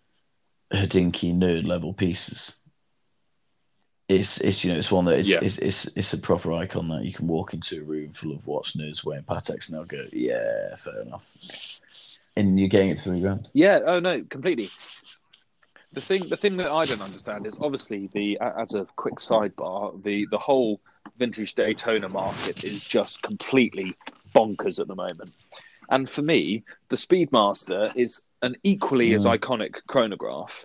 Hodinkee 0.73 1.35
nerd 1.35 1.67
level 1.67 1.93
pieces, 1.93 2.55
it's 4.09 4.39
it's 4.39 4.65
you 4.65 4.73
know 4.73 4.79
it's 4.79 4.91
one 4.91 5.05
that 5.05 5.19
is 5.21 5.29
Yeah. 5.29 5.39
it's, 5.43 5.59
it's 5.59 5.87
it's 5.95 6.13
a 6.13 6.19
proper 6.19 6.53
icon 6.53 6.89
that 6.89 7.05
you 7.05 7.13
can 7.13 7.29
walk 7.29 7.55
into 7.55 7.81
a 7.81 7.85
room 7.85 8.13
full 8.13 8.33
of 8.33 8.47
watch 8.47 8.75
nerds 8.77 9.05
wearing 9.05 9.25
Pateks 9.25 9.69
and 9.69 9.77
they'll 9.77 9.85
go, 9.85 10.05
yeah, 10.13 10.75
fair 10.83 11.03
enough. 11.03 11.25
And 12.37 12.59
you're 12.59 12.69
getting 12.69 12.91
it 12.91 12.99
for 12.99 13.05
three 13.05 13.21
grand. 13.21 13.49
Yeah. 13.53 13.81
Oh 13.87 14.01
no, 14.01 14.25
completely. 14.25 14.71
The 15.93 16.01
thing, 16.01 16.29
the 16.29 16.37
thing 16.37 16.57
that 16.57 16.71
I 16.71 16.87
don't 16.87 17.03
understand 17.03 17.47
is 17.47 17.59
obviously 17.61 18.09
the 18.15 18.39
as 18.41 18.73
a 18.75 18.87
quick 18.97 19.17
sidebar, 19.17 20.03
the 20.03 20.27
the 20.31 20.39
whole 20.39 20.81
vintage 21.19 21.55
Daytona 21.55 22.09
market 22.09 22.65
is 22.65 22.83
just 22.83 23.21
completely 23.23 23.95
bonkers 24.35 24.81
at 24.81 24.89
the 24.89 24.95
moment. 24.95 25.31
And 25.91 26.09
for 26.09 26.23
me, 26.23 26.65
the 26.89 26.97
Speedmaster 26.97 27.95
is 27.97 28.25
an 28.41 28.57
equally 28.63 29.13
as 29.15 29.27
Mm. 29.27 29.39
iconic 29.39 29.75
chronograph, 29.87 30.65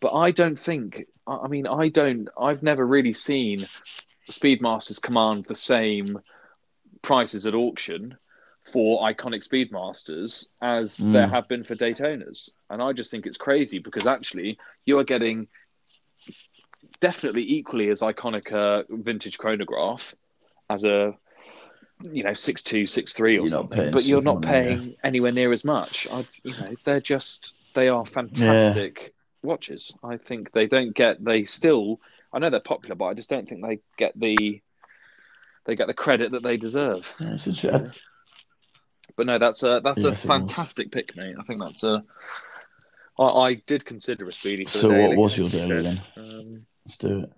but 0.00 0.12
I 0.12 0.30
don't 0.32 0.58
think. 0.58 1.06
I 1.26 1.36
I 1.44 1.48
mean, 1.48 1.66
I 1.66 1.88
don't. 1.88 2.28
I've 2.38 2.62
never 2.62 2.86
really 2.86 3.14
seen 3.14 3.66
Speedmasters 4.30 5.00
command 5.00 5.46
the 5.46 5.54
same 5.54 6.18
prices 7.00 7.46
at 7.46 7.54
auction 7.54 8.18
for 8.70 9.00
iconic 9.00 9.42
Speedmasters 9.48 10.50
as 10.60 10.98
Mm. 10.98 11.12
there 11.12 11.28
have 11.28 11.48
been 11.48 11.64
for 11.64 11.74
Daytonas. 11.74 12.50
And 12.70 12.82
I 12.82 12.92
just 12.92 13.10
think 13.10 13.26
it's 13.26 13.36
crazy 13.36 13.78
because 13.78 14.06
actually 14.06 14.58
you 14.84 14.98
are 14.98 15.04
getting 15.04 15.48
definitely 17.00 17.50
equally 17.52 17.88
as 17.90 18.00
iconic 18.00 18.52
a 18.52 18.84
vintage 18.88 19.38
chronograph 19.38 20.14
as 20.68 20.84
a 20.84 21.16
you 22.02 22.22
know 22.22 22.34
six 22.34 22.62
two 22.62 22.86
six 22.86 23.12
three 23.12 23.36
or 23.36 23.40
You're 23.40 23.48
something, 23.48 23.90
but 23.90 24.04
you're 24.04 24.22
not 24.22 24.42
paying 24.42 24.96
anywhere 25.02 25.32
near 25.32 25.52
as 25.52 25.64
much. 25.64 26.06
I, 26.10 26.26
you 26.42 26.52
know, 26.52 26.74
they're 26.84 27.00
just 27.00 27.56
they 27.74 27.88
are 27.88 28.04
fantastic 28.04 29.14
watches. 29.42 29.94
I 30.02 30.16
think 30.16 30.52
they 30.52 30.66
don't 30.66 30.94
get 30.94 31.24
they 31.24 31.44
still. 31.44 32.00
I 32.32 32.38
know 32.38 32.50
they're 32.50 32.60
popular, 32.60 32.94
but 32.94 33.06
I 33.06 33.14
just 33.14 33.30
don't 33.30 33.48
think 33.48 33.62
they 33.64 33.80
get 33.96 34.18
the 34.18 34.60
they 35.64 35.74
get 35.74 35.86
the 35.86 35.94
credit 35.94 36.32
that 36.32 36.42
they 36.42 36.56
deserve. 36.56 37.12
Yeah. 37.44 37.88
But 39.16 39.26
no, 39.26 39.38
that's 39.38 39.62
a 39.64 39.80
that's 39.82 40.04
a 40.04 40.12
fantastic 40.12 40.92
pick, 40.92 41.16
mate. 41.16 41.34
I 41.38 41.42
think 41.42 41.60
that's 41.60 41.82
a. 41.82 42.04
I, 43.18 43.24
I 43.24 43.54
did 43.54 43.84
consider 43.84 44.28
a 44.28 44.32
speedy. 44.32 44.64
For 44.64 44.78
So 44.78 44.88
what 44.88 45.16
was 45.16 45.36
your 45.36 45.48
you 45.48 45.58
daily 45.58 45.82
then? 45.82 46.02
Um, 46.16 46.66
Let's 46.86 46.98
do 46.98 47.22
it. 47.24 47.32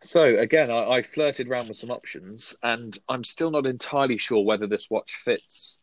so 0.00 0.38
again, 0.38 0.70
I, 0.70 0.88
I 0.88 1.02
flirted 1.02 1.48
around 1.48 1.68
with 1.68 1.76
some 1.76 1.90
options, 1.90 2.56
and 2.62 2.96
I'm 3.08 3.24
still 3.24 3.50
not 3.50 3.66
entirely 3.66 4.18
sure 4.18 4.44
whether 4.44 4.66
this 4.66 4.90
watch 4.90 5.14
fits 5.14 5.80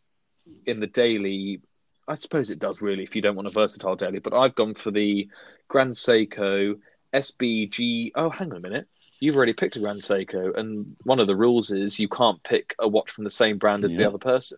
in 0.66 0.80
the 0.80 0.88
daily. 0.88 1.62
I 2.08 2.16
suppose 2.16 2.52
it 2.52 2.60
does 2.60 2.82
really 2.82 3.04
if 3.04 3.16
you 3.16 3.22
don't 3.22 3.36
want 3.36 3.48
a 3.48 3.52
versatile 3.52 3.96
daily. 3.96 4.20
But 4.20 4.34
I've 4.34 4.56
gone 4.56 4.76
for 4.76 4.92
the 4.92 5.28
Grand 5.68 5.94
Seiko 5.94 6.76
SBG. 7.14 8.12
Oh, 8.16 8.30
hang 8.30 8.52
on 8.52 8.58
a 8.58 8.62
minute. 8.62 8.88
You've 9.20 9.38
already 9.38 9.54
picked 9.54 9.78
a 9.78 9.80
Grand 9.80 10.02
Seiko, 10.02 10.56
and 10.58 10.96
one 11.04 11.20
of 11.20 11.28
the 11.28 11.36
rules 11.36 11.72
is 11.72 12.00
you 12.00 12.10
can't 12.10 12.44
pick 12.44 12.76
a 12.80 12.88
watch 12.88 13.10
from 13.12 13.24
the 13.24 13.30
same 13.30 13.58
brand 13.58 13.86
as 13.86 13.96
the 13.96 14.06
other 14.06 14.18
person. 14.18 14.58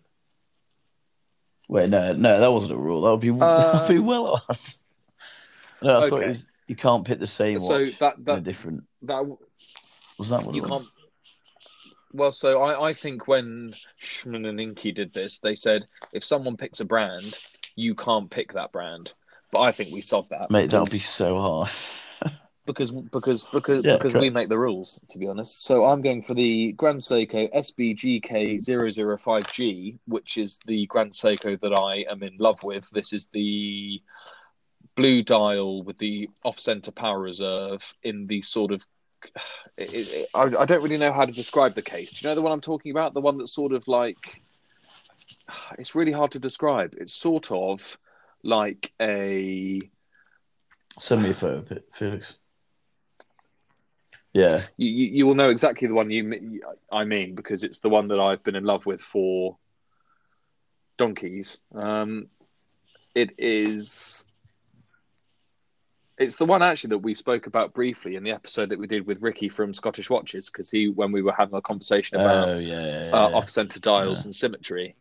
Wait, 1.68 1.90
no, 1.90 2.14
no, 2.14 2.40
that 2.40 2.50
wasn't 2.50 2.72
a 2.72 2.76
rule. 2.76 3.02
That 3.02 3.10
would 3.10 3.20
be 3.20 3.30
Uh, 3.30 3.34
that 3.72 3.82
would 3.82 3.94
be 3.94 3.98
well 4.00 4.26
off. 4.26 4.58
No, 5.82 6.00
that's 6.00 6.10
what 6.10 6.22
okay. 6.22 6.30
is. 6.32 6.44
You 6.66 6.76
can't 6.76 7.06
pick 7.06 7.18
the 7.20 7.26
same 7.26 7.54
one 7.54 7.62
So 7.62 7.84
watch 7.84 7.98
that 8.00 8.16
in 8.16 8.22
a 8.22 8.24
that 8.26 8.44
different. 8.44 8.84
that 9.02 9.24
Was 10.18 10.28
that 10.30 10.44
what 10.44 10.54
you 10.54 10.62
can't. 10.62 10.86
Well, 12.12 12.32
so 12.32 12.62
I, 12.62 12.88
I 12.88 12.92
think 12.94 13.28
when 13.28 13.74
Schman 14.02 14.48
and 14.48 14.60
Inky 14.60 14.92
did 14.92 15.12
this, 15.12 15.38
they 15.40 15.54
said 15.54 15.86
if 16.12 16.24
someone 16.24 16.56
picks 16.56 16.80
a 16.80 16.84
brand, 16.84 17.38
you 17.76 17.94
can't 17.94 18.30
pick 18.30 18.52
that 18.54 18.72
brand. 18.72 19.12
But 19.52 19.60
I 19.60 19.72
think 19.72 19.92
we 19.92 20.00
solved 20.00 20.30
that, 20.30 20.50
Mate, 20.50 20.70
that 20.70 20.80
would 20.80 20.90
be 20.90 20.98
so 20.98 21.38
hard. 21.38 21.70
Because 22.68 22.92
because 22.92 23.44
because 23.44 23.84
Yeah, 23.84 23.94
because 23.94 24.12
correct. 24.12 24.22
we 24.22 24.30
make 24.30 24.48
the 24.48 24.58
rules. 24.58 25.00
To 25.10 25.18
be 25.18 25.26
honest, 25.26 25.64
so 25.64 25.86
I'm 25.86 26.02
going 26.02 26.22
for 26.22 26.34
the 26.34 26.72
Grand 26.72 27.00
Seiko 27.00 27.52
SBGK 27.52 28.60
005G, 28.60 29.98
which 30.06 30.36
is 30.36 30.60
the 30.66 30.86
Grand 30.86 31.12
Seiko 31.12 31.58
that 31.60 31.72
I 31.72 32.04
am 32.10 32.22
in 32.22 32.36
love 32.38 32.62
with. 32.62 32.88
This 32.90 33.12
is 33.12 33.28
the 33.28 34.00
blue 34.94 35.22
dial 35.22 35.82
with 35.82 35.96
the 35.98 36.28
off-center 36.44 36.90
power 36.90 37.20
reserve 37.20 37.94
in 38.02 38.26
the 38.26 38.42
sort 38.42 38.72
of 38.72 38.86
it, 39.76 39.90
it, 39.94 40.28
I, 40.34 40.42
I 40.42 40.64
don't 40.66 40.82
really 40.82 40.98
know 40.98 41.12
how 41.12 41.24
to 41.24 41.32
describe 41.32 41.74
the 41.74 41.82
case. 41.82 42.12
Do 42.12 42.18
you 42.22 42.30
know 42.30 42.34
the 42.34 42.42
one 42.42 42.52
I'm 42.52 42.60
talking 42.60 42.90
about? 42.90 43.14
The 43.14 43.20
one 43.20 43.38
that's 43.38 43.54
sort 43.54 43.72
of 43.72 43.88
like 43.88 44.42
it's 45.78 45.94
really 45.94 46.12
hard 46.12 46.32
to 46.32 46.38
describe. 46.38 46.94
It's 46.98 47.14
sort 47.14 47.50
of 47.50 47.98
like 48.44 48.92
a 49.00 49.90
Send 51.00 51.22
me 51.22 51.30
a 51.30 51.34
photo, 51.34 51.64
Felix. 51.96 52.34
Yeah, 54.34 54.62
you, 54.76 54.88
you 54.90 55.06
you 55.06 55.26
will 55.26 55.34
know 55.34 55.50
exactly 55.50 55.88
the 55.88 55.94
one 55.94 56.10
you 56.10 56.60
I 56.92 57.04
mean 57.04 57.34
because 57.34 57.64
it's 57.64 57.80
the 57.80 57.88
one 57.88 58.08
that 58.08 58.20
I've 58.20 58.42
been 58.42 58.56
in 58.56 58.64
love 58.64 58.86
with 58.86 59.00
for 59.00 59.56
donkeys. 60.98 61.62
Um, 61.74 62.28
it 63.14 63.30
is. 63.38 64.26
It's 66.18 66.36
the 66.36 66.44
one 66.44 66.62
actually 66.62 66.90
that 66.90 66.98
we 66.98 67.14
spoke 67.14 67.46
about 67.46 67.74
briefly 67.74 68.16
in 68.16 68.24
the 68.24 68.32
episode 68.32 68.70
that 68.70 68.78
we 68.78 68.88
did 68.88 69.06
with 69.06 69.22
Ricky 69.22 69.48
from 69.48 69.72
Scottish 69.72 70.10
Watches 70.10 70.50
because 70.50 70.68
he 70.68 70.88
when 70.88 71.12
we 71.12 71.22
were 71.22 71.32
having 71.32 71.56
a 71.56 71.62
conversation 71.62 72.20
about 72.20 72.48
oh 72.48 72.58
yeah, 72.58 72.86
yeah, 72.86 73.10
uh, 73.12 73.30
off-center 73.36 73.78
dials 73.80 74.20
Yeah. 74.20 74.24
and 74.24 74.34
symmetry. 74.36 74.96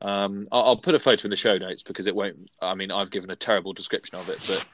Um, 0.00 0.48
I'll, 0.50 0.64
I'll 0.64 0.76
put 0.78 0.94
a 0.94 0.98
photo 0.98 1.26
in 1.26 1.30
the 1.30 1.36
show 1.36 1.58
notes 1.58 1.82
because 1.82 2.06
it 2.06 2.14
won't. 2.16 2.50
I 2.60 2.74
mean, 2.74 2.90
I've 2.90 3.10
given 3.10 3.30
a 3.30 3.36
terrible 3.36 3.74
description 3.74 4.18
of 4.18 4.28
it, 4.30 4.38
but 4.48 4.64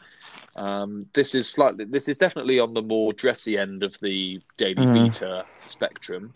um, 0.59 1.07
this 1.14 1.35
is 1.35 1.49
slightly. 1.49 1.85
This 1.85 2.09
is 2.09 2.16
definitely 2.16 2.59
on 2.59 2.75
the 2.75 2.83
more 2.83 3.12
dressy 3.12 3.57
end 3.57 3.83
of 3.85 3.97
the 4.01 4.40
daily 4.57 4.87
Mhm. 4.87 4.92
beater 4.92 5.44
spectrum. 5.66 6.35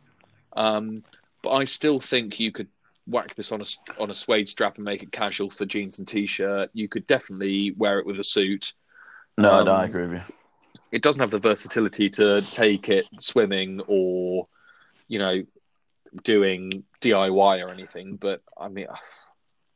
Um, 0.56 1.02
but 1.42 1.50
I 1.50 1.64
still 1.64 1.98
think 1.98 2.38
you 2.38 2.52
could 2.52 2.68
whack 3.06 3.35
this 3.35 3.50
on 3.50 3.61
a 3.61 3.64
on 4.00 4.11
a 4.11 4.14
suede 4.14 4.48
strap 4.48 4.76
and 4.76 4.85
make 4.85 5.02
it 5.02 5.11
casual 5.11 5.50
for 5.50 5.66
jeans 5.66 5.98
and 5.98 6.06
t-shirt. 6.06 6.70
You 6.72 6.88
could 6.88 7.06
definitely 7.08 7.72
wear 7.72 7.98
it 7.98 8.06
with 8.06 8.20
a 8.20 8.24
suit. 8.24 8.74
No, 9.37 9.54
um, 9.54 9.66
no, 9.66 9.72
I 9.72 9.87
agree 9.87 10.06
with 10.06 10.12
you. 10.12 10.35
It 10.92 11.02
doesn't 11.02 11.20
have 11.20 11.32
the 11.32 11.38
versatility 11.38 12.08
to 12.11 12.42
take 12.42 12.88
it 12.88 13.06
swimming 13.18 13.80
or, 13.88 14.46
you 15.08 15.18
know, 15.18 15.42
doing 16.22 16.85
DIY 17.00 17.66
or 17.66 17.70
anything. 17.70 18.16
But 18.16 18.42
I 18.56 18.68
mean, 18.68 18.87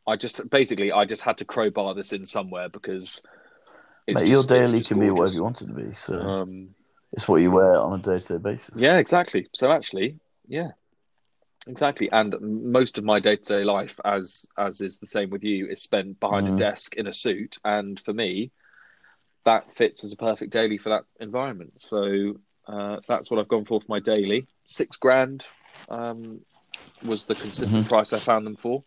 I 0.07 0.17
just 0.17 0.49
basically 0.51 0.93
I 0.93 1.05
just 1.05 1.23
had 1.23 1.39
to 1.39 1.45
crowbar 1.45 1.95
this 1.95 2.13
in 2.13 2.27
somewhere 2.27 2.69
because 2.69 3.23
Mate, 4.09 4.27
your 4.29 4.43
just- 4.43 4.51
it's 4.51 4.73
daily 4.73 4.81
can 4.83 4.99
be 4.99 5.11
whatever 5.11 5.35
you 5.35 5.43
want 5.43 5.63
it 5.63 5.67
to 5.67 5.73
be. 5.73 5.95
So 5.95 6.15
Um, 6.15 6.75
it's 7.13 7.29
what 7.29 7.37
you 7.43 7.51
wear 7.51 7.79
on 7.81 7.99
a 7.99 8.03
day-to-day 8.03 8.39
basis. 8.39 8.77
yeah, 8.79 8.99
exactly. 8.99 9.49
So 9.53 9.71
actually, 9.73 10.19
yeah, 10.49 10.73
exactly. 11.67 12.11
And 12.13 12.35
most 12.41 12.99
of 12.99 13.05
my 13.05 13.21
day 13.21 13.37
to 13.37 13.45
day 13.45 13.65
life, 13.65 13.99
as 14.05 14.47
as 14.57 14.81
is 14.81 14.99
the 14.99 15.07
same 15.07 15.31
with 15.31 15.45
you, 15.45 15.67
is 15.69 15.83
spent 15.83 16.21
behind 16.21 16.47
a 16.47 16.53
Mhm. 16.53 16.59
desk 16.59 16.97
in 16.97 17.07
a 17.07 17.13
suit. 17.13 17.59
And 17.65 17.99
for 17.99 18.13
me, 18.13 18.51
that 19.45 19.71
fits 19.73 20.05
as 20.05 20.13
a 20.13 20.17
perfect 20.17 20.53
daily 20.53 20.79
for 20.79 20.91
that 20.91 21.05
environment. 21.21 21.81
So 21.81 22.35
uh, 22.67 22.99
that's 23.09 23.31
what 23.31 23.39
I've 23.41 23.49
gone 23.49 23.65
for 23.65 23.81
for 23.81 23.87
my 23.89 24.01
daily. 24.01 24.47
Six 24.65 24.97
grand 24.97 25.45
um, 25.89 26.41
was 27.03 27.27
the 27.27 27.35
consistent 27.37 27.87
Mm-hmm. 27.87 27.89
price 27.89 28.13
I 28.13 28.19
found 28.19 28.47
them 28.47 28.57
for. 28.57 28.83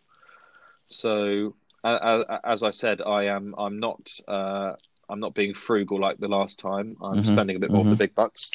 So 0.88 1.54
uh, 1.84 2.24
as 2.44 2.62
I 2.62 2.70
said, 2.72 3.00
I 3.00 3.24
am 3.26 3.54
I'm 3.56 3.78
not 3.80 4.10
uh, 4.28 4.72
I'm 5.10 5.20
not 5.20 5.34
being 5.34 5.54
frugal 5.54 5.98
like 6.00 6.18
the 6.18 6.28
last 6.28 6.58
time. 6.58 6.96
I'm 7.02 7.18
Mhm, 7.18 7.26
spending 7.26 7.56
a 7.56 7.58
bit 7.58 7.70
more 7.70 7.80
of 7.82 7.88
the 7.90 7.96
mhm. 7.96 7.98
big 7.98 8.14
bucks. 8.14 8.50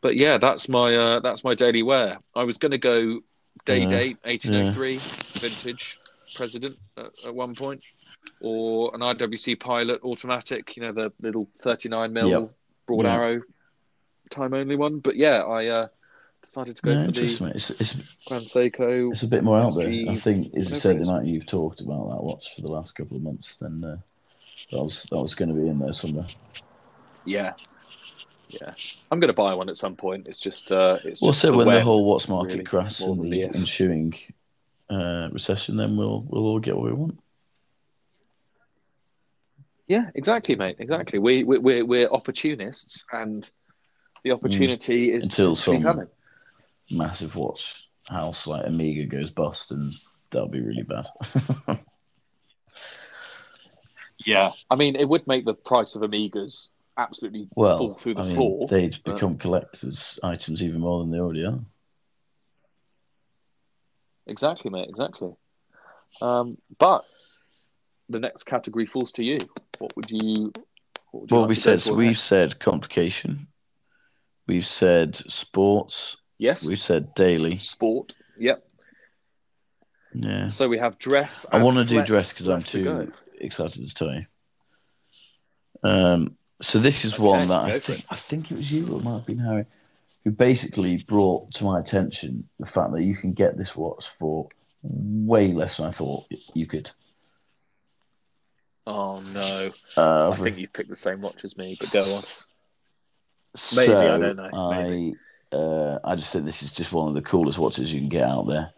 But 0.00 0.16
yeah, 0.16 0.38
that's 0.38 0.68
my 0.68 0.94
uh, 0.96 1.20
that's 1.20 1.44
my 1.44 1.54
daily 1.54 1.82
wear. 1.82 2.18
I 2.34 2.44
was 2.44 2.58
going 2.58 2.72
to 2.72 2.78
go 2.78 3.20
day 3.66 3.80
Yeah, 3.80 3.88
date 3.88 4.16
1803 4.24 4.98
vintage 5.34 5.98
president 6.34 6.76
at, 6.96 7.06
at 7.26 7.34
one 7.34 7.54
point, 7.54 7.82
or 8.40 8.94
an 8.94 9.00
IWC 9.00 9.58
pilot 9.60 10.00
automatic. 10.02 10.76
You 10.76 10.82
know 10.84 10.92
the 10.92 11.12
little 11.20 11.48
39 11.58 12.12
mil 12.12 12.28
Yep. 12.30 12.50
broad 12.86 13.06
Yeah. 13.06 13.14
arrow 13.14 13.42
time 14.30 14.54
only 14.54 14.76
one. 14.76 15.00
But 15.00 15.16
yeah, 15.16 15.44
I 15.44 15.66
uh, 15.66 15.88
decided 16.42 16.76
to 16.76 16.82
go 16.82 16.94
No, 16.94 17.06
for 17.06 17.12
the. 17.12 17.52
It's, 17.54 17.70
it's, 17.70 17.96
Grand 18.26 18.44
Seiko. 18.46 19.12
it's 19.12 19.22
a 19.22 19.26
bit 19.26 19.44
more 19.44 19.58
out 19.58 19.74
there. 19.74 19.88
I 20.08 20.18
think, 20.20 20.54
as 20.56 20.70
you 20.70 20.76
whatever 20.76 20.80
said, 20.80 20.96
the 20.96 21.00
is. 21.02 21.08
amount 21.08 21.26
you've 21.26 21.46
talked 21.46 21.80
about 21.80 22.08
that 22.10 22.22
watch 22.22 22.54
for 22.54 22.62
the 22.62 22.68
last 22.68 22.94
couple 22.94 23.16
of 23.16 23.22
months, 23.22 23.56
then 23.60 23.84
uh, 23.84 23.96
that 24.70 24.78
was 24.78 25.06
that 25.10 25.18
was 25.18 25.34
going 25.34 25.48
to 25.48 25.54
be 25.54 25.68
in 25.68 25.78
there 25.78 25.92
somewhere. 25.92 26.26
Yeah, 27.24 27.52
yeah. 28.48 28.72
I'm 29.10 29.20
going 29.20 29.28
to 29.28 29.34
buy 29.34 29.54
one 29.54 29.68
at 29.68 29.76
some 29.76 29.96
point. 29.96 30.26
It's 30.26 30.40
just 30.40 30.70
uh, 30.72 30.98
it's 31.04 31.20
Well, 31.20 31.32
just 31.32 31.42
so 31.42 31.50
the 31.50 31.56
when 31.56 31.68
the 31.68 31.82
whole 31.82 32.04
what's 32.04 32.28
market 32.28 32.52
really, 32.52 32.64
crashes 32.64 33.00
more 33.00 33.14
and 33.16 33.24
the 33.24 33.30
the 33.30 33.42
ensuing 33.56 34.14
uh, 34.88 35.28
recession, 35.32 35.76
then 35.76 35.96
we'll 35.96 36.24
we'll 36.28 36.44
all 36.46 36.58
get 36.60 36.76
what 36.76 36.86
we 36.86 36.92
want. 36.92 37.18
Yeah, 39.86 40.10
exactly, 40.14 40.54
mate. 40.56 40.76
Exactly. 40.78 41.18
We 41.18 41.42
we 41.44 41.58
we're, 41.58 41.84
we're 41.84 42.08
opportunists, 42.08 43.04
and 43.12 43.50
the 44.22 44.32
opportunity 44.32 45.12
is 45.12 45.24
Mm. 45.24 45.30
Until 45.30 45.56
potentially 45.56 45.76
some- 45.76 45.82
coming. 45.82 46.06
Massive 46.92 47.36
watch 47.36 47.60
house 48.08 48.48
like 48.48 48.64
Omega 48.66 49.04
goes 49.06 49.30
bust, 49.30 49.70
and 49.70 49.92
that'll 50.32 50.48
be 50.48 50.60
really 50.60 50.82
bad. 50.82 51.06
yeah, 54.26 54.52
I 54.70 54.76
mean, 54.76 54.96
it 54.96 55.08
would 55.08 55.26
make 55.26 55.44
the 55.44 55.54
price 55.54 55.94
of 55.94 56.02
Omegas 56.02 56.68
absolutely 56.96 57.48
well, 57.54 57.78
fall 57.78 57.94
through 57.94 58.14
the 58.14 58.20
I 58.20 58.26
mean, 58.26 58.34
floor. 58.34 58.68
they'd 58.68 58.96
but- 59.04 59.14
become 59.14 59.38
collectors' 59.38 60.18
items 60.22 60.62
even 60.62 60.80
more 60.80 61.00
than 61.00 61.10
they 61.10 61.18
already 61.18 61.44
are. 61.44 61.58
Exactly, 64.26 64.70
mate. 64.70 64.88
Exactly. 64.88 65.32
Um, 66.22 66.58
but 66.78 67.04
the 68.08 68.20
next 68.20 68.44
category 68.44 68.86
falls 68.86 69.12
to 69.12 69.24
you. 69.24 69.38
What 69.78 69.94
would 69.96 70.10
you? 70.10 70.52
What 71.10 71.22
would 71.22 71.30
you 71.30 71.34
Well, 71.36 71.40
like 71.42 71.48
we 71.48 71.54
said 71.54 71.82
for 71.82 71.94
we've 71.94 72.08
next? 72.08 72.24
said 72.24 72.58
complication, 72.60 73.48
we've 74.46 74.66
said 74.66 75.16
sports, 75.28 76.16
yes. 76.38 76.66
we've 76.68 76.80
said 76.80 77.14
daily. 77.14 77.58
Sport. 77.58 78.16
Yep. 78.38 78.64
Yeah, 80.12 80.48
So 80.48 80.68
we 80.68 80.78
have 80.78 80.98
dress. 80.98 81.46
I 81.52 81.62
want 81.62 81.76
to 81.76 81.84
do 81.84 82.02
dress 82.04 82.32
because 82.32 82.48
I'm 82.48 82.54
left 82.56 82.72
to 82.72 82.82
too 82.82 83.12
excited 83.40 83.86
to 83.86 83.94
tell 83.94 84.12
you. 84.12 84.26
Um, 85.82 86.36
so 86.62 86.78
this 86.78 87.04
is 87.04 87.14
Okay, 87.14 87.22
one 87.22 87.48
that 87.48 87.62
I 87.62 87.80
think 87.80 88.04
I 88.10 88.16
think 88.16 88.50
it 88.50 88.56
was 88.56 88.70
you 88.70 88.86
or 88.92 88.98
it 88.98 89.04
might 89.04 89.14
have 89.14 89.26
been 89.26 89.38
Harry, 89.38 89.64
who 90.24 90.30
basically 90.30 91.04
brought 91.08 91.52
to 91.54 91.64
my 91.64 91.80
attention 91.80 92.48
the 92.58 92.66
fact 92.66 92.92
that 92.92 93.02
you 93.02 93.16
can 93.16 93.32
get 93.32 93.56
this 93.56 93.74
watch 93.74 94.04
for 94.18 94.48
way 94.82 95.52
less 95.52 95.78
than 95.78 95.86
I 95.86 95.92
thought 95.92 96.26
you 96.54 96.66
could. 96.66 96.90
Oh 98.86 99.20
no! 99.20 99.72
Uh, 99.96 100.30
I 100.30 100.36
think 100.36 100.58
you've 100.58 100.72
picked 100.72 100.90
the 100.90 100.96
same 100.96 101.20
watch 101.20 101.44
as 101.44 101.56
me, 101.56 101.76
but 101.78 101.92
go 101.92 102.14
on. 102.14 102.22
Maybe, 103.74 103.92
I 103.92 104.18
don't 104.18 104.36
know, 104.36 104.50
I, 104.52 105.12
uh, 105.56 105.98
I 106.04 106.14
just 106.14 106.30
think 106.30 106.44
this 106.44 106.62
is 106.62 106.72
just 106.72 106.92
one 106.92 107.08
of 107.08 107.14
the 107.14 107.22
coolest 107.22 107.58
watches 107.58 107.90
you 107.90 107.98
can 107.98 108.08
get 108.08 108.22
out 108.22 108.46
there. 108.46 108.72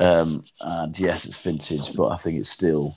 Um, 0.00 0.44
and 0.60 0.98
yes, 0.98 1.24
it's 1.24 1.38
vintage, 1.38 1.94
but 1.94 2.08
I 2.08 2.16
think 2.18 2.38
it's 2.38 2.50
still, 2.50 2.96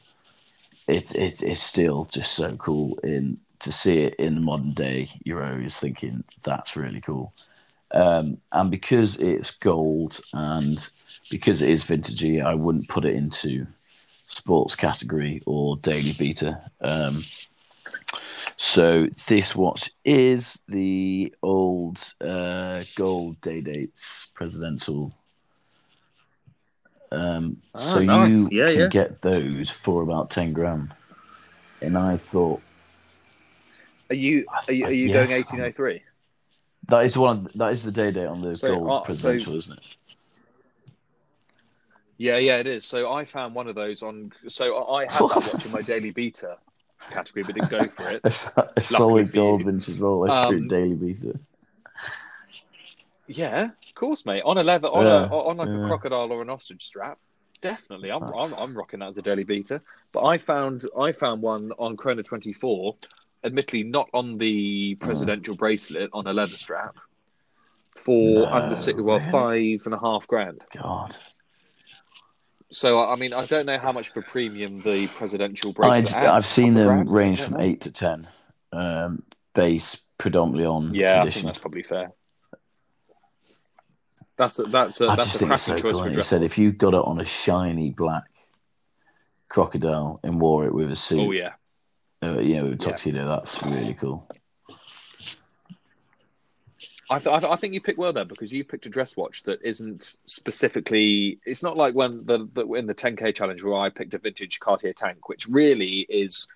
it's 0.88 1.12
it's 1.12 1.42
it's 1.42 1.62
still 1.62 2.08
just 2.12 2.34
so 2.34 2.56
cool 2.58 2.98
in 3.04 3.40
to 3.60 3.72
see 3.72 4.00
it 4.00 4.16
in 4.16 4.36
the 4.36 4.42
modern 4.42 4.74
day. 4.74 5.10
You're 5.24 5.44
always 5.44 5.78
thinking 5.78 6.24
that's 6.44 6.76
really 6.76 7.02
cool. 7.02 7.34
Um, 7.92 8.38
and 8.52 8.70
because 8.70 9.16
it's 9.16 9.52
gold 9.52 10.20
and 10.34 10.86
because 11.30 11.62
it 11.62 11.70
is 11.70 11.84
vintagey, 11.84 12.44
I 12.44 12.54
wouldn't 12.54 12.90
put 12.90 13.06
it 13.06 13.16
into 13.16 13.68
sports 14.28 14.76
category 14.76 15.42
or 15.46 15.78
daily 15.78 16.14
beater. 16.14 16.60
Um, 16.82 17.24
so 18.58 19.08
this 19.28 19.56
watch 19.56 19.92
is 20.04 20.58
the 20.68 21.34
old 21.42 22.02
uh, 22.22 22.84
gold 22.96 23.40
day 23.42 23.62
dates 23.62 24.28
presidential. 24.34 25.14
Um, 27.16 27.62
Ah, 27.74 27.80
so 27.94 28.00
nice. 28.02 28.52
you 28.52 28.60
Yeah, 28.60 28.72
can 28.72 28.80
yeah. 28.82 28.88
get 28.88 29.22
those 29.22 29.70
for 29.70 30.02
about 30.02 30.30
ten 30.30 30.54
grand, 30.54 30.94
and 31.82 31.98
I 31.98 32.18
thought 32.18 32.62
Are 34.10 34.16
you 34.16 34.46
are 34.68 34.74
you, 34.74 34.86
are 34.86 34.92
you 34.92 35.08
yes, 35.10 35.16
going 35.30 35.32
eighteen 35.32 35.62
oh 35.62 35.72
three? 35.72 36.04
that 36.90 37.06
is 37.06 37.18
one. 37.18 37.48
That 37.56 37.74
is 37.74 37.84
the 37.84 37.92
day 37.92 38.12
date 38.12 38.28
on 38.28 38.42
the 38.42 38.56
So, 38.56 38.76
gold 38.76 39.10
uh, 39.10 39.14
so- 39.14 39.32
isn't 39.32 39.74
it? 39.74 39.80
Yeah, 42.18 42.38
yeah, 42.38 42.58
it 42.58 42.68
is. 42.68 42.86
So 42.86 43.12
I 43.12 43.26
found 43.26 43.56
one 43.56 43.68
of 43.68 43.76
those 43.76 44.02
on. 44.02 44.32
So 44.48 44.76
I 44.76 45.04
I 45.04 45.12
had 45.12 45.22
that 45.30 45.36
watch 45.54 45.66
in 45.66 45.72
my 45.72 45.82
daily 45.82 46.12
beater 46.12 46.56
category, 47.12 47.44
but 47.44 47.56
didn't 47.56 47.70
go 47.70 47.88
for 47.90 48.10
it. 48.10 48.22
A, 48.24 48.82
solid 48.84 49.32
gold 49.34 49.64
vintage 49.66 49.96
Rolex 49.98 50.30
Um, 50.30 50.68
daily 50.68 50.96
beater. 50.96 51.40
Yeah, 53.28 53.72
of 53.96 54.00
course, 54.00 54.26
mate. 54.26 54.44
On 54.46 54.58
a 54.58 54.64
leather, 54.64 54.90
on 54.90 55.06
Yeah, 55.06 55.26
a 55.30 55.36
on 55.36 55.58
like 55.58 55.70
yeah. 55.70 55.76
a 55.86 55.88
crocodile 55.88 56.30
or 56.32 56.42
an 56.42 56.50
ostrich 56.50 56.84
strap. 56.84 57.18
Definitely, 57.62 58.12
I'm, 58.12 58.24
I'm 58.24 58.54
I'm 58.54 58.76
rocking 58.76 59.00
that 59.00 59.08
as 59.08 59.18
a 59.18 59.22
daily 59.22 59.46
beater. 59.46 59.80
But 60.14 60.26
I 60.26 60.38
found 60.38 60.84
I 61.00 61.14
found 61.14 61.42
one 61.42 61.72
on 61.80 61.96
Chrono 61.96 62.22
24, 62.22 62.96
admittedly 63.46 63.84
not 63.84 64.10
on 64.14 64.38
the 64.38 64.96
presidential 64.96 65.56
bracelet 65.56 66.10
on 66.12 66.28
a 66.28 66.34
leather 66.34 66.58
strap, 66.58 66.98
for 67.96 68.48
No, 68.48 68.52
under 68.52 68.76
six, 68.76 69.02
well 69.02 69.20
really? 69.20 69.32
five 69.32 69.86
and 69.86 69.94
a 69.96 70.00
half 70.00 70.28
grand. 70.28 70.62
God, 70.74 71.16
So 72.70 73.02
I 73.02 73.16
mean, 73.16 73.32
I 73.32 73.46
don't 73.46 73.66
know 73.66 73.80
how 73.80 73.94
much 73.94 74.10
of 74.10 74.18
a 74.18 74.22
premium 74.24 74.78
the 74.78 75.08
presidential 75.08 75.72
bracelet. 75.72 76.14
adds. 76.14 76.46
I've 76.46 76.46
seen 76.46 76.74
them 76.74 76.88
grand? 76.88 77.12
range 77.12 77.42
from 77.42 77.54
know. 77.54 77.62
eight 77.62 77.82
to 77.82 77.92
ten, 77.92 78.28
um, 78.74 79.24
based 79.54 80.00
predominantly 80.18 80.66
on 80.66 80.94
Yeah, 80.94 81.24
I 81.24 81.30
think 81.30 81.46
that's 81.46 81.60
probably 81.60 81.84
fair. 81.84 82.12
That's 84.38 84.60
a, 84.60 84.64
that's 84.64 85.00
a, 85.02 85.08
I 85.08 85.16
that's 85.16 85.36
a 85.36 85.46
cracking 85.46 85.78
so 85.78 85.82
choice 85.82 85.82
cool. 85.82 85.94
for 85.94 86.00
a 86.00 86.02
and 86.04 86.12
He 86.12 86.16
dress. 86.16 86.28
said 86.28 86.44
if 86.44 86.58
you 86.58 86.72
got 86.72 86.94
it 86.94 87.02
on 87.04 87.22
a 87.22 87.26
shiny 87.26 87.92
black 87.92 88.24
crocodile 89.48 90.20
and 90.24 90.42
wore 90.42 90.66
it 90.66 90.74
with 90.74 90.92
a 90.92 90.96
suit, 90.96 91.20
Oh 91.20 91.32
yeah, 91.32 91.54
uh, 92.22 92.34
know, 92.56 92.64
with 92.66 92.82
a 92.82 92.84
Yeah. 92.86 92.92
tuxedo, 92.92 93.28
that's 93.28 93.62
really 93.64 93.94
cool. 93.94 94.28
I, 97.08 97.20
th- 97.20 97.28
I, 97.34 97.40
th- 97.40 97.52
I 97.52 97.56
think 97.56 97.76
you 97.76 97.82
picked 97.82 98.00
well 98.00 98.14
there 98.14 98.26
because 98.26 98.52
you 98.52 98.64
picked 98.64 98.88
a 98.88 98.90
dress 98.90 99.16
watch 99.16 99.44
that 99.44 99.60
isn't 99.64 100.18
specifically. 100.26 101.40
It's 101.46 101.62
not 101.62 101.78
like 101.78 101.94
when 101.94 102.26
the, 102.26 102.50
the 102.54 102.66
in 102.74 102.88
the 102.88 102.96
10k 102.96 103.36
challenge 103.36 103.64
where 103.64 103.76
I 103.78 103.90
picked 103.92 104.16
a 104.16 104.18
vintage 104.18 104.60
Cartier 104.60 104.92
tank, 104.94 105.30
which 105.30 105.48
really 105.48 106.00
is. 106.10 106.52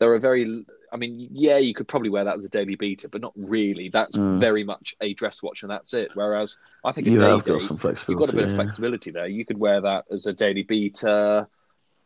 There 0.00 0.12
are 0.12 0.18
very. 0.18 0.64
I 0.92 0.96
mean, 0.98 1.28
yeah, 1.32 1.56
you 1.56 1.72
could 1.72 1.88
probably 1.88 2.10
wear 2.10 2.24
that 2.24 2.36
as 2.36 2.44
a 2.44 2.50
daily 2.50 2.74
beater, 2.76 3.08
but 3.08 3.22
not 3.22 3.32
really. 3.34 3.88
That's 3.88 4.16
Mm. 4.16 4.38
very 4.40 4.62
much 4.62 4.94
a 5.00 5.14
dress 5.14 5.42
watch, 5.42 5.62
and 5.62 5.70
that's 5.70 5.94
it. 5.94 6.10
Whereas 6.14 6.58
I 6.84 6.92
think 6.92 7.06
a 7.06 7.10
You 7.10 7.18
day 7.18 7.30
have 7.30 7.44
got 7.44 7.62
some 7.62 7.78
you've 8.08 8.18
got 8.18 8.28
a 8.28 8.32
bit 8.34 8.44
of 8.44 8.52
flexibility 8.52 9.10
there. 9.10 9.26
You 9.26 9.46
could 9.46 9.58
wear 9.58 9.80
that 9.80 10.04
as 10.12 10.26
a 10.26 10.32
daily 10.34 10.62
beater. 10.62 11.48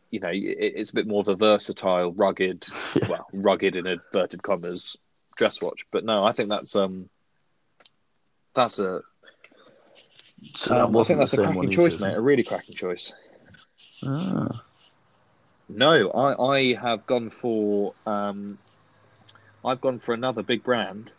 You 0.09 0.21
know, 0.21 0.29
it, 0.29 0.39
it's 0.57 0.91
a 0.91 0.95
bit 0.95 1.05
more 1.07 1.19
of 1.19 1.27
a 1.27 1.35
versatile, 1.35 2.13
rugged, 2.13 2.65
Yeah. 2.95 3.07
well, 3.09 3.27
rugged 3.33 3.75
in 3.75 3.87
inverted 3.87 4.41
commas 4.41 4.95
dress 5.35 5.61
watch. 5.61 5.85
But 5.91 6.05
no, 6.05 6.23
I 6.23 6.31
think 6.31 6.47
that's 6.49 6.75
um, 6.75 7.09
that's 8.53 8.79
a 8.79 9.01
So 10.55 10.73
um, 10.85 10.95
I 10.95 11.03
think 11.03 11.19
that's 11.19 11.33
a 11.33 11.37
cracking 11.37 11.71
choice, 11.71 11.99
mate. 11.99 12.15
A 12.15 12.21
really 12.21 12.43
cracking 12.43 12.75
choice. 12.75 13.13
Ah, 14.03 14.63
No, 15.69 16.09
I, 16.11 16.55
I 16.55 16.73
have 16.75 17.05
gone 17.05 17.29
for 17.29 17.93
um, 18.05 18.57
I've 19.63 19.81
gone 19.81 19.99
for 19.99 20.13
another 20.13 20.43
big 20.43 20.63
brand, 20.63 21.13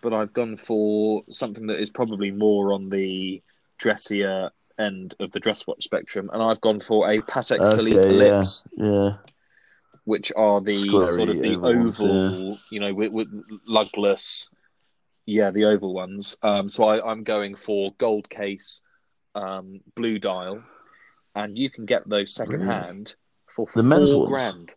but 0.00 0.12
I've 0.12 0.32
gone 0.32 0.56
for 0.56 1.22
something 1.30 1.66
that 1.66 1.80
is 1.80 1.90
probably 1.90 2.30
more 2.30 2.72
on 2.72 2.88
the 2.88 3.42
dressier 3.78 4.50
end 4.78 5.14
of 5.20 5.30
the 5.30 5.40
dress 5.40 5.66
watch 5.66 5.84
spectrum, 5.84 6.30
and 6.32 6.42
I've 6.42 6.60
gone 6.60 6.80
for 6.80 7.10
a 7.10 7.20
Patek 7.20 7.60
okay, 7.60 7.76
Philippe 7.76 7.96
yeah, 7.96 8.12
Ellipse, 8.12 8.68
yeah. 8.76 9.14
which 10.04 10.32
are 10.36 10.60
the 10.60 10.88
Squarey 10.88 11.08
sort 11.08 11.28
of 11.28 11.38
the 11.38 11.54
oval 11.54 11.62
ones, 11.62 12.00
oval, 12.00 12.58
you 12.70 12.80
know, 12.80 12.94
with, 12.94 13.12
with 13.12 13.28
lugless, 13.68 14.48
yeah, 15.26 15.50
the 15.50 15.64
oval 15.64 15.94
ones. 15.94 16.36
Um, 16.42 16.68
so 16.68 16.84
I, 16.84 17.10
I'm 17.10 17.22
going 17.22 17.54
for 17.54 17.92
gold 17.98 18.28
case, 18.28 18.82
um, 19.34 19.76
blue 19.94 20.18
dial, 20.18 20.62
and 21.34 21.58
you 21.58 21.70
can 21.70 21.86
get 21.86 22.08
those 22.08 22.34
second 22.34 22.60
Really? 22.60 22.66
hand 22.66 23.14
for 23.48 23.66
The 23.74 23.82
men's 23.82 24.10
four 24.10 24.30
ones? 24.30 24.70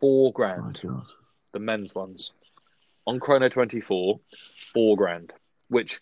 Four 0.00 0.28
Oh, 0.28 0.32
grand, 0.32 0.80
God. 0.82 1.06
the 1.52 1.58
men's 1.58 1.94
ones 1.94 2.32
on 3.06 3.20
Chrono 3.20 3.48
24, 3.48 4.20
four 4.72 4.96
grand, 4.96 5.32
which. 5.68 6.00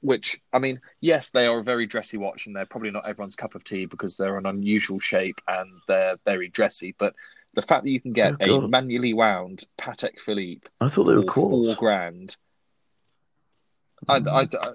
Which 0.00 0.38
I 0.52 0.58
mean, 0.58 0.82
yes, 1.00 1.30
they 1.30 1.46
are 1.46 1.60
a 1.60 1.62
very 1.62 1.86
dressy 1.86 2.18
watch, 2.18 2.46
and 2.46 2.54
they're 2.54 2.66
probably 2.66 2.90
not 2.90 3.08
everyone's 3.08 3.36
cup 3.36 3.54
of 3.54 3.64
tea 3.64 3.86
because 3.86 4.18
they're 4.18 4.36
an 4.36 4.44
unusual 4.44 4.98
shape 4.98 5.40
and 5.48 5.70
they're 5.88 6.16
very 6.26 6.50
dressy. 6.50 6.94
But 6.98 7.14
the 7.54 7.62
fact 7.62 7.84
that 7.84 7.90
you 7.90 8.02
can 8.02 8.12
get 8.12 8.34
Oh, 8.42 8.64
a 8.64 8.68
manually 8.68 9.14
wound 9.14 9.64
Patek 9.78 10.20
Philippe 10.20 10.68
I 10.78 10.90
thought 10.90 11.04
they 11.04 11.16
were 11.16 11.24
cool. 11.24 11.48
four 11.48 11.74
grand, 11.76 12.36
I, 14.06 14.16
I, 14.16 14.40
I- 14.42 14.72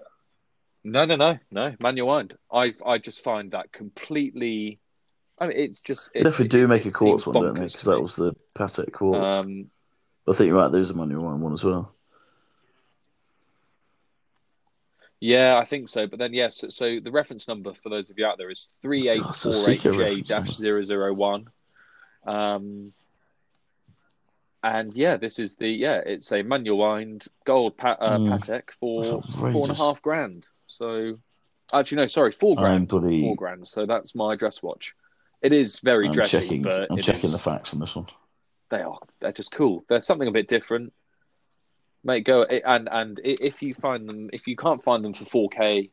no, 0.84 1.06
no, 1.06 1.16
no, 1.16 1.38
no, 1.52 1.76
manual 1.80 2.08
wind. 2.08 2.36
I, 2.52 2.74
I 2.84 2.98
just 2.98 3.24
find 3.24 3.52
that 3.52 3.72
completely. 3.72 4.80
I 5.40 5.48
mean, 5.48 5.58
it's 5.58 5.82
just 5.82 6.14
They 6.14 6.20
it, 6.22 6.24
definitely 6.24 6.50
do 6.50 6.68
make 6.68 6.86
a 6.86 6.92
quartz 6.92 7.26
one, 7.26 7.36
don't 7.36 7.54
they? 7.54 7.62
Because 7.66 7.84
that 7.84 8.02
was 8.02 8.16
the 8.16 8.34
Patek 8.58 8.92
quartz. 8.92 9.20
Um, 9.24 9.70
I 10.28 10.34
think 10.34 10.48
you're 10.48 10.58
right. 10.58 10.72
There's 10.72 10.90
a 10.90 10.94
manual 10.94 11.24
one 11.24 11.40
one 11.42 11.54
as 11.54 11.64
well. 11.64 11.94
Yeah, 15.22 15.58
I 15.58 15.66
think 15.66 15.90
so. 15.90 16.08
But 16.08 16.20
then, 16.20 16.34
yes, 16.34 16.58
so, 16.58 16.70
so 16.70 17.00
the 17.00 17.12
reference 17.12 17.48
number 17.48 17.74
for 17.74 17.90
those 17.90 18.10
of 18.10 18.18
you 18.18 18.26
out 18.26 18.38
there 18.38 18.50
is 18.50 18.70
Oh, 18.86 18.92
it's 18.94 19.46
a 19.46 19.50
Seiko 19.50 19.98
reference 19.98 20.60
3848J-001. 20.62 21.46
Um, 22.26 22.94
and 24.64 24.94
yeah, 24.94 25.18
this 25.18 25.40
is 25.40 25.56
the, 25.56 25.68
yeah, 25.70 26.02
it's 26.06 26.32
a 26.32 26.42
manual 26.42 26.78
wind 26.78 27.28
gold 27.46 27.78
pa- 27.78 27.98
uh, 28.00 28.18
Mm. 28.18 28.40
Patek 28.40 28.72
for 28.72 29.22
four 29.52 29.64
and 29.64 29.72
a 29.72 29.76
half 29.76 30.02
grand. 30.02 30.48
So, 30.68 31.18
actually, 31.74 31.98
no, 31.98 32.08
sorry, 32.08 32.32
four 32.32 32.56
grand. 32.56 32.88
bloody. 32.88 33.22
Four 33.22 33.36
grand. 33.36 33.68
So 33.68 33.86
that's 33.86 34.16
my 34.16 34.36
dress 34.36 34.64
watch. 34.64 34.96
It 35.42 35.54
is 35.54 35.80
very 35.80 36.08
I'm 36.08 36.12
dressy, 36.12 36.40
checking. 36.40 36.62
but 36.62 36.88
I'm 36.92 36.98
checking 37.02 37.26
is- 37.26 37.32
the 37.32 37.38
facts 37.40 37.74
on 37.74 37.80
this 37.80 37.96
one. 37.96 38.08
they 38.70 38.82
are. 38.82 39.00
They're 39.20 39.32
just 39.32 39.52
cool. 39.52 39.84
They're 39.88 40.02
something 40.02 40.28
a 40.28 40.32
bit 40.32 40.48
different. 40.48 40.94
Mate, 42.04 42.24
go 42.24 42.44
and 42.44 42.88
and 42.90 43.20
if 43.24 43.62
you 43.62 43.74
find 43.74 44.08
them, 44.08 44.30
if 44.32 44.48
you 44.48 44.56
can't 44.56 44.82
find 44.82 45.04
them 45.04 45.14
for 45.14 45.26
4K, 45.26 45.90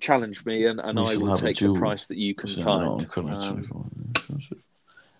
challenge 0.00 0.44
me, 0.44 0.66
and, 0.66 0.80
and 0.80 0.98
I 0.98 1.16
will 1.16 1.36
take 1.36 1.58
the 1.58 1.74
price 1.74 2.06
that 2.06 2.16
you 2.16 2.34
can 2.34 2.54
find. 2.62 2.84
no, 2.84 2.98
I'm 2.98 3.06
currently 3.06 3.36
Um, 3.36 3.90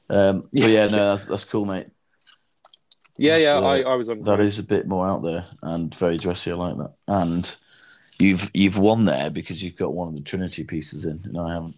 Um, 0.08 0.40
but 0.40 0.48
yeah, 0.68 0.86
no, 0.86 1.16
that's, 1.16 1.28
that's 1.28 1.44
cool, 1.44 1.64
mate. 1.64 1.86
yeah, 3.16 3.32
That's, 3.32 3.42
yeah, 3.42 3.54
uh, 3.58 3.60
I, 3.60 3.80
I 3.82 3.94
was 3.94 4.08
on. 4.08 4.22
That 4.24 4.40
is 4.40 4.58
a 4.58 4.64
bit 4.64 4.88
more 4.88 5.06
out 5.08 5.22
there 5.22 5.46
and 5.62 5.94
very 5.94 6.16
dressy. 6.16 6.50
I 6.50 6.54
like 6.54 6.76
that. 6.78 6.94
And 7.06 7.48
you've 8.18 8.50
you've 8.52 8.78
won 8.78 9.04
there 9.04 9.30
because 9.30 9.62
you've 9.62 9.76
got 9.76 9.92
one 9.94 10.08
of 10.08 10.14
the 10.14 10.22
Trinity 10.22 10.64
pieces 10.64 11.04
in, 11.04 11.20
and 11.24 11.38
I 11.38 11.54
haven't. 11.54 11.76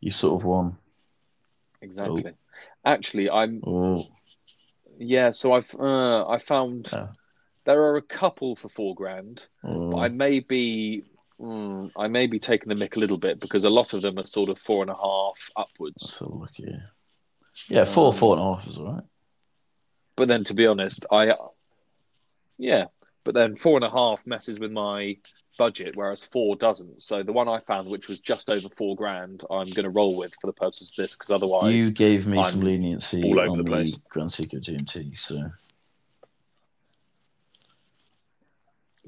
You 0.00 0.10
sort 0.10 0.40
of 0.40 0.44
won. 0.46 0.76
exactly. 1.80 2.32
Actually, 2.84 3.28
I'm 3.30 3.60
Oh, 3.66 4.06
yeah. 4.98 5.30
So 5.32 5.52
I've 5.52 5.74
uh, 5.78 6.26
I 6.28 6.38
found 6.38 6.88
Yeah. 6.92 7.08
there 7.64 7.82
are 7.82 7.96
a 7.96 8.02
couple 8.02 8.56
for 8.56 8.68
four 8.68 8.94
grand. 8.94 9.46
oh. 9.64 9.90
But 9.90 9.98
I 9.98 10.08
may 10.08 10.40
be 10.40 11.04
mm, 11.40 11.90
I 11.96 12.08
may 12.08 12.26
be 12.26 12.38
taking 12.38 12.68
the 12.68 12.74
mick 12.74 12.96
a 12.96 13.00
little 13.00 13.18
bit 13.18 13.40
because 13.40 13.64
a 13.64 13.70
lot 13.70 13.92
of 13.94 14.02
them 14.02 14.18
are 14.18 14.24
sort 14.26 14.48
of 14.50 14.58
four 14.58 14.82
and 14.82 14.90
a 14.90 14.94
half 14.96 15.50
upwards. 15.56 16.02
Let's 16.02 16.18
have 16.20 16.28
a 16.28 16.34
look 16.34 16.50
here. 16.54 16.90
Yeah, 17.68 17.84
four, 17.84 18.12
Um, 18.12 18.18
four 18.18 18.36
and 18.36 18.42
a 18.46 18.54
half 18.54 18.66
is 18.68 18.78
all 18.78 18.92
right. 18.94 19.04
But 20.16 20.28
then, 20.28 20.44
to 20.44 20.54
be 20.54 20.66
honest, 20.66 21.06
I 21.10 21.34
yeah, 22.56 22.86
but 23.24 23.34
then 23.34 23.54
four 23.56 23.76
and 23.76 23.84
a 23.84 23.90
half 23.90 24.26
messes 24.26 24.58
with 24.60 24.70
my 24.72 25.16
budget, 25.58 25.96
whereas 25.96 26.24
four 26.24 26.56
doesn't. 26.56 27.02
So 27.02 27.22
the 27.22 27.32
one 27.32 27.48
I 27.48 27.58
found, 27.58 27.88
which 27.88 28.08
was 28.08 28.20
just 28.20 28.48
over 28.48 28.68
four 28.76 28.96
grand, 28.96 29.42
I'm 29.50 29.68
going 29.70 29.84
to 29.84 29.90
roll 29.90 30.16
with 30.16 30.32
for 30.40 30.46
the 30.46 30.52
purposes 30.54 30.90
of 30.92 30.96
this 30.96 31.16
because 31.16 31.30
otherwise, 31.30 31.74
You 31.74 31.90
gave 31.92 32.26
me 32.26 32.38
I'm 32.38 32.52
some 32.52 32.60
leniency 32.62 33.22
all 33.24 33.38
over 33.40 33.50
on 33.50 33.58
the 33.58 33.64
the, 33.64 33.68
place. 33.70 33.96
Grand 34.08 34.30
Seiko 34.30 34.64
GMT, 34.64 35.18
so 35.18 35.50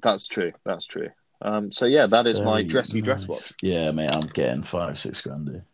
that's 0.03 0.27
true. 0.29 0.53
That's 0.65 0.85
true. 0.87 1.09
Um, 1.43 1.73
so 1.73 1.87
yeah, 1.87 2.07
that 2.07 2.27
is 2.27 2.41
my 2.41 2.57
Very 2.57 2.65
dressy 2.65 3.01
dress 3.01 3.27
watch. 3.27 3.55
yeah, 3.63 3.91
mate, 3.93 4.11
I'm 4.13 4.27
getting 4.29 4.63
five, 4.63 4.99
six 4.99 5.23
grand 5.23 5.49
here. 5.49 5.65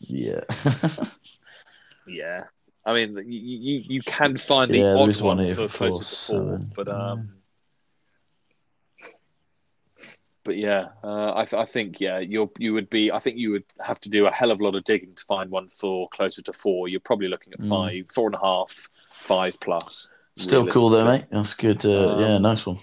Yeah, 0.00 0.40
Yeah. 2.06 2.44
I 2.84 2.94
mean, 2.94 3.16
you, 3.16 3.24
you, 3.58 3.82
you 3.88 4.02
can 4.02 4.36
find 4.36 4.72
the 4.72 4.78
Yeah, 4.78 4.94
odd 4.94 5.16
one 5.20 5.38
one 5.38 5.46
here 5.46 5.54
for 5.56 5.68
closer 5.68 6.04
to 6.04 6.16
four, 6.16 6.60
but 6.76 6.86
um, 6.88 7.30
but 10.46 10.56
yeah, 10.56 10.88
uh, 11.04 11.32
I, 11.34 11.44
th- 11.44 11.60
I 11.60 11.64
think 11.66 12.00
yeah, 12.00 12.20
you 12.20 12.50
you 12.58 12.72
would 12.72 12.88
be. 12.88 13.10
I 13.12 13.18
think 13.18 13.36
you 13.36 13.50
would 13.50 13.64
have 13.80 14.00
to 14.02 14.08
do 14.08 14.26
a 14.26 14.30
hell 14.30 14.50
of 14.52 14.60
a 14.60 14.64
lot 14.64 14.76
of 14.76 14.84
digging 14.84 15.14
to 15.16 15.24
find 15.24 15.50
one 15.50 15.68
for 15.68 16.08
closer 16.10 16.40
to 16.42 16.52
four. 16.52 16.86
You're 16.88 17.00
probably 17.00 17.28
looking 17.28 17.52
at 17.52 17.58
Mm. 17.60 17.68
five, 17.68 18.10
four 18.10 18.26
and 18.28 18.36
a 18.36 18.38
half, 18.38 18.88
five 19.18 19.58
plus. 19.60 20.08
still 20.38 20.66
cool 20.68 20.88
though, 20.90 21.04
mate. 21.04 21.24
That's 21.32 21.54
good. 21.54 21.84
Uh, 21.84 22.10
Um, 22.14 22.20
yeah, 22.20 22.38
nice 22.38 22.64
one. 22.64 22.78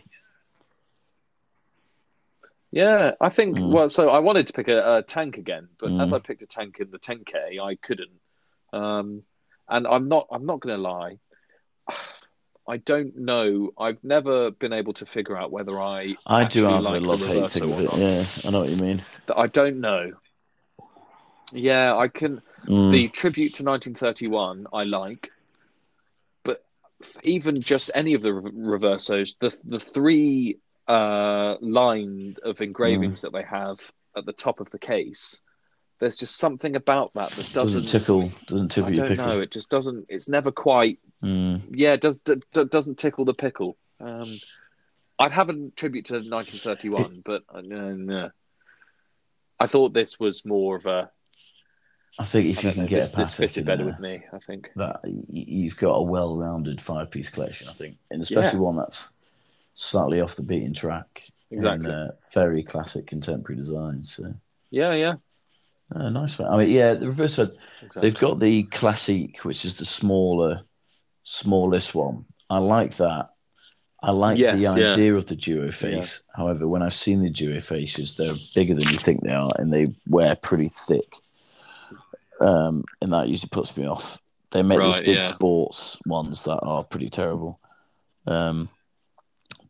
Yeah, 2.71 3.11
I 3.21 3.29
think. 3.29 3.57
Mm. 3.57 3.71
Well, 3.71 3.87
so 3.89 4.09
I 4.09 4.19
wanted 4.19 4.47
to 4.47 4.53
pick 4.53 4.67
a, 4.67 4.97
a 4.97 5.01
tank 5.03 5.37
again, 5.37 5.69
but 5.79 5.91
as 6.01 6.11
Mm. 6.11 6.15
I 6.15 6.19
picked 6.19 6.41
a 6.41 6.47
tank 6.47 6.77
in 6.79 6.89
the 6.91 6.99
10k, 6.99 7.59
I 7.61 7.75
couldn't. 7.75 8.19
Um, 8.73 9.23
and 9.69 9.87
I'm 9.87 10.07
not. 10.09 10.27
I'm 10.31 10.45
not 10.45 10.59
going 10.59 10.75
to 10.75 10.81
lie. 10.81 11.19
I 12.67 12.77
don't 12.77 13.17
know. 13.17 13.71
I've 13.77 14.01
never 14.03 14.51
been 14.51 14.71
able 14.73 14.93
to 14.93 15.05
figure 15.05 15.35
out 15.37 15.51
whether 15.51 15.79
I. 15.81 16.15
I 16.25 16.45
do 16.45 16.63
have 16.65 16.81
like 16.83 16.97
a 16.97 16.99
the 17.01 17.05
love 17.05 17.19
hate 17.19 17.43
Reverso 17.43 17.51
thing 17.51 17.75
with 17.75 17.93
it. 17.93 17.99
Yeah, 17.99 18.47
I 18.47 18.51
know 18.51 18.61
what 18.61 18.69
you 18.69 18.77
mean. 18.77 19.03
I 19.35 19.47
don't 19.47 19.81
know. 19.81 20.13
Yeah, 21.51 21.95
I 21.95 22.07
can. 22.07 22.41
Mm. 22.67 22.91
The 22.91 23.09
tribute 23.09 23.55
to 23.55 23.63
1931, 23.65 24.67
I 24.71 24.85
like, 24.85 25.31
but 26.43 26.63
even 27.23 27.61
just 27.61 27.91
any 27.93 28.13
of 28.13 28.21
the 28.21 28.33
re- 28.33 28.51
reversos, 28.51 29.37
the 29.39 29.53
the 29.65 29.79
three 29.79 30.59
uh, 30.87 31.55
line 31.59 32.37
of 32.43 32.61
engravings 32.61 33.19
Mm. 33.19 33.21
that 33.23 33.33
they 33.33 33.43
have 33.43 33.91
at 34.15 34.25
the 34.25 34.31
top 34.31 34.61
of 34.61 34.69
the 34.71 34.79
case, 34.79 35.41
there's 35.99 36.15
just 36.17 36.37
something 36.37 36.75
about 36.75 37.13
that 37.13 37.31
that 37.31 37.53
doesn't, 37.53 37.83
doesn't 37.83 37.99
tickle. 37.99 38.31
Doesn't 38.47 38.71
I 38.71 38.75
tickle 38.75 38.91
your 38.93 39.05
don't 39.07 39.17
pickle. 39.17 39.25
know. 39.27 39.39
It 39.41 39.51
just 39.51 39.69
doesn't. 39.69 40.05
It's 40.09 40.27
never 40.29 40.51
quite. 40.51 40.99
Mm. 41.23 41.61
Yeah, 41.71 41.95
does 41.95 42.17
d- 42.19 42.41
d- 42.51 42.65
doesn't 42.65 42.97
tickle 42.97 43.25
the 43.25 43.33
pickle. 43.33 43.77
Um, 43.99 44.37
I'd 45.19 45.31
have 45.31 45.49
a 45.49 45.69
tribute 45.75 46.05
to 46.05 46.15
1931, 46.15 47.21
but 47.23 47.43
uh, 47.47 47.61
no, 47.61 47.93
no. 47.93 48.31
I 49.59 49.67
thought 49.67 49.93
this 49.93 50.19
was 50.19 50.45
more 50.45 50.75
of 50.75 50.85
a. 50.85 51.09
I 52.19 52.25
think 52.25 52.45
I 52.45 52.49
if 52.49 52.63
you 52.63 52.71
can 52.73 52.81
know, 52.81 52.87
get 52.87 52.99
this, 53.01 53.13
a 53.13 53.15
this 53.17 53.33
fitted 53.33 53.65
better 53.65 53.83
there, 53.85 53.93
with 53.93 53.99
me. 53.99 54.23
I 54.33 54.39
think. 54.39 54.69
that 54.75 54.99
you've 55.29 55.77
got 55.77 55.93
a 55.93 56.01
well-rounded 56.03 56.81
five-piece 56.81 57.29
collection. 57.29 57.69
I 57.69 57.73
think, 57.73 57.97
and 58.11 58.21
especially 58.21 58.57
Yeah. 58.59 58.63
one 58.65 58.75
that's 58.77 59.01
slightly 59.75 60.19
off 60.21 60.35
the 60.35 60.43
beaten 60.43 60.73
track. 60.73 61.23
Exactly. 61.49 61.89
And, 61.91 62.09
uh, 62.09 62.13
very 62.33 62.63
classic 62.63 63.07
contemporary 63.07 63.59
design. 63.59 64.03
So 64.03 64.33
Yeah, 64.71 64.93
yeah, 64.93 65.13
uh, 65.95 66.09
nice 66.09 66.37
one. 66.39 66.51
I 66.53 66.57
mean, 66.57 66.69
yeah, 66.69 66.93
the 66.93 67.07
reverse 67.07 67.35
side. 67.35 67.51
exactly. 67.81 68.01
They've 68.09 68.19
got 68.19 68.39
the 68.39 68.63
classic, 68.63 69.43
which 69.45 69.65
is 69.65 69.77
the 69.77 69.85
smaller, 69.85 70.61
smallest 71.23 71.93
one. 71.95 72.25
I 72.49 72.57
like 72.59 72.97
that. 72.97 73.29
I 74.01 74.11
like 74.11 74.37
Yes, 74.37 74.61
the 74.73 74.79
yeah. 74.81 74.91
idea 74.93 75.15
of 75.15 75.27
the 75.27 75.35
duo 75.35 75.71
face. 75.71 76.21
However, 76.35 76.67
when 76.67 76.81
I've 76.83 76.93
seen 76.93 77.21
the 77.23 77.29
duo 77.29 77.61
faces, 77.61 78.15
they're 78.17 78.35
bigger 78.53 78.73
than 78.75 78.89
you 78.89 78.97
think 78.97 79.23
they 79.23 79.31
are, 79.31 79.51
and 79.57 79.71
they 79.71 79.87
wear 80.07 80.35
pretty 80.35 80.69
thick. 80.87 81.15
Um, 82.41 82.83
and 83.01 83.13
that 83.13 83.29
usually 83.29 83.49
puts 83.49 83.75
me 83.77 83.85
off. 83.87 84.19
They 84.51 84.61
make 84.61 84.79
Right, 84.79 84.97
these 85.05 85.15
big 85.15 85.23
yeah. 85.23 85.33
sports 85.33 85.97
ones 86.05 86.43
that 86.43 86.59
are 86.61 86.83
pretty 86.83 87.09
terrible. 87.09 87.59
Um, 88.27 88.69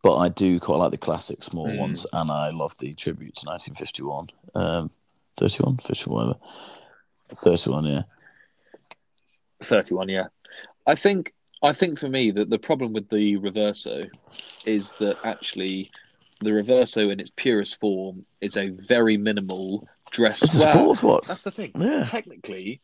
but 0.01 0.17
I 0.17 0.29
do 0.29 0.59
quite 0.59 0.77
like 0.77 0.91
the 0.91 0.97
classic 0.97 1.43
small 1.43 1.67
Mm. 1.67 1.77
ones, 1.77 2.05
and 2.11 2.31
I 2.31 2.49
love 2.49 2.75
the 2.79 2.93
tribute 2.95 3.35
to 3.35 3.45
1951. 3.45 4.29
Um, 4.55 4.91
31, 5.37 5.77
51, 5.85 6.27
whatever. 6.27 6.39
31, 7.35 7.85
yeah. 7.85 8.01
31 9.61 10.09
yeah 10.09 10.27
i 10.85 10.93
think 10.93 11.33
i 11.61 11.71
think 11.71 11.97
for 11.97 12.09
me 12.09 12.31
that 12.31 12.49
the 12.49 12.59
problem 12.59 12.91
with 12.91 13.07
the 13.09 13.37
reverso 13.37 14.09
is 14.65 14.93
that 14.99 15.15
actually 15.23 15.89
the 16.41 16.49
reverso 16.49 17.09
in 17.11 17.19
its 17.21 17.31
purest 17.37 17.79
form 17.79 18.25
is 18.41 18.57
a 18.57 18.69
very 18.69 19.15
minimal 19.15 19.87
dress 20.11 20.43
It's 20.43 20.55
a 20.55 20.59
sports 20.71 21.01
watch. 21.01 21.27
that's 21.27 21.43
the 21.43 21.51
thing 21.51 21.71
Yeah. 21.79 22.03
technically 22.03 22.81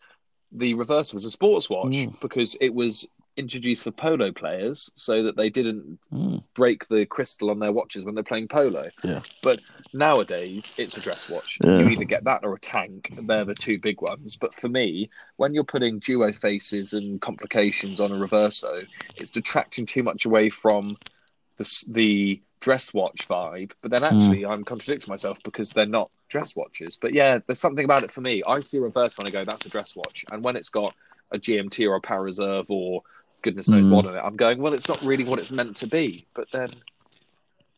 the 0.54 0.74
reverso 0.74 1.14
was 1.16 1.26
a 1.26 1.32
sports 1.32 1.70
watch 1.70 1.88
Mm. 1.94 2.20
because 2.22 2.56
it 2.62 2.74
was 2.74 3.06
introduced 3.38 3.84
for 3.84 3.92
polo 3.92 4.32
players 4.32 4.92
so 4.96 5.24
that 5.24 5.38
they 5.38 5.50
didn't 5.50 5.98
Mm. 6.12 6.44
break 6.56 6.88
the 6.88 7.06
crystal 7.06 7.50
on 7.50 7.60
their 7.60 7.72
watches 7.72 8.04
when 8.04 8.16
they're 8.16 8.24
playing 8.24 8.48
polo. 8.48 8.86
Yeah. 9.04 9.22
but 9.42 9.60
nowadays 9.94 10.74
it's 10.78 10.98
a 10.98 11.02
dress 11.02 11.30
watch. 11.30 11.58
Yeah. 11.64 11.80
you 11.80 11.90
either 11.90 12.04
get 12.06 12.24
that 12.26 12.44
or 12.44 12.54
a 12.54 12.60
tank. 12.60 13.14
They're 13.22 13.46
the 13.46 13.54
two 13.56 13.80
big 13.80 14.02
ones. 14.02 14.36
But 14.36 14.54
for 14.54 14.70
me 14.70 15.10
when 15.38 15.54
you're 15.54 15.64
putting 15.64 16.00
duo 16.00 16.32
faces 16.34 16.94
and 16.94 17.22
complications 17.22 18.00
on 18.00 18.12
a 18.12 18.16
reverso 18.16 18.86
it's 19.16 19.32
detracting 19.32 19.86
too 19.86 20.04
much 20.04 20.26
away 20.26 20.50
from 20.50 20.98
the 21.58 21.84
the 21.90 22.42
dress 22.60 22.94
watch 22.94 23.28
vibe. 23.28 23.72
But 23.82 23.92
then 23.92 24.04
actually 24.04 24.46
i'm 24.46 24.64
contradicting 24.66 25.10
myself 25.12 25.38
because 25.44 25.70
they're 25.72 25.86
not 25.86 26.12
dress 26.28 26.56
watches. 26.56 26.98
But 26.98 27.14
yeah 27.14 27.40
there's 27.46 27.60
something 27.60 27.86
about 27.86 28.04
it 28.04 28.12
for 28.12 28.22
me. 28.22 28.44
I 28.46 28.60
see 28.62 28.78
a 28.78 28.82
reverse 28.82 29.18
when 29.18 29.28
i 29.28 29.32
go 29.32 29.46
that's 29.46 29.66
a 29.66 29.70
dress 29.70 29.96
watch. 29.96 30.26
And 30.32 30.44
when 30.44 30.56
it's 30.56 30.70
got 30.70 30.94
a 31.32 31.38
gmt 31.40 31.88
or 31.90 31.96
a 31.96 32.02
power 32.02 32.24
reserve 32.24 32.66
or 32.70 33.02
goodness 33.42 33.70
knows 33.70 33.88
Mm. 33.88 33.92
what 33.96 34.06
on 34.06 34.16
it 34.16 34.20
i'm 34.20 34.36
going 34.36 34.62
well 34.62 34.74
it's 34.74 34.88
not 34.90 35.02
really 35.02 35.24
what 35.24 35.40
it's 35.40 35.52
meant 35.52 35.78
to 35.78 35.88
be 35.88 36.26
but 36.34 36.48
then 36.52 36.70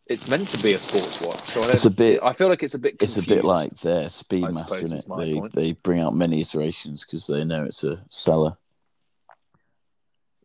it's 0.07 0.27
meant 0.27 0.49
to 0.49 0.57
be 0.57 0.73
a 0.73 0.79
sports 0.79 1.21
watch 1.21 1.39
so 1.41 1.61
I 1.61 1.65
don't, 1.67 1.75
It's 1.75 1.85
a 1.85 1.89
bit- 1.89 2.19
i 2.23 2.33
feel 2.33 2.49
like 2.49 2.63
it's 2.63 2.73
a 2.73 2.79
bit 2.79 2.95
It's 2.99 3.17
a 3.17 3.21
bit 3.27 3.45
like 3.45 3.79
their 3.81 4.07
Speedmaster, 4.07 4.83
it? 4.95 5.05
They 5.17 5.33
point. 5.39 5.53
they 5.53 5.71
bring 5.73 5.99
out 6.01 6.15
many 6.15 6.41
iterations 6.41 7.05
because 7.05 7.27
they 7.27 7.43
know 7.43 7.63
it's 7.65 7.83
a 7.83 8.03
seller. 8.09 8.57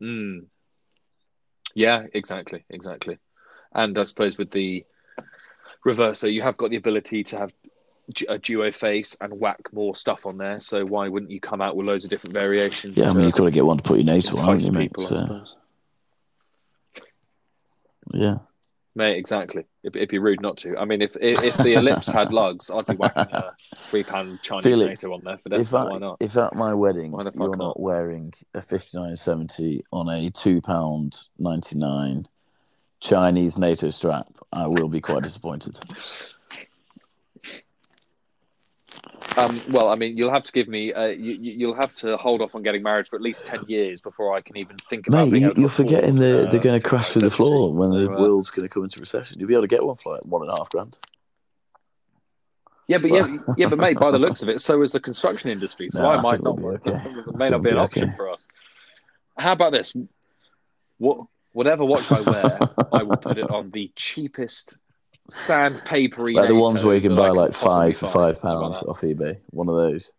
Mm. 0.00 0.46
Yeah, 1.74 2.04
exactly, 2.12 2.64
exactly. 2.70 3.18
And 3.74 3.98
I 3.98 4.04
suppose 4.04 4.38
with 4.38 4.50
the 4.50 4.84
reverso, 5.84 6.32
you 6.32 6.42
have 6.42 6.56
got 6.56 6.70
the 6.70 6.76
ability 6.76 7.24
to 7.24 7.38
have 7.38 7.52
a 8.28 8.38
duo 8.38 8.70
face 8.70 9.16
and 9.20 9.38
whack 9.40 9.60
more 9.72 9.94
stuff 9.96 10.26
on 10.26 10.38
there. 10.38 10.60
So 10.60 10.84
why 10.84 11.08
wouldn't 11.08 11.30
you 11.32 11.40
come 11.40 11.60
out 11.60 11.76
with 11.76 11.86
loads 11.86 12.04
of 12.04 12.10
different 12.10 12.34
variations? 12.34 12.96
Yeah, 12.96 13.10
I 13.10 13.12
mean 13.12 13.24
you've 13.24 13.32
got 13.34 13.44
to 13.44 13.50
get 13.50 13.66
one 13.66 13.78
to 13.78 13.82
put 13.82 13.96
your 13.98 14.04
NATO 14.06 14.36
on, 14.38 14.44
haven't 14.46 14.64
you, 14.64 14.72
mate? 14.72 14.82
people, 14.90 15.06
I 15.06 15.08
So, 15.08 15.16
suppose. 15.16 15.56
yeah, 18.12 18.38
Mate, 18.94 19.18
exactly. 19.18 19.64
It'd, 19.82 19.94
it'd 19.96 20.08
be 20.08 20.18
rude 20.18 20.40
not 20.40 20.56
to. 20.58 20.78
I 20.78 20.86
mean, 20.86 21.02
if 21.02 21.16
if, 21.20 21.42
if 21.42 21.56
the 21.58 21.74
ellipse 21.74 22.06
had 22.10 22.32
lugs, 22.32 22.70
I'd 22.70 22.86
be 22.86 22.94
whacking 22.94 23.26
a 23.34 23.52
three 23.84 24.04
pound 24.04 24.40
Chinese 24.42 24.62
Felix, 24.64 25.02
NATO 25.02 25.14
on 25.14 25.22
there 25.22 25.36
for 25.36 25.48
if 25.52 25.64
definitely. 25.70 25.92
Why 25.92 25.98
not? 25.98 26.16
if 26.20 26.36
at 26.36 26.54
my 26.54 26.72
wedding 26.72 27.10
Why 27.12 27.24
the 27.24 27.32
fuck 27.32 27.40
you're 27.40 27.50
not? 27.56 27.58
not 27.58 27.80
wearing 27.80 28.32
a 28.54 28.62
fifty 28.62 28.96
nine 28.96 29.14
seventy 29.16 29.84
on 29.92 30.08
a 30.08 30.30
two 30.30 30.62
pound 30.62 31.18
ninety 31.38 31.76
nine 31.76 32.26
Chinese 33.00 33.58
NATO 33.58 33.90
strap, 33.90 34.28
I 34.52 34.66
will 34.66 34.88
be 34.88 35.00
quite 35.02 35.24
disappointed. 35.24 35.78
Um, 39.36 39.60
well, 39.68 39.90
I 39.90 39.96
mean, 39.96 40.16
you'll 40.16 40.32
have 40.32 40.44
to 40.44 40.52
give 40.52 40.66
me. 40.66 40.92
Uh, 40.92 41.06
you, 41.06 41.34
you'll 41.34 41.74
have 41.74 41.92
to 41.94 42.16
hold 42.16 42.40
off 42.40 42.54
on 42.54 42.62
getting 42.62 42.82
married 42.82 43.06
for 43.06 43.16
at 43.16 43.22
least 43.22 43.44
ten 43.44 43.60
years 43.68 44.00
before 44.00 44.34
I 44.34 44.40
can 44.40 44.56
even 44.56 44.76
think 44.78 45.06
about. 45.08 45.28
Mate, 45.28 45.42
you, 45.42 45.52
you're 45.56 45.68
forgetting 45.68 46.16
they're, 46.16 46.46
uh, 46.46 46.50
they're 46.50 46.60
going 46.60 46.80
to 46.80 46.86
crash 46.86 47.10
through 47.10 47.22
the 47.22 47.30
floor 47.30 47.72
when 47.72 47.90
so, 47.90 48.04
the 48.04 48.12
uh, 48.12 48.20
world's 48.20 48.50
going 48.50 48.66
to 48.66 48.72
come 48.72 48.84
into 48.84 48.98
recession. 48.98 49.38
You'll 49.38 49.48
be 49.48 49.54
able 49.54 49.64
to 49.64 49.68
get 49.68 49.84
one 49.84 49.96
for 49.96 50.14
like 50.14 50.24
one 50.24 50.42
and 50.42 50.50
a 50.50 50.56
half 50.56 50.70
grand. 50.70 50.96
Yeah, 52.88 52.98
but 52.98 53.10
yeah, 53.10 53.36
yeah, 53.56 53.68
but 53.68 53.78
mate, 53.78 53.98
by 53.98 54.10
the 54.10 54.18
looks 54.18 54.42
of 54.42 54.48
it, 54.48 54.60
so 54.60 54.80
is 54.82 54.92
the 54.92 55.00
construction 55.00 55.50
industry. 55.50 55.88
So 55.90 56.02
No, 56.02 56.08
I 56.08 56.16
I 56.16 56.20
might 56.20 56.42
not. 56.42 56.58
we'll 56.58 56.74
okay. 56.74 56.92
It 57.28 57.36
may 57.36 57.50
not 57.50 57.62
be 57.62 57.70
an 57.70 57.76
we'll 57.76 57.84
be 57.84 57.88
option 57.88 58.04
okay. 58.04 58.16
for 58.16 58.30
us. 58.30 58.46
How 59.36 59.52
about 59.52 59.72
this? 59.72 59.94
What, 60.98 61.26
whatever 61.52 61.84
watch 61.84 62.10
I 62.10 62.20
wear, 62.20 62.58
I 62.92 63.02
will 63.02 63.16
put 63.16 63.38
it 63.38 63.50
on 63.50 63.70
the 63.70 63.92
cheapest 63.96 64.78
sandpapery. 65.30 66.34
Like 66.34 66.48
the 66.48 66.54
ones 66.54 66.82
where 66.82 66.94
you 66.94 67.00
can 67.00 67.16
buy 67.16 67.30
like 67.30 67.54
five 67.54 67.96
for 67.96 68.06
five 68.08 68.40
pounds 68.40 68.78
off 68.86 69.00
eBay. 69.00 69.38
One 69.50 69.68
of 69.68 69.76
those. 69.76 70.10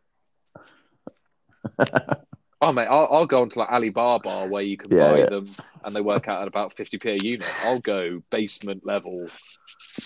Oh 2.60 2.74
mate, 2.74 2.88
I'll, 2.88 3.08
I'll 3.12 3.26
go 3.28 3.44
onto 3.44 3.60
like 3.60 3.70
Alibaba 3.70 4.48
where 4.48 4.64
you 4.64 4.78
can 4.78 4.90
Yeah, 4.90 5.12
buy 5.12 5.20
yeah. 5.20 5.26
them 5.28 5.56
and 5.84 5.96
they 5.96 6.02
work 6.02 6.28
out 6.28 6.42
at 6.42 6.48
about 6.48 6.74
fifty 6.74 6.98
p 6.98 7.12
a 7.12 7.16
unit. 7.16 7.48
I'll 7.64 7.80
go 7.80 8.24
basement 8.32 8.84
level, 8.84 9.28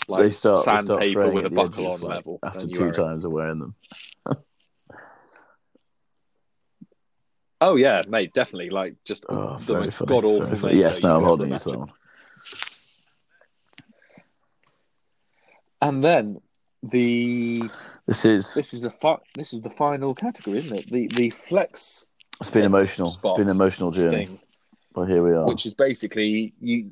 like 0.10 0.34
start 0.34 0.58
they 0.58 0.62
start 0.64 0.86
sandpaper 0.86 1.30
with 1.30 1.45
a 1.45 1.49
buckle 1.49 1.86
edges, 1.86 2.02
on 2.04 2.10
like, 2.10 2.16
level. 2.18 2.39
after 2.43 2.68
two 2.68 2.91
times 2.91 3.24
of 3.24 3.32
wearing 3.32 3.60
them. 3.60 3.76
Oh 7.62 7.78
yeah, 7.78 8.02
mate, 8.08 8.34
definitely. 8.34 8.70
Like 8.70 8.95
just 9.06 9.26
Oh, 9.30 9.58
the 9.66 9.76
most 9.76 10.06
god 10.06 10.26
awful. 10.26 10.74
Yes, 10.74 11.02
no, 11.02 11.16
I'm 11.16 11.24
holding 11.24 11.52
you 11.52 11.60
to 11.60 11.70
that 11.70 11.80
one. 11.80 11.93
And 15.82 16.04
then 16.04 16.42
the 16.84 17.64
This 18.08 18.26
is 18.26 18.54
this 18.54 18.74
is 18.74 18.82
the 18.82 18.92
fi- 18.92 19.20
this 19.36 19.54
is 19.54 19.62
the 19.62 19.70
final 19.70 20.14
category, 20.16 20.58
isn't 20.60 20.74
it? 20.76 20.92
The 20.92 21.08
the 21.08 21.30
flex 21.30 22.08
it's 22.40 22.50
been 22.50 22.64
emotional. 22.66 23.08
It's 23.08 23.18
been 23.18 23.42
an 23.42 23.56
emotional 23.56 23.92
journey, 23.92 24.26
thing, 24.26 24.40
but 24.94 25.06
here 25.06 25.24
we 25.24 25.32
are. 25.32 25.46
which 25.46 25.66
is 25.66 25.74
basically 25.74 26.54
you. 26.60 26.92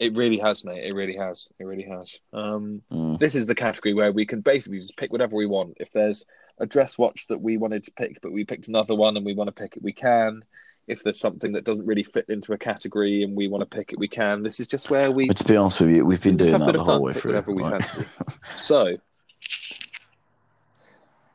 It 0.00 0.16
really 0.16 0.38
has, 0.38 0.64
mate. 0.64 0.84
It 0.84 0.94
really 0.94 1.16
has. 1.16 1.48
It 1.58 1.64
really 1.64 1.82
has. 1.84 2.20
Um, 2.32 2.82
Mm. 2.92 3.18
this 3.18 3.34
is 3.34 3.46
the 3.46 3.54
category 3.54 3.94
where 3.94 4.12
we 4.12 4.26
can 4.26 4.40
basically 4.42 4.78
just 4.78 4.96
pick 4.96 5.10
whatever 5.10 5.34
we 5.36 5.46
want. 5.46 5.74
If 5.80 5.90
there's 5.92 6.24
a 6.58 6.66
dress 6.66 6.96
watch 6.98 7.26
that 7.28 7.40
we 7.40 7.56
wanted 7.56 7.82
to 7.84 7.92
pick, 7.92 8.20
but 8.20 8.32
we 8.32 8.44
picked 8.44 8.68
another 8.68 8.94
one 8.94 9.16
and 9.16 9.26
we 9.26 9.34
want 9.34 9.48
to 9.48 9.52
pick 9.62 9.76
it, 9.76 9.82
we 9.82 9.92
can. 9.92 10.42
If 10.88 11.02
there's 11.02 11.20
something 11.20 11.52
that 11.52 11.64
doesn't 11.64 11.84
really 11.86 12.02
fit 12.02 12.24
into 12.30 12.54
a 12.54 12.58
category 12.58 13.22
and 13.22 13.36
we 13.36 13.46
want 13.46 13.60
to 13.60 13.66
pick 13.66 13.92
it, 13.92 13.98
we 13.98 14.08
can. 14.08 14.42
This 14.42 14.58
is 14.58 14.66
just 14.66 14.88
where 14.88 15.10
we 15.12 15.28
But 15.28 15.36
to 15.36 15.44
be 15.44 15.54
honest 15.54 15.80
with 15.80 15.90
you, 15.90 16.04
we've 16.04 16.20
been 16.20 16.38
doing 16.38 16.58
that 16.58 16.72
the 16.72 16.82
whole 16.82 17.02
way 17.02 17.12
through. 17.12 17.32
whatever 17.32 17.52
we 17.52 17.62
right? 17.62 17.82
fancy. 17.82 18.06
So, 18.56 18.96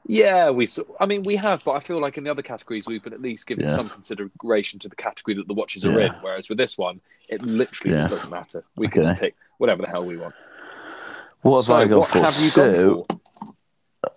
yeah, 0.06 0.50
we. 0.50 0.68
I 1.00 1.06
mean, 1.06 1.24
we 1.24 1.36
have, 1.36 1.64
but 1.64 1.74
I 1.74 1.80
feel 1.80 2.02
like 2.02 2.18
in 2.18 2.24
the 2.24 2.32
other 2.32 2.42
categories 2.42 2.88
we've 2.88 3.04
been 3.04 3.14
at 3.14 3.22
least 3.22 3.46
given 3.48 3.66
Yes. 3.66 3.76
some 3.76 3.90
consideration 3.90 4.80
to 4.80 4.90
the 4.90 4.96
category 4.96 5.36
that 5.36 5.48
the 5.48 5.54
watches 5.54 5.86
are 5.86 5.98
Yeah. 6.00 6.08
in. 6.08 6.14
Whereas 6.22 6.50
with 6.50 6.58
this 6.58 6.78
one, 6.78 7.00
it 7.30 7.42
literally 7.44 7.96
Yes. 7.96 8.08
just 8.08 8.16
doesn't 8.16 8.30
matter. 8.32 8.64
We 8.76 8.88
can 8.88 9.04
just 9.04 9.18
pick 9.18 9.36
whatever 9.60 9.84
the 9.84 9.88
hell 9.88 10.04
we 10.04 10.18
want. 10.18 10.34
What 11.44 11.58
have 11.58 11.66
so, 11.66 11.76
I 11.76 11.86
gone 11.86 12.00
what 12.00 12.10
for? 12.10 12.20
have 12.20 12.40
you 12.40 12.50
so, 12.50 12.72
gone 12.74 13.04
for? 13.06 13.18
Uh, 14.04 14.10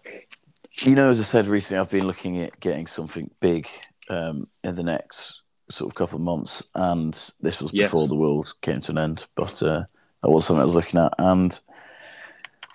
you 0.81 0.95
know, 0.95 1.11
as 1.11 1.21
I 1.21 1.25
said 1.25 1.47
recently, 1.47 1.79
I've 1.79 1.91
been 1.91 2.07
looking 2.07 2.41
at 2.43 2.59
getting 2.59 2.87
something 2.87 3.31
big 3.41 3.69
um, 4.09 4.47
in 4.65 4.75
the 4.77 4.83
next 4.83 5.43
sort 5.71 5.91
of 5.91 5.95
couple 5.97 6.17
of 6.17 6.23
months, 6.23 6.63
and 6.75 7.19
this 7.41 7.61
was 7.61 7.73
Yes. 7.73 7.91
before 7.91 8.09
the 8.09 8.15
world 8.17 8.53
came 8.63 8.81
to 8.83 8.93
an 8.93 8.99
end. 8.99 9.25
But 9.35 9.63
uh, 9.63 9.85
that 10.23 10.31
was 10.31 10.47
something 10.47 10.63
I 10.63 10.67
was 10.67 10.75
looking 10.77 11.01
at, 11.01 11.13
and 11.19 11.59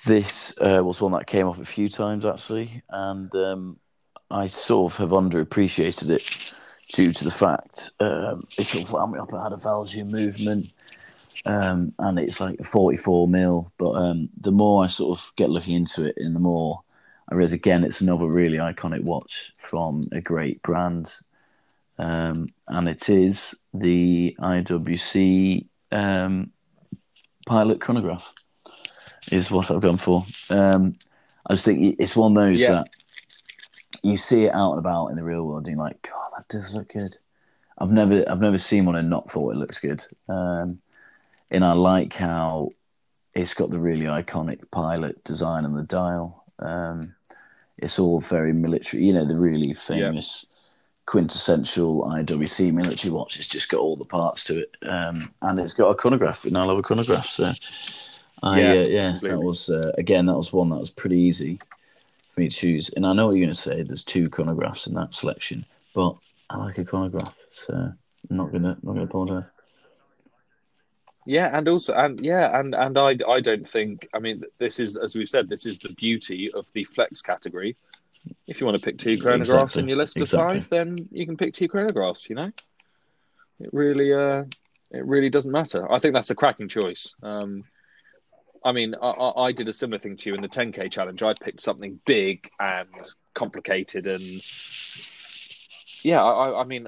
this 0.06 0.54
uh, 0.60 0.82
was 0.84 1.00
one 1.00 1.12
that 1.14 1.28
came 1.28 1.48
up 1.48 1.60
a 1.60 1.66
few 1.66 1.90
times 1.90 2.26
actually, 2.26 2.82
and 2.90 3.34
um, 3.36 3.78
I 4.30 4.48
sort 4.48 4.94
of 4.94 4.98
have 4.98 5.10
underappreciated 5.10 6.10
it 6.10 6.54
due 6.94 7.14
to 7.14 7.24
the 7.24 7.32
fact 7.32 7.92
um, 8.02 8.46
it's 8.58 8.70
sort 8.70 8.84
of 8.84 8.92
wound 8.92 9.14
me 9.14 9.20
up. 9.20 9.34
I 9.34 9.44
had 9.44 9.54
a 9.54 9.58
Valjoux 9.58 10.06
movement. 10.06 10.72
Um, 11.44 11.92
and 11.98 12.20
it's 12.20 12.40
like 12.40 12.64
44 12.64 13.28
mil, 13.28 13.72
but 13.80 13.94
um, 13.94 14.30
the 14.40 14.52
more 14.52 14.84
I 14.84 14.88
sort 14.88 15.18
of 15.18 15.26
get 15.38 15.50
looking 15.50 15.74
into 15.74 16.04
it, 16.06 16.14
and 16.18 16.36
the 16.36 16.40
more 16.40 16.82
Realize 17.32 17.54
again, 17.54 17.86
it's 17.86 18.02
another 18.02 18.26
really 18.26 18.58
iconic 18.58 19.04
watch 19.04 19.54
from 19.58 20.04
a 20.12 20.20
great 20.20 20.62
brand, 20.64 21.10
um, 21.98 22.50
and 22.68 22.90
it 22.90 23.08
is 23.10 23.56
the 23.74 24.36
IWC 24.40 25.68
um, 25.94 26.52
Pilot 27.46 27.80
chronograph. 27.80 28.24
Is 29.32 29.50
what 29.50 29.72
I've 29.72 29.82
gone 29.82 29.98
for. 29.98 30.26
Um, 30.50 30.98
I 31.48 31.54
just 31.54 31.64
think 31.64 31.96
it's 32.00 32.16
one 32.16 32.36
of 32.36 32.44
those 32.44 32.60
Yeah. 32.60 32.72
that 32.72 32.88
you 34.04 34.18
see 34.18 34.46
it 34.46 34.54
out 34.54 34.72
and 34.72 34.80
about 34.80 35.08
in 35.08 35.16
the 35.16 35.24
real 35.24 35.44
world, 35.44 35.68
and 35.68 35.76
you're 35.78 35.86
like, 35.86 36.02
God, 36.02 36.32
that 36.38 36.48
does 36.50 36.74
look 36.74 36.92
good. 36.92 37.18
I've 37.78 37.92
never, 37.92 38.30
I've 38.30 38.42
never 38.42 38.58
seen 38.58 38.86
one 38.86 38.96
and 38.96 39.10
not 39.10 39.32
thought 39.32 39.54
it 39.56 39.58
looks 39.58 39.80
good. 39.80 40.04
Um, 40.28 40.82
and 41.50 41.64
I 41.64 41.74
like 41.74 42.14
how 42.14 42.72
it's 43.34 43.54
got 43.54 43.70
the 43.70 43.80
really 43.80 44.06
iconic 44.06 44.70
pilot 44.72 45.24
design 45.24 45.64
and 45.66 45.78
the 45.78 45.84
dial. 45.84 46.44
Um, 46.60 47.16
it's 47.82 48.00
all 48.00 48.20
very 48.20 48.54
military, 48.54 49.04
you 49.04 49.14
know, 49.14 49.26
the 49.26 49.36
really 49.36 49.74
famous 49.74 50.46
quintessential 51.06 52.04
IWC 52.04 52.72
military 52.74 53.12
watch. 53.12 53.38
It's 53.38 53.48
just 53.48 53.70
got 53.70 53.80
all 53.80 53.98
the 53.98 54.06
parts 54.06 54.44
to 54.46 54.60
it, 54.60 54.76
um, 54.84 55.34
and 55.42 55.60
it's 55.60 55.74
got 55.74 55.90
a 55.90 55.96
chronograph, 55.96 56.46
and 56.46 56.58
I 56.58 56.64
love 56.64 56.78
a 56.78 56.82
chronograph. 56.84 57.28
So, 57.28 57.54
I, 58.44 58.60
Yeah, 58.60 58.74
yeah, 58.74 58.80
uh, 58.82 58.88
yeah, 58.88 59.12
completely. 59.12 59.30
that 59.30 59.46
was 59.46 59.70
uh, 59.70 59.92
again 59.98 60.26
that 60.28 60.38
was 60.38 60.54
one 60.54 60.70
that 60.70 60.80
was 60.80 60.90
pretty 60.90 61.18
easy 61.18 61.60
for 62.34 62.42
me 62.42 62.50
to 62.50 62.56
choose. 62.56 62.90
And 62.96 63.06
I 63.06 63.14
know 63.14 63.28
what 63.28 63.36
you're 63.36 63.46
going 63.46 63.56
to 63.56 63.62
say. 63.62 63.84
There's 63.84 64.04
two 64.04 64.24
chronographs 64.24 64.88
in 64.88 64.94
that 64.94 65.14
selection, 65.14 65.66
but 65.94 66.16
I 66.50 66.58
like 66.58 66.78
a 66.78 66.86
chronograph, 66.86 67.36
so 67.50 67.74
I'm 67.74 68.38
not 68.38 68.52
gonna 68.52 68.78
not 68.84 68.94
gonna 68.94 69.04
apologise. 69.04 69.50
Yeah, 71.26 71.56
and 71.56 71.68
also, 71.68 71.94
and 71.94 72.24
yeah, 72.24 72.60
and 72.60 72.74
and 72.74 72.98
I, 72.98 73.16
I 73.28 73.42
don't 73.42 73.68
think. 73.68 74.08
I 74.14 74.20
mean, 74.20 74.44
this 74.58 74.80
is 74.80 74.98
as 74.98 75.16
we've 75.16 75.30
said, 75.30 75.50
this 75.50 75.66
is 75.66 75.78
the 75.80 75.94
beauty 75.94 76.52
of 76.52 76.72
the 76.74 76.84
flex 76.84 77.22
category. 77.22 77.78
If 78.48 78.60
you 78.60 78.66
want 78.68 78.82
to 78.82 78.86
pick 78.88 78.98
two 78.98 79.18
chronographs 79.18 79.42
Exactly, 79.64 79.82
in 79.84 79.88
your 79.88 79.98
list 79.98 80.18
of 80.18 80.24
exactly. 80.24 80.60
five, 80.62 80.70
then 80.70 80.98
you 81.12 81.26
can 81.26 81.38
pick 81.38 81.54
two 81.54 81.68
chronographs. 81.68 82.30
You 82.30 82.36
know, 82.36 82.52
it 83.60 83.70
really, 83.72 84.14
uh, 84.14 84.44
it 84.92 85.06
really 85.06 85.30
doesn't 85.30 85.52
matter. 85.52 85.92
I 85.92 85.98
think 86.00 86.14
that's 86.14 86.30
a 86.32 86.36
cracking 86.36 86.68
choice. 86.68 87.16
Um, 87.24 87.64
I 88.64 88.72
mean, 88.74 88.94
I, 89.02 89.10
I, 89.10 89.44
I 89.48 89.52
did 89.52 89.68
a 89.70 89.74
similar 89.74 89.98
thing 90.00 90.16
to 90.18 90.30
you 90.30 90.36
in 90.36 90.42
the 90.42 90.48
10k 90.50 90.92
challenge. 90.92 91.24
I 91.24 91.34
picked 91.34 91.62
something 91.62 92.00
big 92.06 92.48
and 92.60 92.88
complicated, 93.34 94.06
and 94.08 94.42
yeah, 96.04 96.24
I, 96.24 96.62
I- 96.62 96.66
mean, 96.66 96.88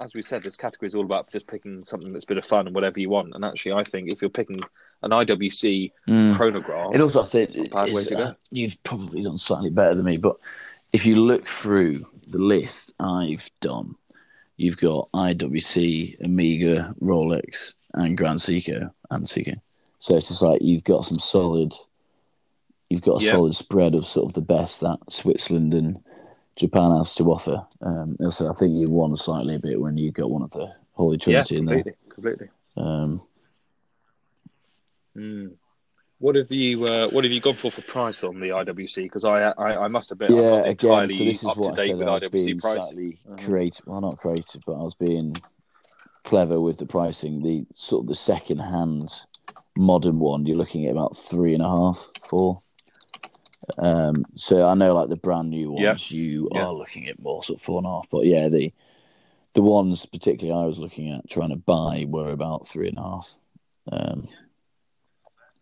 as 0.00 0.14
we 0.14 0.22
said, 0.22 0.42
this 0.42 0.56
category 0.56 0.86
is 0.86 0.94
all 0.94 1.04
about 1.04 1.30
just 1.30 1.46
picking 1.46 1.84
something 1.84 2.12
that's 2.12 2.24
a 2.24 2.28
bit 2.28 2.38
of 2.38 2.44
fun 2.44 2.66
and 2.66 2.74
whatever 2.74 3.00
you 3.00 3.08
want. 3.08 3.34
And 3.34 3.44
actually, 3.44 3.72
I 3.72 3.84
think 3.84 4.10
if 4.10 4.20
you're 4.20 4.28
picking 4.30 4.60
an 5.02 5.10
IWC 5.12 5.92
Mm. 6.06 6.34
chronograph, 6.34 6.94
It 6.94 7.00
also, 7.00 7.22
I 7.22 7.26
think, 7.26 7.70
bad 7.70 7.92
way 7.92 8.04
to 8.04 8.14
go. 8.16 8.22
uh, 8.24 8.34
you've 8.50 8.82
probably 8.82 9.22
done 9.22 9.38
slightly 9.38 9.70
better 9.70 9.94
than 9.94 10.04
me, 10.04 10.16
but 10.16 10.36
if 10.92 11.06
you 11.06 11.16
look 11.16 11.46
through 11.46 12.06
the 12.28 12.38
list 12.38 12.92
I've 13.00 13.48
done, 13.60 13.94
you've 14.56 14.76
got 14.78 15.08
IWC, 15.12 16.18
Omega, 16.24 16.94
Rolex, 17.00 17.72
and 17.94 18.16
Grand 18.16 18.40
Seiko 18.40 18.90
and 19.10 19.24
Seiko. 19.26 19.58
So 19.98 20.16
it's 20.16 20.28
just 20.28 20.42
like 20.42 20.60
you've 20.62 20.84
got 20.84 21.04
some 21.06 21.18
solid, 21.18 21.72
you've 22.90 23.02
got 23.02 23.22
a 23.22 23.24
Yeah. 23.24 23.32
solid 23.32 23.54
spread 23.54 23.94
of 23.94 24.06
sort 24.06 24.26
of 24.26 24.34
the 24.34 24.40
best 24.40 24.80
that 24.80 24.98
Switzerland 25.10 25.72
and 25.74 25.98
Japan 26.56 26.96
has 26.96 27.14
to 27.16 27.24
offer. 27.30 27.66
Um, 27.82 28.16
and 28.18 28.32
so 28.32 28.48
I 28.50 28.54
think 28.54 28.72
you 28.72 28.88
won 28.90 29.14
slightly 29.16 29.54
a 29.56 29.58
bit 29.58 29.80
when 29.80 29.96
you 29.96 30.10
got 30.10 30.30
one 30.30 30.42
of 30.42 30.50
the 30.50 30.72
Holy 30.92 31.16
yeah, 31.18 31.42
Trinity 31.44 31.56
in 31.58 31.64
there. 31.66 31.74
completely, 31.76 31.98
completely. 32.08 32.48
Um, 32.76 33.22
Mm. 35.16 35.52
What 36.18 36.36
have 36.36 36.50
you 36.50 36.84
uh, 36.84 37.08
What 37.08 37.24
have 37.24 37.32
you 37.32 37.40
gone 37.40 37.56
for 37.56 37.70
for 37.70 37.82
price 37.82 38.24
on 38.24 38.40
the 38.40 38.48
IWC? 38.48 39.02
Because 39.04 39.24
I, 39.24 39.50
I 39.50 39.84
I 39.84 39.88
must 39.88 40.12
admit 40.12 40.30
I'm 40.30 40.36
yeah, 40.36 40.42
not 40.42 40.58
again, 40.60 40.70
entirely 40.70 41.18
so 41.18 41.24
this 41.24 41.38
is 41.38 41.44
up 41.44 41.56
to 41.56 41.72
date 41.72 41.96
with 41.96 42.06
IWC 42.06 42.32
being 42.32 42.60
pricing. 42.60 42.82
slightly 42.82 43.18
Um, 43.30 43.38
creative. 43.38 43.86
Well, 43.86 44.00
not 44.00 44.18
creative, 44.18 44.62
but 44.66 44.74
I 44.74 44.82
was 44.82 44.94
being 44.94 45.34
clever 46.24 46.60
with 46.60 46.78
the 46.78 46.86
pricing. 46.86 47.42
The 47.42 47.66
sort 47.74 48.04
of 48.04 48.08
the 48.08 48.14
second 48.14 48.58
hand 48.58 49.10
modern 49.76 50.18
one, 50.18 50.46
you're 50.46 50.56
looking 50.56 50.86
at 50.86 50.92
about 50.92 51.16
three 51.16 51.52
and 51.54 51.62
a 51.62 51.68
half, 51.68 51.98
four. 52.28 52.62
Um, 53.78 54.24
so 54.34 54.66
I 54.66 54.74
know 54.74 54.94
like 54.94 55.08
the 55.08 55.16
brand 55.16 55.50
new 55.50 55.72
ones, 55.72 55.82
Yeah. 56.10 56.16
you 56.16 56.48
Yeah. 56.52 56.66
are 56.66 56.72
looking 56.72 57.08
at 57.08 57.20
more 57.20 57.42
sort 57.42 57.58
of 57.58 57.62
four 57.62 57.78
and 57.78 57.86
a 57.86 57.90
half. 57.90 58.06
But 58.10 58.26
yeah, 58.26 58.48
the 58.48 58.72
the 59.54 59.62
ones 59.62 60.04
particularly 60.06 60.60
I 60.62 60.66
was 60.66 60.78
looking 60.78 61.10
at 61.10 61.28
trying 61.30 61.48
to 61.50 61.56
buy 61.56 62.04
were 62.08 62.30
about 62.30 62.68
three 62.68 62.88
and 62.88 62.98
a 62.98 63.02
half. 63.02 63.34
Um, 63.90 64.28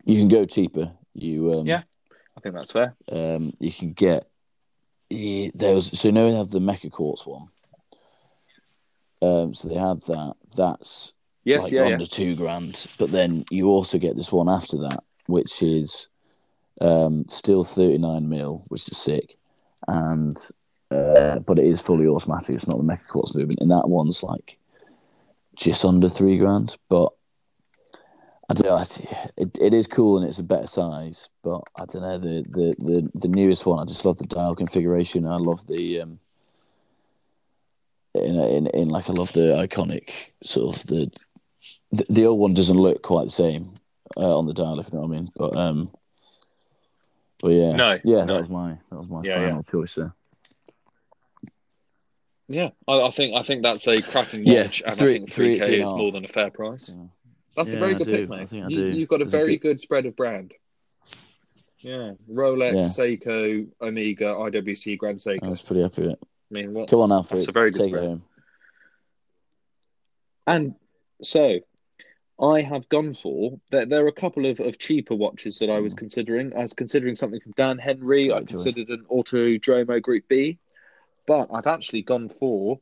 you 0.03 0.17
can 0.17 0.27
go 0.27 0.45
cheaper. 0.45 0.91
You 1.13 1.53
um, 1.53 1.65
Yeah. 1.65 1.83
I 2.37 2.41
think 2.41 2.55
that's 2.55 2.71
fair. 2.71 2.95
um, 3.13 3.53
you 3.59 3.71
can 3.71 3.93
get 3.93 4.27
yeah, 5.09 5.49
there 5.55 5.75
was 5.75 5.89
so 5.93 6.07
you 6.07 6.11
know 6.11 6.29
they 6.29 6.37
have 6.37 6.49
the 6.51 6.59
Mecha 6.59 6.91
Quartz 6.91 7.25
one. 7.25 7.47
Um, 9.21 9.53
so 9.53 9.67
they 9.67 9.75
have 9.75 10.01
that. 10.05 10.35
That's 10.55 11.11
Yes, 11.43 11.63
like 11.63 11.71
yeah, 11.73 11.85
yeah. 11.87 11.93
under 11.93 12.05
two 12.07 12.35
grand. 12.35 12.77
But 12.97 13.11
then 13.11 13.45
you 13.51 13.67
also 13.69 13.97
get 13.99 14.15
this 14.15 14.31
one 14.31 14.49
after 14.49 14.77
that, 14.79 15.03
which 15.27 15.61
is 15.61 16.07
um, 16.81 17.25
still 17.27 17.63
thirty 17.63 17.97
nine 17.97 18.29
mil, 18.29 18.63
which 18.67 18.87
is 18.89 18.97
sick, 18.97 19.35
and 19.87 20.37
uh, 20.91 21.39
but 21.39 21.59
it 21.59 21.65
is 21.65 21.81
fully 21.81 22.07
automatic. 22.07 22.55
It's 22.55 22.67
not 22.67 22.77
the 22.77 22.83
Mecha 22.83 23.07
Quartz 23.07 23.33
movement, 23.35 23.59
and 23.61 23.71
that 23.71 23.89
one's 23.89 24.23
like 24.23 24.57
just 25.55 25.85
under 25.85 26.09
three 26.09 26.37
grand. 26.37 26.75
But 26.89 27.11
I 28.49 28.53
don't 28.53 28.67
know. 28.67 29.31
It, 29.37 29.57
it 29.59 29.73
is 29.73 29.87
cool 29.87 30.19
and 30.19 30.27
it's 30.27 30.39
a 30.39 30.43
better 30.43 30.67
size, 30.67 31.29
but 31.43 31.61
I 31.79 31.85
don't 31.85 32.03
know 32.03 32.19
the, 32.19 32.45
the, 32.47 32.75
the, 32.77 33.09
the 33.15 33.27
newest 33.27 33.65
one. 33.65 33.79
I 33.79 33.85
just 33.85 34.05
love 34.05 34.17
the 34.17 34.27
dial 34.27 34.55
configuration. 34.55 35.25
I 35.25 35.37
love 35.37 35.65
the 35.65 36.01
um, 36.01 36.19
in, 38.13 38.39
in 38.39 38.67
in 38.67 38.89
like 38.89 39.09
I 39.09 39.13
love 39.13 39.33
the 39.33 39.67
iconic 39.67 40.09
sort 40.43 40.75
of 40.75 40.85
the 40.85 41.11
the, 41.91 42.05
the 42.09 42.25
old 42.25 42.39
one 42.39 42.53
doesn't 42.53 42.77
look 42.77 43.01
quite 43.01 43.25
the 43.25 43.31
same 43.31 43.73
uh, 44.17 44.37
on 44.37 44.45
the 44.45 44.53
dial, 44.53 44.79
if 44.79 44.87
you 44.87 44.93
know 44.93 45.05
what 45.05 45.15
I 45.15 45.17
mean. 45.17 45.31
But 45.35 45.55
um, 45.55 45.91
but 47.45 47.51
yeah, 47.53 47.75
no, 47.75 47.99
yeah, 48.03 48.25
no. 48.25 48.33
that 48.33 48.41
was 48.41 48.49
my 48.49 48.69
that 48.89 48.97
was 48.97 49.07
my 49.07 49.21
Yeah, 49.23 49.35
final 49.35 49.55
yeah. 49.57 49.71
choice 49.71 49.93
there. 49.93 50.13
Yeah, 52.47 52.69
I, 52.87 53.01
I 53.01 53.09
think 53.11 53.35
I 53.35 53.43
think 53.43 53.61
that's 53.61 53.87
a 53.87 54.01
cracking 54.01 54.45
Yeah, 54.45 54.61
launch, 54.61 54.81
and 54.81 54.91
I 54.91 54.95
three- 54.95 55.13
think 55.13 55.29
three- 55.31 55.45
three 55.57 55.59
K 55.59 55.65
three 55.67 55.73
and 55.75 55.81
a 55.81 55.85
is 55.85 55.89
half. 55.91 55.97
more 55.97 56.11
than 56.11 56.25
a 56.25 56.27
fair 56.27 56.49
price. 56.49 56.95
Yeah. 56.97 57.03
That's 57.55 57.73
a 57.73 57.79
very 57.79 57.93
I 57.93 57.97
good 57.99 58.07
do. 58.07 58.15
pick, 58.17 58.31
I 58.31 58.37
mate. 58.37 58.49
think 58.49 58.65
I 58.65 58.69
you, 58.69 58.75
do. 58.77 58.97
You've 58.97 59.09
got 59.09 59.21
a 59.21 59.25
There's 59.25 59.33
a 59.33 59.37
very 59.37 59.57
good- 59.57 59.61
good... 59.61 59.79
spread 59.79 60.05
of 60.07 60.15
brand. 60.15 60.53
Yeah, 61.79 62.13
Rolex, 62.31 62.73
Yeah. 62.73 62.81
Seiko, 62.81 63.67
Omega, 63.79 64.25
IWC, 64.33 64.97
Grand 64.97 65.19
Seiko. 65.19 65.43
I 65.43 65.49
was 65.49 65.61
pretty 65.61 65.83
happy 65.83 66.01
with 66.01 66.11
it. 66.13 66.19
I 66.23 66.53
mean, 66.53 66.73
what? 66.73 66.89
Come 66.89 66.99
on, 67.01 67.11
Alfred. 67.11 67.41
That's 67.41 67.49
a 67.49 67.51
very 67.51 67.69
good 67.69 67.83
take 67.83 67.89
spread. 67.91 68.21
And 70.47 70.75
so, 71.21 71.59
I 72.39 72.61
have 72.61 72.87
gone 72.89 73.13
for 73.13 73.59
there. 73.71 73.85
There 73.85 74.03
are 74.03 74.09
a 74.09 74.11
couple 74.11 74.45
of, 74.45 74.59
of 74.59 74.77
cheaper 74.77 75.15
watches 75.15 75.59
that 75.59 75.69
I 75.69 75.79
was 75.79 75.93
considering. 75.93 76.53
I 76.55 76.61
was 76.63 76.73
considering 76.73 77.15
something 77.15 77.39
from 77.39 77.53
Dan 77.53 77.77
Henry. 77.77 78.31
I 78.33 78.43
considered 78.43 78.89
an 78.89 79.05
Autodromo 79.09 80.01
Group 80.01 80.27
B, 80.27 80.57
but 81.27 81.47
I've 81.53 81.67
actually 81.67 82.01
gone 82.01 82.27
for, 82.27 82.79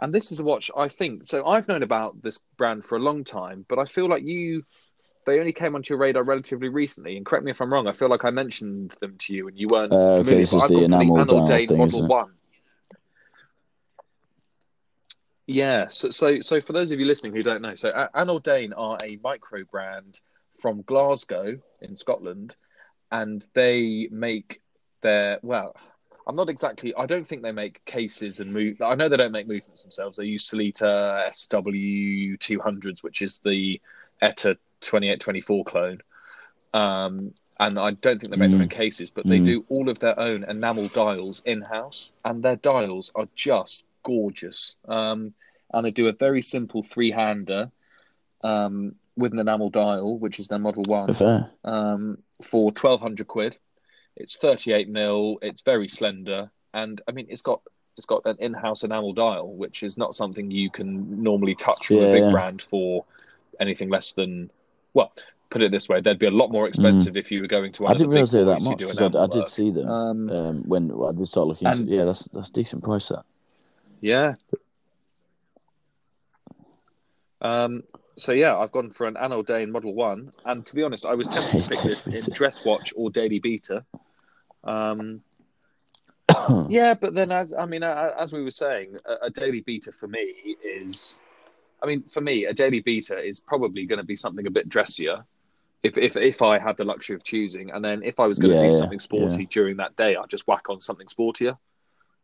and 0.00 0.12
this 0.14 0.32
is 0.32 0.40
a 0.40 0.44
watch 0.44 0.70
I 0.76 0.88
think. 0.88 1.26
So 1.26 1.46
I've 1.46 1.68
known 1.68 1.82
about 1.82 2.22
this 2.22 2.38
brand 2.56 2.84
for 2.84 2.96
a 2.96 3.00
long 3.00 3.24
time, 3.24 3.66
but 3.68 3.78
I 3.78 3.84
feel 3.84 4.08
like 4.08 4.22
you. 4.22 4.62
They 5.26 5.40
only 5.40 5.54
came 5.54 5.74
onto 5.74 5.94
your 5.94 5.98
radar 6.00 6.22
relatively 6.22 6.68
recently, 6.68 7.16
and 7.16 7.24
correct 7.24 7.46
me 7.46 7.50
if 7.50 7.62
I'm 7.62 7.72
wrong. 7.72 7.86
I 7.86 7.92
feel 7.92 8.08
like 8.10 8.26
I 8.26 8.30
mentioned 8.30 8.94
them 9.00 9.16
to 9.20 9.34
you, 9.34 9.48
and 9.48 9.58
you 9.58 9.68
weren't 9.68 9.90
Uh, 9.90 9.96
okay, 9.96 10.18
familiar. 10.18 10.46
but 10.46 10.56
is 10.56 10.62
I've 10.62 10.68
the 10.68 10.74
gone 10.74 10.82
for 10.82 10.88
the 10.88 11.24
dial 11.24 11.46
anOrdain 11.46 11.68
thing, 11.68 11.78
Model 11.78 12.04
it? 12.04 12.08
One. 12.08 12.32
Yeah, 15.46 15.88
so, 15.88 16.10
so 16.10 16.40
so 16.40 16.60
for 16.60 16.72
those 16.72 16.90
of 16.90 16.98
you 16.98 17.06
listening 17.06 17.34
who 17.34 17.42
don't 17.42 17.60
know, 17.60 17.74
so 17.74 17.90
A- 17.90 18.10
anOrdain 18.24 18.72
are 18.76 18.96
a 19.04 19.18
micro 19.22 19.64
brand 19.64 20.20
from 20.58 20.82
Glasgow 20.82 21.58
in 21.82 21.96
Scotland, 21.96 22.56
and 23.10 23.46
they 23.54 24.08
make 24.10 24.62
their 25.02 25.38
well. 25.42 25.76
I'm 26.26 26.36
not 26.36 26.48
exactly. 26.48 26.94
I 26.96 27.04
don't 27.04 27.26
think 27.26 27.42
they 27.42 27.52
make 27.52 27.84
cases 27.84 28.40
and 28.40 28.50
move. 28.50 28.80
I 28.80 28.94
know 28.94 29.10
they 29.10 29.18
don't 29.18 29.32
make 29.32 29.46
movements 29.46 29.82
themselves. 29.82 30.16
They 30.16 30.24
use 30.24 30.48
Sellita 30.48 31.30
SW 31.30 32.38
200s, 32.38 33.02
which 33.02 33.20
is 33.20 33.40
the 33.40 33.78
ETA 34.22 34.56
2824 34.80 35.64
clone. 35.64 35.98
Um, 36.72 37.34
and 37.60 37.78
I 37.78 37.90
don't 37.90 38.18
think 38.18 38.30
they 38.32 38.38
make 38.38 38.50
their 38.50 38.60
Mm. 38.60 38.62
own 38.62 38.68
cases, 38.70 39.10
but 39.10 39.26
they 39.26 39.38
Mm. 39.38 39.44
do 39.44 39.66
all 39.68 39.90
of 39.90 39.98
their 39.98 40.18
own 40.18 40.44
enamel 40.44 40.88
dials 40.88 41.42
in 41.44 41.60
house, 41.60 42.14
and 42.24 42.42
their 42.42 42.56
dials 42.56 43.12
are 43.14 43.28
just 43.36 43.84
gorgeous. 44.04 44.76
Um, 44.86 45.34
and 45.72 45.84
they 45.84 45.90
do 45.90 46.06
a 46.06 46.12
very 46.12 46.40
simple 46.42 46.82
three 46.84 47.10
hander 47.10 47.72
um, 48.42 48.94
with 49.16 49.32
an 49.32 49.38
enamel 49.40 49.70
dial, 49.70 50.18
which 50.18 50.38
is 50.38 50.46
their 50.48 50.58
Model 50.60 50.84
One, 50.84 51.14
um, 51.64 52.18
for 52.42 52.70
twelve 52.72 53.00
hundred 53.00 53.26
quid. 53.26 53.58
It's 54.16 54.36
thirty 54.36 54.72
eight 54.72 54.88
mil. 54.88 55.38
It's 55.42 55.62
very 55.62 55.88
slender, 55.88 56.50
and 56.72 57.00
I 57.08 57.12
mean, 57.12 57.26
it's 57.28 57.42
got 57.42 57.60
it's 57.96 58.06
got 58.06 58.22
an 58.26 58.36
in 58.38 58.54
house 58.54 58.84
enamel 58.84 59.12
dial, 59.12 59.52
which 59.54 59.82
is 59.82 59.96
not 59.98 60.14
something 60.14 60.50
you 60.50 60.70
can 60.70 61.22
normally 61.22 61.54
touch 61.54 61.88
from 61.88 61.96
Yeah, 61.96 62.02
a 62.04 62.12
big 62.12 62.24
yeah. 62.24 62.30
brand 62.30 62.62
for 62.62 63.04
anything 63.60 63.88
less 63.88 64.12
than 64.12 64.50
well. 64.94 65.12
Put 65.50 65.62
it 65.62 65.70
this 65.70 65.88
way, 65.88 66.00
they'd 66.00 66.18
be 66.18 66.26
a 66.26 66.32
lot 66.32 66.50
more 66.50 66.66
expensive 66.66 67.16
if 67.16 67.30
you 67.30 67.40
were 67.40 67.46
going 67.46 67.70
to 67.72 67.82
Mm. 67.84 67.90
I 67.90 67.92
didn't 67.92 68.08
big 68.10 68.14
realize 68.14 68.30
they 68.32 68.38
were 68.38 68.44
that 68.46 68.62
much 68.64 69.14
I, 69.14 69.22
I 69.22 69.26
did 69.28 69.48
see 69.48 69.70
them 69.70 69.88
Um, 69.88 70.30
um, 70.30 70.62
when 70.66 70.90
I 70.90 71.12
did 71.12 71.28
start 71.28 71.46
looking. 71.46 71.68
and- 71.68 71.88
yeah, 71.88 72.04
that's 72.04 72.26
that's 72.32 72.48
a 72.48 72.52
decent 72.52 72.82
price. 72.82 73.08
That 73.08 73.24
Yeah. 74.04 74.34
Um. 77.40 77.84
So 78.16 78.32
yeah, 78.32 78.56
I've 78.58 78.70
gone 78.70 78.90
for 78.90 79.06
an 79.06 79.14
anOrdain 79.14 79.70
Model 79.70 79.94
One, 79.94 80.30
and 80.44 80.64
to 80.66 80.74
be 80.74 80.82
honest, 80.82 81.06
I 81.06 81.14
was 81.14 81.26
tempted 81.26 81.62
to 81.62 81.68
pick 81.68 81.82
this 81.90 82.06
in 82.06 82.22
dress 82.32 82.66
watch 82.66 82.92
or 82.96 83.10
daily 83.10 83.38
beater. 83.38 83.84
Um. 84.62 85.22
Yeah, 86.68 86.92
but 86.94 87.14
then 87.14 87.30
as 87.32 87.54
I 87.54 87.64
mean, 87.64 87.82
as 87.82 88.32
we 88.32 88.42
were 88.42 88.50
saying, 88.50 88.96
a, 89.06 89.26
a 89.26 89.30
daily 89.30 89.62
beater 89.62 89.92
for 89.92 90.06
me 90.06 90.34
is, 90.62 91.22
I 91.82 91.86
mean, 91.86 92.02
for 92.02 92.20
me, 92.20 92.44
a 92.44 92.52
daily 92.52 92.80
beater 92.80 93.18
is 93.18 93.40
probably 93.40 93.86
going 93.86 93.98
to 93.98 94.04
be 94.04 94.16
something 94.16 94.46
a 94.46 94.50
bit 94.50 94.68
dressier. 94.68 95.24
If, 95.82 95.96
if 95.96 96.16
if 96.16 96.42
I 96.42 96.58
had 96.58 96.76
the 96.76 96.84
luxury 96.84 97.16
of 97.16 97.24
choosing, 97.24 97.70
and 97.70 97.82
then 97.82 98.02
if 98.02 98.20
I 98.20 98.26
was 98.26 98.38
going 98.38 98.54
to 98.54 98.60
Yeah, 98.62 98.68
do 98.68 98.72
yeah, 98.74 98.78
something 98.80 99.00
sporty 99.00 99.44
yeah. 99.44 99.48
during 99.50 99.76
that 99.78 99.96
day, 99.96 100.16
I'd 100.16 100.28
just 100.28 100.46
whack 100.46 100.68
on 100.68 100.80
something 100.82 101.06
sportier. 101.06 101.56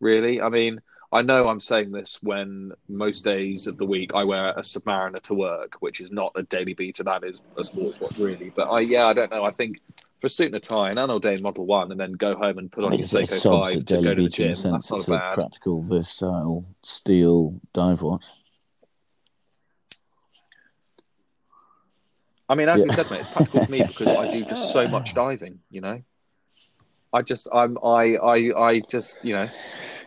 Really, 0.00 0.40
I 0.42 0.48
mean, 0.50 0.80
I 1.12 1.22
know 1.22 1.48
I'm 1.48 1.60
saying 1.60 1.90
this 1.90 2.20
when 2.22 2.70
most 2.88 3.24
days 3.24 3.66
of 3.66 3.76
the 3.76 3.84
week 3.84 4.14
I 4.14 4.22
wear 4.22 4.50
a 4.50 4.60
Submariner 4.60 5.20
to 5.22 5.34
work, 5.34 5.74
which 5.80 6.00
is 6.00 6.12
not 6.12 6.32
a 6.36 6.44
daily 6.44 6.74
beater. 6.74 7.02
That 7.02 7.24
is 7.24 7.42
a 7.58 7.64
sports 7.64 8.00
watch, 8.00 8.18
really. 8.18 8.52
But 8.54 8.68
I, 8.70 8.80
yeah, 8.80 9.06
I 9.06 9.12
don't 9.12 9.30
know. 9.30 9.44
I 9.44 9.50
think 9.50 9.80
for 10.20 10.28
a 10.28 10.30
suit 10.30 10.46
and 10.46 10.54
a 10.54 10.60
tie, 10.60 10.90
an 10.90 10.98
anOrdain 10.98 11.40
Model 11.42 11.66
One, 11.66 11.90
and 11.90 11.98
then 11.98 12.12
go 12.12 12.36
home 12.36 12.58
and 12.58 12.70
put 12.70 12.84
on 12.84 12.92
your 12.92 13.06
Seiko 13.06 13.42
Five 13.42 13.84
to 13.86 14.02
go 14.02 14.14
to 14.14 14.22
the 14.22 14.28
gym. 14.28 14.50
That's 14.50 14.90
not 14.90 15.00
It's 15.00 15.08
a 15.08 15.12
a 15.12 15.16
bad. 15.16 15.34
practical, 15.34 15.82
versatile 15.82 16.64
steel 16.84 17.60
dive 17.74 18.02
watch. 18.02 18.24
I 22.48 22.54
mean, 22.54 22.68
as 22.68 22.80
Yeah. 22.80 22.84
we 22.84 22.90
said, 22.90 23.10
mate, 23.10 23.20
it's 23.20 23.28
practical 23.28 23.64
for 23.64 23.70
me 23.72 23.82
because 23.86 24.12
I 24.12 24.28
do 24.30 24.44
just 24.44 24.72
so 24.72 24.86
much 24.86 25.14
diving. 25.14 25.60
You 25.70 25.80
know, 25.80 26.02
I 27.12 27.22
just, 27.22 27.48
I'm, 27.52 27.78
I, 27.84 28.16
I, 28.16 28.36
I 28.68 28.80
just, 28.88 29.24
you 29.24 29.32
know, 29.34 29.48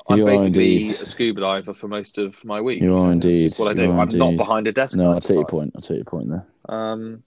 I'm 0.09 0.17
You 0.19 0.25
basically 0.25 0.73
indeed. 0.75 0.91
a 1.01 1.05
scuba 1.05 1.41
diver 1.41 1.73
for 1.73 1.87
most 1.87 2.17
of 2.17 2.43
my 2.43 2.59
week. 2.59 2.81
You 2.81 2.95
are 2.97 3.13
know, 3.15 3.19
that's 3.21 3.25
indeed. 3.37 3.53
what 3.57 3.69
I 3.69 3.73
do. 3.73 3.91
I'm 3.91 4.09
not 4.09 4.37
behind 4.37 4.67
a 4.67 4.71
desk. 4.71 4.97
No, 4.97 5.11
I'll 5.13 5.21
take 5.21 5.35
your 5.35 5.45
point. 5.45 5.71
I'll 5.75 5.81
take 5.81 5.97
your 5.97 6.05
point 6.05 6.29
there. 6.29 6.45
Um, 6.67 7.23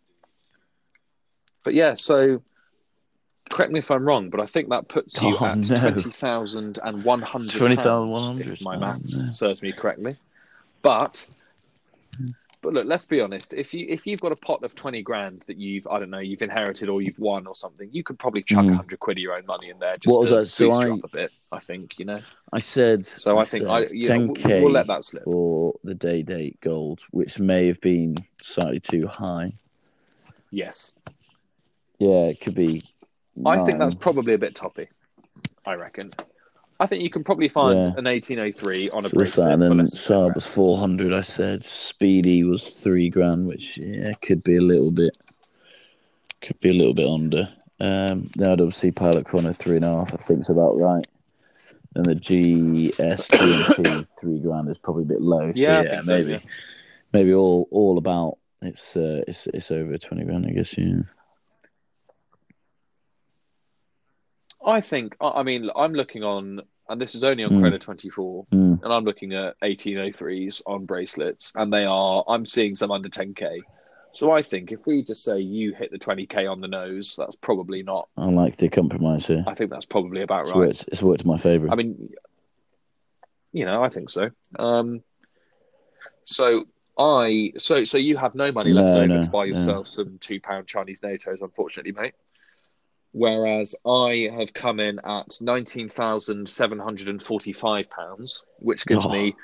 but 1.64 1.74
yeah, 1.74 1.94
so 1.94 2.42
correct 3.50 3.72
me 3.72 3.78
if 3.78 3.90
I'm 3.90 4.04
wrong, 4.04 4.28
but 4.28 4.40
I 4.40 4.46
think 4.46 4.68
that 4.70 4.88
puts 4.88 5.20
you 5.22 5.36
Oh, 5.40 5.46
at 5.46 5.58
no. 5.70 5.76
twenty 5.76 6.10
thousand 6.10 6.78
and 6.84 7.02
one 7.04 7.22
hundred. 7.22 7.56
20,100. 7.58 8.48
if 8.50 8.60
my 8.60 8.76
Oh, 8.76 8.80
maths 8.80 9.22
no. 9.22 9.30
serves 9.30 9.62
me 9.62 9.72
correctly. 9.72 10.16
But 10.82 11.28
but 12.62 12.72
look, 12.72 12.86
let's 12.86 13.04
be 13.04 13.20
honest. 13.20 13.52
If 13.54 13.72
you 13.74 13.86
if 13.88 14.06
you've 14.06 14.20
got 14.20 14.32
a 14.32 14.36
pot 14.36 14.62
of 14.64 14.74
twenty 14.74 15.02
grand 15.02 15.42
that 15.46 15.56
you've 15.58 15.86
I 15.86 15.98
don't 15.98 16.10
know 16.10 16.18
you've 16.18 16.42
inherited 16.42 16.88
or 16.88 17.00
you've 17.02 17.18
won 17.18 17.46
or 17.46 17.54
something, 17.54 17.88
you 17.92 18.02
could 18.02 18.18
probably 18.18 18.42
chuck 18.42 18.64
a 18.64 18.68
Mm. 18.68 18.76
hundred 18.76 18.98
quid 18.98 19.18
of 19.18 19.22
your 19.22 19.36
own 19.36 19.46
money 19.46 19.70
in 19.70 19.78
there 19.78 19.96
just 19.98 20.18
What 20.18 20.28
to? 20.28 20.46
So 20.46 20.68
boost 20.68 20.80
I- 20.80 20.90
up 20.90 21.00
a 21.04 21.08
bit. 21.08 21.30
I 21.52 21.58
think 21.60 21.98
you 21.98 22.04
know. 22.06 22.20
I 22.52 22.58
said. 22.60 23.06
So 23.06 23.38
I 23.38 23.44
think 23.44 23.66
I 23.66 23.86
you 23.92 24.08
know, 24.08 24.14
10K 24.34 24.44
we'll, 24.46 24.62
we'll 24.64 24.72
let 24.72 24.86
that 24.88 25.04
slip. 25.04 25.24
for 25.24 25.74
the 25.84 25.94
day 25.94 26.22
date 26.22 26.58
gold, 26.60 27.00
which 27.12 27.38
may 27.38 27.66
have 27.68 27.80
been 27.80 28.16
slightly 28.42 28.80
too 28.80 29.06
high. 29.06 29.52
Yes, 30.50 30.94
Yeah, 31.98 32.26
it 32.26 32.40
could 32.40 32.54
be. 32.54 32.82
I 33.44 33.58
think 33.64 33.78
that's 33.78 33.94
probably 33.94 34.32
a 34.34 34.38
bit 34.38 34.54
toppy. 34.54 34.88
I 35.66 35.74
reckon. 35.74 36.10
I 36.78 36.86
think 36.86 37.02
you 37.02 37.10
can 37.10 37.24
probably 37.24 37.48
find 37.48 37.78
Yeah. 37.78 37.94
an 37.96 38.06
1803 38.06 38.90
on 38.90 39.06
a 39.06 39.08
So 39.08 39.16
that? 39.44 39.52
And 39.52 39.62
then 39.62 39.78
less 39.78 39.92
than 39.92 40.02
10 40.02 40.16
SARB 40.30 40.34
was 40.34 40.46
four 40.46 40.78
hundred. 40.78 41.12
I 41.12 41.22
said 41.22 41.64
Speedy 41.64 42.44
was 42.44 42.68
three 42.68 43.08
grand, 43.08 43.46
which 43.46 43.78
yeah 43.78 44.12
could 44.22 44.42
be 44.44 44.56
a 44.56 44.60
little 44.62 44.90
bit, 44.90 45.16
could 46.42 46.60
be 46.60 46.70
a 46.70 46.74
little 46.74 46.94
bit 46.94 47.08
under. 47.08 47.48
Um, 47.80 48.30
now 48.36 48.52
I'd 48.52 48.60
obviously 48.60 48.90
Pilot 48.90 49.26
Chrono 49.26 49.52
three 49.52 49.76
and 49.76 49.84
a 49.84 49.88
half. 49.88 50.14
I 50.14 50.18
think's 50.18 50.48
about 50.48 50.78
right. 50.78 51.06
And 51.94 52.04
the 52.04 52.14
GS 52.14 53.26
GMT 53.28 54.06
three 54.20 54.38
grand 54.40 54.68
is 54.68 54.76
probably 54.78 55.04
a 55.04 55.06
bit 55.06 55.22
low. 55.22 55.52
Yeah, 55.54 55.78
I 55.78 55.82
yeah, 55.82 55.90
think 55.90 56.04
so, 56.04 56.12
maybe, 56.18 56.30
yeah. 56.32 56.38
maybe 57.12 57.32
all 57.34 57.68
all 57.70 57.96
about. 57.96 58.38
It's 58.60 58.96
uh, 58.96 59.22
it's 59.26 59.46
it's 59.48 59.70
over 59.70 59.96
twenty 59.96 60.24
grand, 60.24 60.46
I 60.46 60.50
guess. 60.50 60.76
Yeah. 60.76 61.00
I 64.66 64.80
think. 64.80 65.16
I 65.20 65.42
mean, 65.44 65.70
I'm 65.76 65.94
looking 65.94 66.22
on, 66.24 66.60
and 66.88 67.00
this 67.00 67.14
is 67.14 67.22
only 67.24 67.44
on 67.44 67.52
Mm. 67.52 67.60
Chrono 67.60 67.78
24, 67.78 68.46
Mm. 68.52 68.82
and 68.82 68.92
I'm 68.92 69.04
looking 69.04 69.32
at 69.32 69.54
1803s 69.62 70.60
on 70.66 70.84
bracelets, 70.84 71.52
and 71.54 71.72
they 71.72 71.84
are. 71.84 72.24
I'm 72.28 72.44
seeing 72.44 72.74
some 72.74 72.90
under 72.90 73.08
10k. 73.08 73.60
So 74.12 74.32
I 74.32 74.42
think 74.42 74.72
if 74.72 74.86
we 74.86 75.02
just 75.02 75.22
say 75.22 75.38
you 75.40 75.74
hit 75.74 75.90
the 75.92 75.98
20k 75.98 76.46
on 76.50 76.60
the 76.60 76.68
nose, 76.68 77.14
that's 77.16 77.36
probably 77.36 77.82
not. 77.82 78.08
I 78.16 78.24
like 78.26 78.56
the 78.56 78.68
compromise 78.68 79.26
here. 79.26 79.44
I 79.46 79.54
think 79.54 79.70
that's 79.70 79.84
probably 79.84 80.22
about 80.22 80.42
It's 80.46 80.50
right. 80.50 80.58
worked. 80.58 80.84
It's 80.88 81.02
worked 81.02 81.22
in 81.22 81.28
my 81.28 81.36
favour. 81.36 81.68
I 81.70 81.74
mean, 81.74 82.12
you 83.52 83.64
know, 83.66 83.82
I 83.84 83.88
think 83.88 84.10
so. 84.10 84.30
Um, 84.58 85.02
so 86.24 86.64
I, 86.98 87.52
so 87.58 87.84
so 87.84 87.98
you 87.98 88.16
have 88.16 88.34
no 88.34 88.50
money 88.52 88.72
left 88.72 88.94
No, 88.94 89.00
over 89.02 89.06
no, 89.06 89.22
to 89.22 89.30
buy 89.30 89.44
no. 89.44 89.50
yourself 89.50 89.86
some 89.86 90.18
two 90.18 90.40
pound 90.40 90.66
Chinese 90.66 91.02
NATOs, 91.02 91.42
unfortunately, 91.42 91.92
mate. 91.92 92.14
Whereas 93.16 93.74
I 93.86 94.28
have 94.34 94.52
come 94.52 94.78
in 94.78 94.98
at 94.98 95.38
nineteen 95.40 95.88
thousand 95.88 96.46
seven 96.46 96.78
hundred 96.78 97.08
and 97.08 97.22
forty-five 97.22 97.88
pounds, 97.88 98.44
which 98.58 98.84
gives 98.84 99.06
Oh. 99.06 99.08
me 99.08 99.34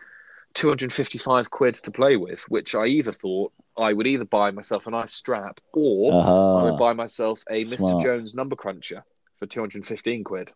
two 0.53 0.69
hundred 0.69 0.85
and 0.85 0.93
fifty-five 0.93 1.51
quid 1.51 1.77
to 1.77 1.91
play 1.91 2.19
with. 2.19 2.43
Which 2.51 2.75
I 2.75 2.85
either 2.85 3.13
thought 3.13 3.51
I 3.79 3.95
would 3.95 4.07
either 4.07 4.27
buy 4.27 4.51
myself 4.51 4.87
a 4.87 4.91
nice 4.91 5.15
strap 5.15 5.59
or 5.73 6.13
uh-huh. 6.13 6.57
I 6.57 6.63
would 6.65 6.79
buy 6.79 6.93
myself 6.93 7.43
a 7.49 7.65
Mr. 7.65 8.03
Jones 8.03 8.35
number 8.35 8.57
cruncher 8.57 9.05
for 9.39 9.47
215 9.47 10.23
quid 10.23 10.53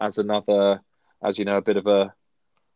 as 0.00 0.18
another, 0.18 0.80
as 1.20 1.40
you 1.40 1.44
know, 1.44 1.56
a 1.56 1.62
bit 1.62 1.76
of 1.76 1.88
a, 1.88 2.14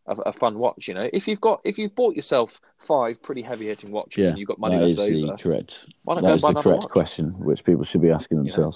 a, 0.08 0.32
fun 0.32 0.58
watch. 0.58 0.88
You 0.88 0.94
know, 0.94 1.08
if 1.12 1.28
you've 1.28 1.40
got, 1.40 1.60
if 1.62 1.78
you've 1.78 1.94
bought 1.94 2.16
yourself 2.16 2.60
five 2.78 3.22
pretty 3.22 3.42
heavy 3.42 3.66
hitting 3.68 3.92
watches 3.92 4.24
Yeah, 4.24 4.30
and 4.30 4.38
you've 4.38 4.48
got 4.48 4.58
money 4.58 4.76
left 4.76 4.96
the 4.96 5.26
over, 5.28 5.36
correct. 5.36 5.86
why 6.02 6.14
not 6.16 6.22
That 6.22 6.28
go 6.30 6.34
is 6.34 6.42
buy 6.42 6.52
the 6.54 6.62
correct 6.62 6.82
watch? 6.82 6.90
question, 6.90 7.38
which 7.38 7.62
people 7.62 7.84
should 7.84 8.02
be 8.02 8.10
asking 8.10 8.42
know. 8.42 8.72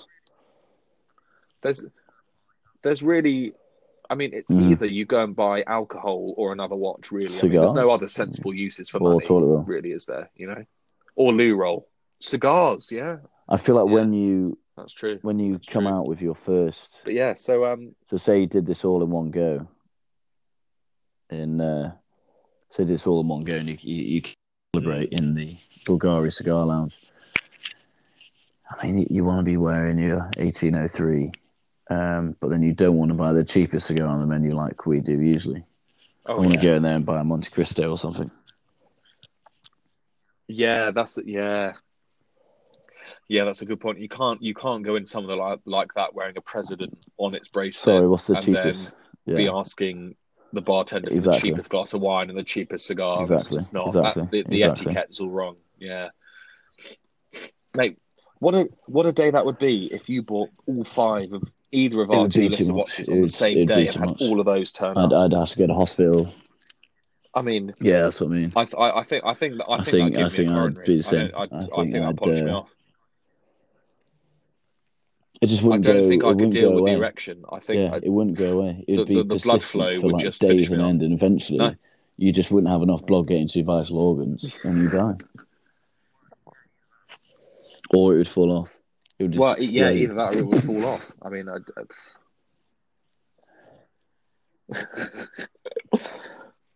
There's, 1.62 1.84
there's 2.82 3.02
really, 3.02 3.52
I 4.08 4.14
mean, 4.14 4.30
it's 4.32 4.52
Mhm. 4.52 4.70
either 4.70 4.86
you 4.86 5.04
go 5.04 5.22
and 5.22 5.36
buy 5.36 5.62
alcohol 5.64 6.34
or 6.36 6.52
another 6.52 6.76
watch. 6.76 7.12
Really, 7.12 7.38
I 7.38 7.42
mean, 7.42 7.52
there's 7.52 7.74
no 7.74 7.90
other 7.90 8.08
sensible 8.08 8.54
uses 8.54 8.88
for 8.90 8.98
Or 8.98 9.14
money. 9.14 9.26
toilet 9.26 9.46
roll. 9.46 9.62
Really, 9.64 9.92
is 9.92 10.06
there? 10.06 10.30
You 10.34 10.46
know, 10.48 10.64
or 11.16 11.32
loo 11.32 11.54
roll, 11.54 11.88
cigars. 12.20 12.90
Yeah, 12.90 13.18
I 13.48 13.56
feel 13.56 13.74
like 13.76 13.86
Yeah. 13.88 13.94
when 13.94 14.12
you 14.12 14.58
that's 14.76 14.92
true. 14.94 15.18
when 15.22 15.38
you 15.38 15.52
That's 15.54 15.68
come 15.68 15.84
true. 15.84 15.92
out 15.92 16.08
with 16.08 16.22
your 16.22 16.34
first, 16.34 16.88
But 17.04 17.12
yeah, 17.12 17.34
so 17.34 17.66
um, 17.66 17.94
so 18.06 18.16
say 18.16 18.40
you 18.40 18.46
did 18.46 18.66
this 18.66 18.84
all 18.84 19.02
in 19.02 19.10
one 19.10 19.30
go, 19.30 19.68
in 21.30 21.60
uh, 21.60 21.92
say 22.76 22.84
this 22.84 23.06
all 23.06 23.20
in 23.20 23.28
one 23.28 23.44
go, 23.44 23.54
and 23.56 23.68
you 23.68 23.76
you, 23.80 24.02
you 24.02 24.22
celebrate 24.74 25.10
in 25.12 25.34
the 25.34 25.56
Bulgari 25.84 26.32
Cigar 26.32 26.64
Lounge. 26.66 26.94
I 28.70 28.86
mean, 28.86 28.98
you, 29.00 29.06
you 29.10 29.24
want 29.24 29.40
to 29.40 29.44
be 29.44 29.56
wearing 29.56 29.98
your 29.98 30.30
1803, 30.38 31.32
um, 31.90 32.36
but 32.40 32.50
then 32.50 32.62
you 32.62 32.72
don't 32.72 32.96
want 32.96 33.10
to 33.10 33.14
buy 33.14 33.32
the 33.32 33.44
cheapest 33.44 33.88
cigar 33.88 34.06
on 34.06 34.20
the 34.20 34.26
menu 34.26 34.54
like 34.54 34.86
we 34.86 35.00
do 35.00 35.20
usually. 35.20 35.64
I 36.24 36.32
oh 36.32 36.36
want 36.36 36.54
yeah. 36.54 36.60
to 36.60 36.66
go 36.66 36.74
in 36.74 36.82
there 36.82 36.94
and 36.94 37.04
buy 37.04 37.20
a 37.20 37.24
Montecristo 37.24 37.90
or 37.90 37.98
something. 37.98 38.30
Yeah, 40.46 40.90
that's 40.92 41.18
yeah. 41.24 41.72
Yeah, 43.28 43.44
that's 43.44 43.62
a 43.62 43.66
good 43.66 43.80
point. 43.80 43.98
You 43.98 44.08
can't 44.08 44.42
you 44.42 44.54
can't 44.54 44.82
go 44.82 44.96
in 44.96 45.06
somewhere 45.06 45.36
like 45.36 45.60
like 45.64 45.94
that 45.94 46.14
wearing 46.14 46.36
a 46.36 46.40
president 46.40 46.96
on 47.18 47.34
its 47.34 47.48
bracelet 47.48 47.96
Sorry, 47.96 48.08
what's 48.08 48.26
the 48.26 48.34
and 48.34 48.44
cheapest? 48.44 48.92
then 49.26 49.36
be 49.36 49.48
asking 49.48 50.16
the 50.52 50.60
bartender 50.60 51.08
for 51.08 51.14
Exactly. 51.14 51.38
the 51.38 51.40
cheapest 51.54 51.70
glass 51.70 51.94
of 51.94 52.00
wine 52.00 52.28
and 52.28 52.38
the 52.38 52.42
cheapest 52.44 52.86
cigar. 52.86 53.22
It's 53.22 53.30
Exactly, 53.30 53.58
just 53.58 53.72
not 53.74 53.88
exactly, 53.88 54.22
that, 54.22 54.30
the, 54.30 54.42
the 54.42 54.62
exactly. 54.64 54.86
etiquette's 54.86 55.20
all 55.20 55.30
wrong. 55.30 55.56
Yeah. 55.78 56.08
Mate, 57.76 57.98
what 58.40 58.54
a 58.54 58.68
what 58.86 59.06
a 59.06 59.12
day 59.12 59.30
that 59.30 59.46
would 59.46 59.58
be 59.58 59.86
if 59.92 60.08
you 60.08 60.22
bought 60.22 60.50
all 60.66 60.82
five 60.82 61.32
of 61.32 61.42
either 61.72 62.00
of 62.02 62.10
our 62.10 62.22
would 62.22 62.32
two 62.32 62.48
lists 62.48 62.68
of 62.68 62.74
watches 62.74 63.08
on 63.08 63.20
the 63.20 63.28
same 63.28 63.66
day 63.66 63.86
and 63.88 63.96
had 63.96 64.16
all 64.20 64.40
of 64.40 64.46
those 64.46 64.72
turn 64.72 64.96
I'd. 64.98 65.12
I'd 65.12 65.32
have 65.32 65.50
to 65.50 65.58
go 65.58 65.66
to 65.66 65.74
hospital. 65.74 66.34
I 67.34 67.42
mean, 67.42 67.72
Yeah, 67.80 68.02
that's 68.02 68.20
what 68.20 68.26
I 68.28 68.32
mean. 68.32 68.52
I, 68.56 68.64
th- 68.64 68.74
I 68.76 68.90
I 68.98 69.02
think 69.04 69.24
I 69.24 69.32
think 69.34 69.60
I 69.68 69.72
I 69.74 69.76
think, 69.82 70.14
think- 70.14 70.16
I 70.18 70.28
think 70.28 70.48
me 70.50 70.56
a 70.56 70.62
I'd 70.64 70.84
be 70.84 70.96
the 70.96 71.02
same. 71.04 71.30
I 71.36 71.42
I 71.42 71.46
think 71.48 71.60
think 71.74 71.92
that'd 71.94 72.04
I'd, 72.06 72.16
me 72.44 72.50
uh, 72.50 72.56
off. 72.58 72.70
It 75.40 75.46
just 75.46 75.62
I 75.62 75.66
wouldn't 75.66 75.84
don't 75.84 76.02
go. 76.02 76.08
think 76.08 76.24
I 76.24 76.34
could 76.34 76.50
deal 76.50 76.70
with 76.70 76.80
away. 76.80 76.90
the 76.92 76.98
erection. 76.98 77.44
I 77.50 77.60
think 77.60 77.78
Yeah, 77.80 77.94
I, 77.94 78.00
it 78.02 78.10
wouldn't 78.12 78.36
go 78.36 78.58
away. 78.58 78.84
It 78.88 78.98
would 78.98 79.06
The- 79.08 79.14
be 79.14 79.14
the- 79.22 79.34
the 79.34 79.36
blood 79.40 79.62
flow 79.62 80.00
would 80.00 80.12
like 80.14 80.22
just 80.22 80.40
days 80.40 80.50
finish 80.66 80.68
and 80.70 80.82
end, 80.82 81.02
and 81.02 81.12
eventually 81.14 81.58
No. 81.58 81.74
you 82.18 82.32
just 82.32 82.50
wouldn't 82.50 82.70
have 82.72 82.82
enough 82.82 83.06
blood 83.06 83.28
getting 83.28 83.48
to 83.48 83.58
your 83.60 83.64
vital 83.66 83.98
organs, 83.98 84.58
and 84.64 84.76
you 84.78 84.90
die. 84.90 85.14
or 87.94 88.14
it 88.14 88.18
would 88.18 88.28
fall 88.28 88.50
off. 88.50 88.70
It 89.20 89.24
would 89.24 89.32
just 89.32 89.40
well, 89.40 89.56
yeah, 89.60 89.88
explode. 89.88 90.02
either 90.02 90.14
that 90.14 90.34
or 90.34 90.38
it 90.38 90.46
would 90.46 90.64
fall 90.64 90.86
off. 90.86 91.12
I 91.20 91.28
mean, 91.28 91.46
I'd, 91.46 91.60
I'd... 91.76 91.90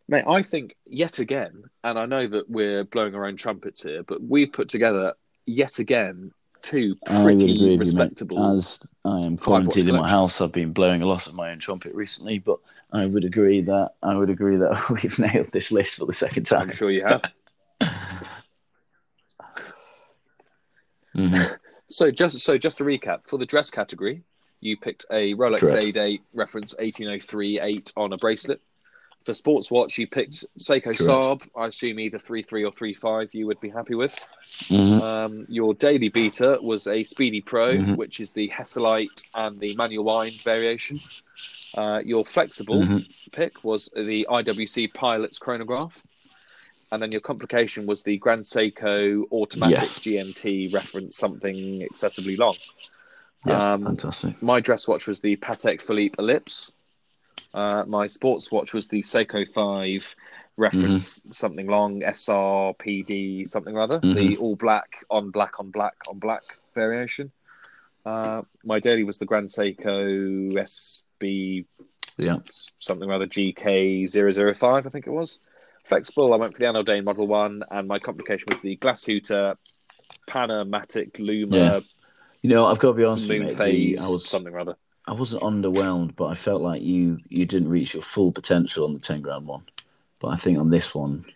mate, 0.08 0.24
I 0.28 0.42
think 0.42 0.76
yet 0.84 1.20
again, 1.20 1.64
and 1.82 1.98
I 1.98 2.04
know 2.04 2.26
that 2.26 2.50
we're 2.50 2.84
blowing 2.84 3.14
our 3.14 3.24
own 3.24 3.36
trumpets 3.36 3.82
here, 3.82 4.02
but 4.02 4.22
we've 4.22 4.52
put 4.52 4.68
together 4.68 5.14
yet 5.46 5.78
again 5.78 6.32
two 6.60 6.96
I 7.08 7.22
pretty 7.22 7.46
with 7.46 7.56
you, 7.56 7.78
respectable. 7.78 8.58
As 8.58 8.78
I 9.06 9.20
am 9.20 9.38
quarantined 9.38 9.88
in 9.88 9.96
my 9.96 10.10
house, 10.10 10.42
I've 10.42 10.52
been 10.52 10.74
blowing 10.74 11.00
a 11.00 11.06
lot 11.06 11.26
of 11.26 11.32
my 11.32 11.50
own 11.50 11.60
trumpet 11.60 11.94
recently, 11.94 12.40
but 12.40 12.58
I 12.92 13.06
would 13.06 13.24
agree 13.24 13.62
that 13.62 13.92
I 14.02 14.16
would 14.16 14.28
agree 14.28 14.56
that 14.58 14.90
we've 15.02 15.18
nailed 15.18 15.50
this 15.50 15.72
list 15.72 15.94
for 15.94 16.04
the 16.04 16.12
second 16.12 16.44
time. 16.44 16.68
I'm 16.68 16.72
sure 16.72 16.90
you 16.90 17.06
have. 17.06 17.22
Mhm. 21.16 21.58
So 21.88 22.10
just 22.10 22.38
so 22.40 22.56
just 22.58 22.78
to 22.78 22.84
recap, 22.84 23.26
for 23.26 23.38
the 23.38 23.46
dress 23.46 23.70
category, 23.70 24.22
you 24.60 24.76
picked 24.76 25.04
a 25.10 25.34
Rolex 25.34 25.60
Correct. 25.60 25.76
Day 25.80 25.92
Date 25.92 26.22
reference 26.32 26.74
18038 26.78 27.92
on 27.96 28.12
a 28.12 28.16
bracelet. 28.16 28.60
For 29.24 29.32
sports 29.32 29.70
watch, 29.70 29.96
you 29.96 30.06
picked 30.06 30.44
Seiko 30.58 30.82
Correct. 30.84 31.00
SARB. 31.00 31.48
I 31.56 31.66
assume 31.66 31.98
either 31.98 32.18
33 32.18 32.64
or 32.64 32.70
35 32.72 33.34
you 33.34 33.46
would 33.46 33.58
be 33.60 33.70
happy 33.70 33.94
with. 33.94 34.14
Mhm. 34.64 35.00
Um, 35.00 35.46
your 35.48 35.72
daily 35.74 36.10
beater 36.10 36.58
was 36.60 36.86
a 36.86 37.02
Speedy 37.04 37.40
Pro, 37.40 37.74
Mhm. 37.74 37.96
which 37.96 38.20
is 38.20 38.32
the 38.32 38.48
Hesalite 38.48 39.24
and 39.34 39.58
the 39.60 39.74
manual 39.76 40.04
wind 40.04 40.42
variation. 40.42 41.00
Uh, 41.74 42.02
your 42.04 42.24
flexible 42.24 42.82
Mhm. 42.82 43.06
pick 43.32 43.64
was 43.64 43.90
the 43.96 44.26
IWC 44.28 44.88
Pilot's 44.88 45.38
chronograph. 45.38 46.00
And 46.94 47.02
then 47.02 47.10
your 47.10 47.20
complication 47.22 47.86
was 47.86 48.04
the 48.04 48.18
Grand 48.18 48.44
Seiko 48.44 49.24
automatic. 49.32 49.88
GMT 50.04 50.72
reference 50.72 51.16
something 51.16 51.82
excessively 51.82 52.36
long. 52.36 52.54
Yeah, 53.44 53.72
Um, 53.72 53.82
fantastic. 53.82 54.40
My 54.40 54.60
dress 54.60 54.86
watch 54.86 55.08
was 55.08 55.20
the 55.20 55.34
Patek 55.38 55.82
Philippe 55.82 56.14
Ellipse. 56.20 56.76
Uh, 57.52 57.84
my 57.88 58.06
sports 58.06 58.52
watch 58.52 58.72
was 58.72 58.86
the 58.86 59.00
Seiko 59.00 59.44
5 59.46 60.14
reference 60.56 61.18
Mm-hmm. 61.18 61.30
something 61.32 61.66
long, 61.66 62.02
SRPD 62.04 63.44
something 63.48 63.76
or 63.76 63.80
other, 63.80 63.98
Mhm. 63.98 64.14
the 64.14 64.36
all 64.36 64.54
black 64.54 65.04
on 65.10 65.32
black 65.32 65.58
on 65.58 65.72
black 65.72 65.96
on 66.08 66.20
black 66.20 66.44
variation. 66.76 67.32
Uh, 68.06 68.42
my 68.62 68.78
daily 68.78 69.02
was 69.02 69.18
the 69.18 69.26
Grand 69.26 69.48
Seiko 69.48 70.52
SB 70.56 71.66
Yeah. 72.18 72.36
something 72.78 73.10
or 73.10 73.14
other 73.14 73.26
GK005, 73.26 74.86
I 74.86 74.90
think 74.90 75.08
it 75.08 75.10
was. 75.10 75.40
Flexible, 75.84 76.32
I 76.32 76.36
went 76.36 76.54
for 76.54 76.58
the 76.58 76.64
anOrdain 76.64 77.04
Model 77.04 77.26
1, 77.26 77.62
and 77.70 77.86
my 77.86 77.98
complication 77.98 78.46
was 78.48 78.60
the 78.62 78.76
Glass 78.76 79.04
Glashütte 79.04 79.56
PanoMatic 80.26 81.18
Luma 81.18 81.56
Yeah. 81.56 81.80
You 82.42 82.50
know, 82.50 82.66
I've 82.66 82.78
got 82.78 82.88
to 82.88 82.94
be 82.94 83.04
honest 83.04 83.28
with 83.28 83.32
you, 83.32 83.38
Moon 83.40 83.48
the- 83.48 83.56
Phase 83.56 84.00
I 84.00 84.08
was 84.10 84.28
something 84.28 84.52
or 84.52 84.58
other. 84.60 84.76
I 85.06 85.12
wasn't 85.12 85.42
underwhelmed, 85.42 86.16
but 86.16 86.26
I 86.26 86.34
felt 86.34 86.62
like 86.62 86.80
you 86.82 87.18
you 87.28 87.44
didn't 87.44 87.68
reach 87.68 87.92
your 87.92 88.02
full 88.02 88.32
potential 88.32 88.84
on 88.86 88.94
the 88.94 88.98
ten 89.00 89.20
grand 89.20 89.46
one. 89.46 89.64
But 90.18 90.28
I 90.28 90.36
think 90.36 90.58
on 90.58 90.70
this 90.70 90.94
one, 90.94 91.26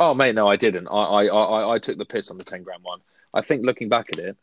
Oh 0.00 0.14
mate, 0.14 0.34
no, 0.34 0.46
I 0.46 0.56
didn't. 0.56 0.88
I 0.88 0.92
I, 0.92 1.24
I, 1.26 1.74
I 1.74 1.78
took 1.78 1.96
the 1.98 2.04
piss 2.04 2.30
on 2.30 2.36
the 2.38 2.44
ten 2.44 2.62
grand 2.62 2.82
one. 2.82 3.00
I 3.34 3.40
think 3.40 3.64
looking 3.64 3.88
back 3.88 4.10
at 4.12 4.18
it, 4.18 4.36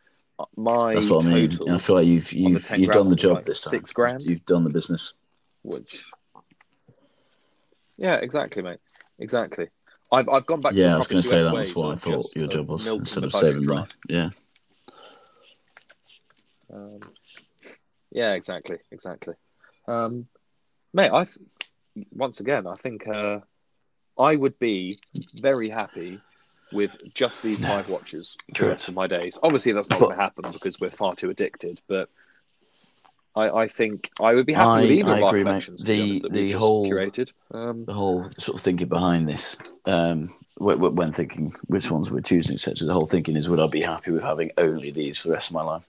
my 0.56 0.95
that's 0.95 1.08
what 1.08 1.26
I 1.28 1.34
mean. 1.34 1.49
total, 1.49 1.76
I 1.76 1.78
feel 1.78 1.95
like 1.95 2.08
you've 2.08 2.34
you've 2.34 2.70
you've 2.78 2.91
done 2.91 3.10
the 3.10 3.16
job 3.16 3.36
like 3.36 3.45
this 3.45 3.62
time. 3.62 3.72
six 3.72 3.93
grand. 3.93 4.24
You've 4.24 4.45
done 4.45 4.64
the 4.64 4.70
business. 4.72 5.14
which 5.62 6.12
yeah, 7.97 8.15
exactly, 8.15 8.61
mate, 8.61 8.79
exactly. 9.19 9.67
I've 10.11 10.29
I've 10.29 10.45
gone 10.45 10.61
back 10.61 10.73
yeah, 10.73 10.89
to 10.89 10.93
I 10.93 10.97
was 10.97 11.07
going 11.07 11.23
to 11.23 11.29
say 11.29 11.39
that 11.39 11.53
was 11.53 11.75
what 11.75 11.95
I 11.95 11.95
thought 11.99 12.35
your 12.35 12.47
job 12.47 12.67
was 12.67 12.85
instead 12.85 13.23
of 13.23 13.31
saving 13.33 13.65
money. 13.65 13.87
Yeah. 14.07 14.29
Um, 16.73 16.99
yeah, 18.11 18.33
exactly, 18.33 18.77
exactly. 18.91 19.35
Um, 19.87 20.27
mate, 20.93 21.11
I 21.11 21.25
once 22.13 22.39
again, 22.39 22.67
I 22.67 22.75
think 22.75 23.07
uh, 23.07 23.39
I 24.17 24.35
would 24.35 24.57
be 24.59 24.99
very 25.35 25.69
happy 25.69 26.19
with 26.71 26.97
just 27.13 27.41
these 27.41 27.61
No. 27.61 27.69
five 27.69 27.89
watches 27.89 28.37
for 28.55 28.65
the 28.65 28.71
rest 28.71 28.87
of 28.87 28.93
my 28.93 29.07
days. 29.07 29.37
Obviously, 29.41 29.71
that's 29.71 29.89
not 29.89 29.99
going 29.99 30.15
to 30.15 30.21
happen 30.21 30.51
because 30.51 30.79
we're 30.79 30.89
far 30.89 31.15
too 31.15 31.29
addicted. 31.29 31.81
But 31.87 32.09
I, 33.36 33.49
I 33.63 33.67
think 33.67 34.11
I 34.21 34.33
would 34.33 34.45
be 34.45 34.53
happy 34.53 34.69
I- 34.69 34.81
with 34.81 34.91
either 34.91 35.13
I 35.13 35.17
of 35.17 35.23
our 35.23 35.29
agree, 35.29 35.43
mate. 35.43 35.49
collections. 35.49 35.83
The- 35.83 36.01
honest, 36.01 36.21
that 36.23 36.31
the 36.33 36.51
whole- 36.53 36.88
curated. 36.89 37.31
Um, 37.51 37.86
the 37.86 37.93
whole 37.93 38.29
sort 38.39 38.57
of 38.57 38.63
thinking 38.63 38.88
behind 38.88 39.27
this, 39.27 39.55
um, 39.86 40.29
wh- 40.57 40.75
wh- 40.79 40.95
when 40.95 41.11
thinking 41.13 41.53
which 41.67 41.91
ones 41.91 42.09
we're 42.09 42.21
choosing, 42.21 42.55
etc. 42.55 42.86
The 42.88 42.93
whole 42.93 43.07
thinking 43.07 43.36
is, 43.36 43.49
would 43.49 43.59
I 43.59 43.67
be 43.67 43.81
happy 43.81 44.11
with 44.11 44.23
having 44.23 44.51
only 44.57 44.91
these 44.91 45.17
for 45.17 45.27
the 45.27 45.33
rest 45.33 45.47
of 45.49 45.53
my 45.53 45.63
life? 45.63 45.83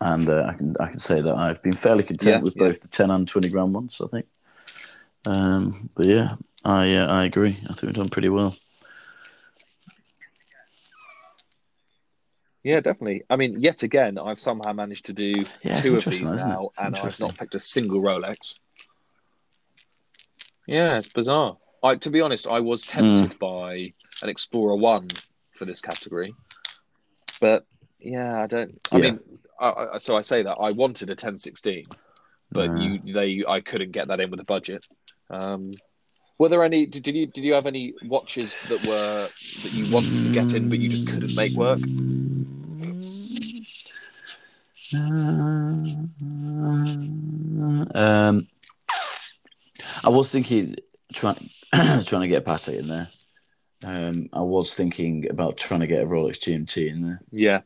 And 0.00 0.28
uh, 0.28 0.44
I 0.48 0.52
can 0.54 0.76
I 0.78 0.86
can 0.90 1.00
say 1.00 1.20
that 1.22 1.34
I've 1.34 1.62
been 1.62 1.72
fairly 1.72 2.02
content 2.04 2.36
Yeah, 2.36 2.42
with 2.42 2.54
yeah. 2.56 2.66
both 2.68 2.80
the 2.82 2.88
ten 2.88 3.10
and 3.10 3.26
twenty 3.26 3.48
grand 3.48 3.72
ones. 3.72 3.96
I 4.02 4.06
think. 4.08 4.26
Um, 5.24 5.88
but 5.94 6.06
yeah, 6.06 6.34
I 6.64 6.94
uh, 6.94 7.06
I 7.06 7.24
agree. 7.24 7.58
I 7.64 7.68
think 7.68 7.82
we've 7.84 7.94
done 7.94 8.08
pretty 8.10 8.28
well. 8.28 8.54
Yeah, 12.66 12.80
definitely. 12.80 13.22
I 13.30 13.36
mean, 13.36 13.60
yet 13.60 13.84
again, 13.84 14.18
I've 14.18 14.40
somehow 14.40 14.72
managed 14.72 15.06
to 15.06 15.12
do 15.12 15.44
Yeah, 15.62 15.80
two 15.80 15.94
of 15.98 16.04
these 16.04 16.32
now, 16.32 16.70
and 16.76 16.96
I've 16.96 17.20
not 17.20 17.38
picked 17.38 17.54
a 17.54 17.60
single 17.60 18.00
Rolex. 18.02 18.58
Yeah, 20.66 20.98
it's 20.98 21.08
bizarre. 21.08 21.58
I, 21.84 21.94
to 21.94 22.10
be 22.10 22.20
honest, 22.22 22.48
I 22.48 22.58
was 22.58 22.82
tempted 22.82 23.34
Hmm. 23.34 23.38
by 23.38 23.92
an 24.20 24.28
Explorer 24.28 24.74
One 24.74 25.08
for 25.52 25.64
this 25.64 25.80
category, 25.80 26.34
but 27.40 27.64
yeah, 28.00 28.42
I 28.42 28.48
don't. 28.48 28.76
I 28.90 28.96
Yeah. 28.96 29.02
mean, 29.10 29.20
I, 29.60 29.68
I, 29.94 29.98
so 29.98 30.16
I 30.16 30.22
say 30.22 30.42
that 30.42 30.56
I 30.56 30.72
wanted 30.72 31.08
a 31.08 31.12
1016, 31.12 31.86
but 32.50 32.68
No. 32.68 32.82
you 32.82 33.12
they 33.14 33.44
I 33.46 33.60
couldn't 33.60 33.92
get 33.92 34.08
that 34.08 34.18
in 34.18 34.28
with 34.30 34.40
the 34.40 34.44
budget. 34.44 34.84
Um, 35.30 35.70
were 36.40 36.48
there 36.48 36.64
any? 36.64 36.86
Did 36.86 37.06
you 37.06 37.28
did 37.28 37.44
you 37.44 37.54
have 37.54 37.66
any 37.66 37.94
watches 38.06 38.58
that 38.66 38.82
were 38.82 39.28
that 39.62 39.72
you 39.72 39.86
wanted 39.86 40.20
to 40.22 40.30
get 40.30 40.52
in 40.56 40.68
but 40.68 40.80
you 40.80 40.88
just 40.88 41.06
couldn't 41.06 41.36
make 41.36 41.54
work? 41.54 41.78
Um, 47.94 48.48
I 50.04 50.08
was 50.08 50.30
thinking 50.30 50.76
trying 51.12 51.50
trying 51.74 52.04
to 52.22 52.28
get 52.28 52.44
Patek 52.44 52.78
in 52.80 52.88
there. 52.88 53.08
Um, 53.84 54.28
I 54.32 54.40
was 54.40 54.74
thinking 54.74 55.28
about 55.30 55.56
trying 55.56 55.80
to 55.80 55.86
get 55.86 56.02
a 56.02 56.06
Rolex 56.06 56.38
GMT 56.40 56.88
in 56.90 57.02
there. 57.02 57.20
Yeah. 57.30 57.60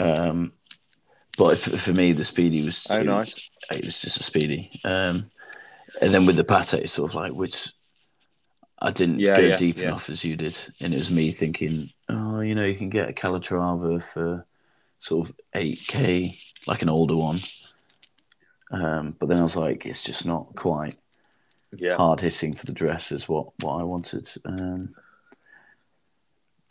Um, 0.00 0.52
but 1.38 1.58
for, 1.58 1.76
for 1.78 1.92
me, 1.92 2.12
the 2.12 2.24
Speedy 2.24 2.64
was 2.64 2.86
Oh, 2.90 2.96
it 2.96 3.06
was- 3.06 3.06
nice. 3.06 3.50
it 3.78 3.84
was 3.84 4.00
just 4.00 4.18
a 4.20 4.22
Speedy. 4.22 4.80
Um, 4.84 5.30
and 6.00 6.12
then 6.14 6.26
with 6.26 6.36
the 6.36 6.44
Patek, 6.44 6.80
it's 6.80 6.92
sort 6.94 7.10
of 7.10 7.14
like 7.14 7.32
which 7.32 7.68
I 8.78 8.90
didn't 8.90 9.20
Yeah, 9.20 9.36
go 9.36 9.42
yeah, 9.46 9.56
deep 9.56 9.76
yeah. 9.76 9.88
enough 9.88 10.08
as 10.10 10.24
you 10.24 10.36
did, 10.36 10.58
and 10.80 10.92
it 10.92 10.96
was 10.96 11.10
me 11.10 11.32
thinking, 11.32 11.90
oh, 12.08 12.40
you 12.40 12.54
know, 12.54 12.64
you 12.64 12.74
can 12.76 12.90
get 12.90 13.08
a 13.08 13.12
Calatrava 13.12 14.02
for 14.12 14.44
sort 15.02 15.28
of 15.28 15.34
eight 15.54 15.80
k, 15.86 16.38
like 16.66 16.80
an 16.82 16.88
older 16.88 17.16
one. 17.16 17.40
Um, 18.70 19.14
but 19.18 19.28
then 19.28 19.38
I 19.38 19.42
was 19.42 19.56
like, 19.56 19.84
it's 19.84 20.02
just 20.02 20.24
not 20.24 20.54
quite 20.56 20.96
Yeah. 21.76 21.96
hard 21.96 22.20
hitting 22.20 22.54
for 22.54 22.64
the 22.64 22.72
dress 22.72 23.12
is 23.12 23.28
what, 23.28 23.48
what 23.60 23.74
I 23.80 23.82
wanted. 23.82 24.30
Um, 24.44 24.94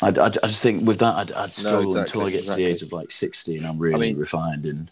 I, 0.02 0.08
I, 0.10 0.26
I 0.26 0.48
just 0.48 0.64
think 0.64 0.88
with 0.88 1.00
that, 1.00 1.14
I'd, 1.16 1.32
I'd 1.34 1.54
struggle 1.54 1.84
exactly, 1.84 2.02
until 2.02 2.22
I 2.22 2.32
get 2.32 2.40
exactly. 2.40 2.64
to 2.64 2.68
the 2.70 2.74
age 2.76 2.82
of 2.82 2.92
like 2.92 3.12
60 3.12 3.58
and 3.58 3.66
I'm 3.68 3.78
really 3.78 4.00
mean- 4.00 4.18
refined 4.18 4.66
and 4.66 4.90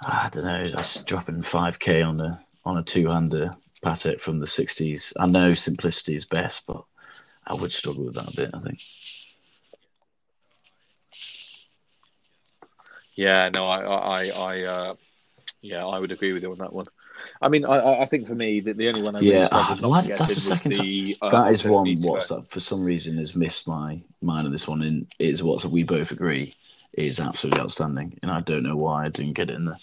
I 0.00 0.28
don't 0.32 0.44
know, 0.44 0.70
just 0.76 1.06
dropping 1.06 1.42
5k 1.42 2.06
on 2.06 2.20
a, 2.20 2.40
on 2.64 2.78
a 2.78 2.82
two 2.82 3.08
hander 3.08 3.54
Patek 3.84 4.20
from 4.20 4.38
the 4.40 4.46
60s. 4.46 5.12
I 5.18 5.26
know 5.26 5.54
simplicity 5.54 6.16
is 6.16 6.24
best, 6.24 6.64
but 6.66 6.82
I 7.46 7.54
would 7.54 7.72
struggle 7.72 8.04
with 8.04 8.14
that 8.14 8.32
a 8.32 8.36
bit, 8.36 8.50
I 8.54 8.60
think. 8.60 8.78
Yeah, 13.18 13.48
no, 13.52 13.66
I, 13.66 13.80
I, 13.80 14.26
I, 14.28 14.62
uh, 14.62 14.94
yeah, 15.60 15.84
I 15.84 15.98
would 15.98 16.12
agree 16.12 16.32
with 16.32 16.44
you 16.44 16.52
on 16.52 16.58
that 16.58 16.72
one. 16.72 16.86
I 17.42 17.48
mean, 17.48 17.64
I- 17.64 18.02
I, 18.02 18.06
think 18.06 18.28
for 18.28 18.36
me, 18.36 18.60
the, 18.60 18.74
the 18.74 18.86
only 18.86 19.02
one 19.02 19.16
I 19.16 19.18
really 19.18 19.32
Yeah, 19.32 19.46
struggled 19.46 19.80
ah, 19.82 19.88
not 19.88 20.02
to 20.02 20.06
get 20.06 20.20
in 20.20 20.48
was 20.48 20.62
the. 20.62 21.16
Uh, 21.20 21.30
that 21.30 21.52
is 21.52 21.64
Octo 21.64 21.72
one 21.72 21.86
Finissimo. 21.86 22.10
what's 22.12 22.28
that 22.28 22.48
for 22.48 22.60
some 22.60 22.84
reason 22.84 23.18
has 23.18 23.34
missed 23.34 23.66
my 23.66 24.00
mind 24.22 24.46
on 24.46 24.52
this 24.52 24.68
one 24.68 24.82
and 24.82 25.12
is 25.18 25.42
what 25.42 25.64
we 25.64 25.82
both 25.82 26.12
agree 26.12 26.54
is 26.92 27.18
absolutely 27.18 27.60
outstanding 27.60 28.16
and 28.22 28.30
I 28.30 28.40
don't 28.40 28.62
know 28.62 28.76
why 28.76 29.06
I 29.06 29.08
didn't 29.08 29.32
get 29.32 29.50
it 29.50 29.56
in 29.56 29.64
there. 29.64 29.78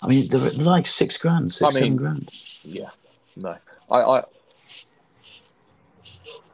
I 0.00 0.06
mean 0.06 0.28
they're, 0.28 0.40
they're 0.40 0.52
like 0.52 0.86
six 0.86 1.18
grand, 1.18 1.52
six, 1.52 1.76
I 1.76 1.78
mean- 1.78 1.92
seven 1.92 1.96
grand. 1.98 2.30
Yeah, 2.62 2.88
no, 3.36 3.58
I, 3.90 4.00
I, 4.00 4.22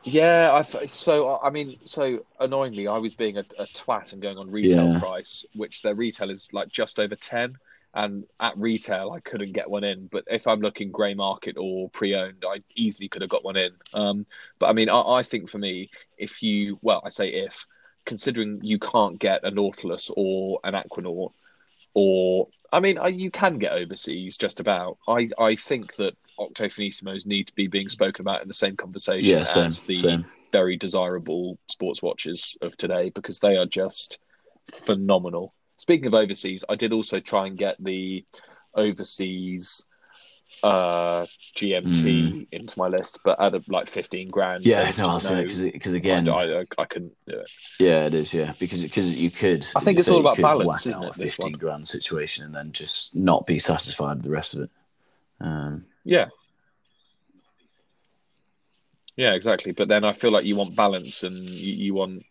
yeah, 0.03 0.51
I. 0.55 0.63
Th- 0.63 0.89
so 0.89 1.39
I 1.43 1.51
mean, 1.51 1.77
so 1.85 2.21
annoyingly, 2.39 2.89
I 2.89 2.99
was 2.99 3.15
being 3.15 3.37
a, 3.37 3.45
a 3.59 3.67
twat 3.69 4.13
and 4.13 4.23
going 4.23 4.39
on 4.39 4.51
retail 4.51 4.89
Yeah. 4.89 4.91
price, 4.91 5.45
which 5.53 5.83
their 5.83 5.95
retail 5.95 6.31
is 6.31 6.49
like 6.53 6.69
just 6.69 6.99
over 6.99 7.15
ten, 7.17 7.57
and 7.95 8.25
at 8.41 8.57
retail 8.57 9.11
I 9.13 9.21
couldn't 9.21 9.53
get 9.53 9.69
one 9.69 9.85
in. 9.85 10.07
But 10.07 10.25
if 10.29 10.47
I'm 10.47 10.61
looking 10.61 10.91
grey 10.91 11.15
market 11.15 11.57
or 11.59 11.91
pre-owned, 11.91 12.45
I 12.47 12.63
easily 12.75 13.09
could 13.09 13.23
have 13.23 13.31
got 13.31 13.45
one 13.45 13.57
in. 13.57 13.73
Um, 13.93 14.27
but 14.59 14.67
I 14.69 14.73
mean, 14.73 14.89
I, 14.89 15.01
I 15.01 15.23
think 15.23 15.51
for 15.51 15.59
me, 15.59 15.91
if 16.17 16.43
you, 16.43 16.79
well, 16.83 17.03
I 17.05 17.11
say 17.11 17.29
if, 17.29 17.67
considering 18.07 18.61
you 18.63 18.79
can't 18.79 19.19
get 19.19 19.45
a 19.45 19.51
Nautilus 19.51 20.11
or 20.17 20.61
an 20.65 20.75
Aquanaut, 20.75 21.33
or 21.95 22.49
I 22.73 22.81
mean, 22.81 22.99
I, 22.99 23.09
you 23.09 23.31
can 23.31 23.59
get 23.59 23.73
overseas 23.73 24.37
just 24.37 24.61
about. 24.61 24.99
I 25.09 25.29
I 25.39 25.57
think 25.57 25.97
that 25.97 26.15
Octo 26.41 26.69
need 27.27 27.47
to 27.47 27.55
be 27.55 27.67
being 27.67 27.89
spoken 27.89 28.23
about 28.23 28.43
in 28.43 28.49
the 28.49 28.55
same 28.55 28.77
conversation 28.77 29.39
Yeah, 29.39 29.45
same, 29.45 29.67
as 29.67 29.83
the 29.83 30.03
same. 30.03 30.27
very 30.53 30.77
desirable 30.77 31.59
sports 31.69 32.03
watches 32.03 32.57
of 32.63 32.77
today 32.77 33.11
because 33.11 33.41
they 33.41 33.57
are 33.57 33.67
just 33.67 34.19
phenomenal. 34.73 35.53
Speaking 35.77 36.07
of 36.07 36.15
overseas, 36.15 36.65
I 36.69 36.75
did 36.75 36.93
also 36.93 37.21
try 37.21 37.47
and 37.47 37.57
get 37.57 37.77
the 37.83 38.25
overseas 38.75 39.87
uh, 40.63 41.27
GMT 41.57 42.49
into 42.53 42.79
my 42.79 42.89
list, 42.89 43.21
but 43.25 43.41
at 43.41 43.55
a, 43.55 43.63
like 43.69 43.89
fifteen 43.89 44.29
grand. 44.29 44.65
Mm. 44.65 44.69
Yeah, 44.69 44.93
no, 44.99 45.45
because 45.73 45.93
again, 45.95 46.29
I, 46.29 46.61
I, 46.61 46.65
I 46.79 46.85
couldn't 46.85 47.13
do 47.27 47.39
it. 47.39 47.51
yeah, 47.79 48.07
it 48.07 48.15
is, 48.15 48.33
yeah, 48.35 48.53
because 48.59 48.83
because 48.83 49.07
you 49.11 49.31
could. 49.31 49.67
I 49.75 49.81
think 49.81 49.99
it's 49.99 50.11
all 50.11 50.21
about 50.21 50.39
balance, 50.39 50.87
isn't 50.87 51.03
it, 51.03 51.15
this 51.17 51.35
Fifteen 51.35 51.53
one? 51.53 51.61
grand 51.61 51.89
situation 51.89 52.45
and 52.45 52.55
then 52.55 52.73
just 52.73 53.15
not 53.15 53.47
be 53.47 53.59
satisfied 53.59 54.17
with 54.17 54.25
the 54.25 54.31
rest 54.31 54.55
of 54.55 54.63
it. 54.63 54.71
Um, 55.41 55.87
Yeah. 56.05 56.27
Yeah, 59.17 59.35
exactly. 59.35 59.73
But 59.73 59.89
then 59.89 60.05
I 60.05 60.13
feel 60.13 60.31
like 60.31 60.45
you 60.45 60.57
want 60.57 60.77
balance 60.77 61.25
and 61.25 61.49
you, 61.49 61.75
you 61.75 61.95
want, 61.95 62.25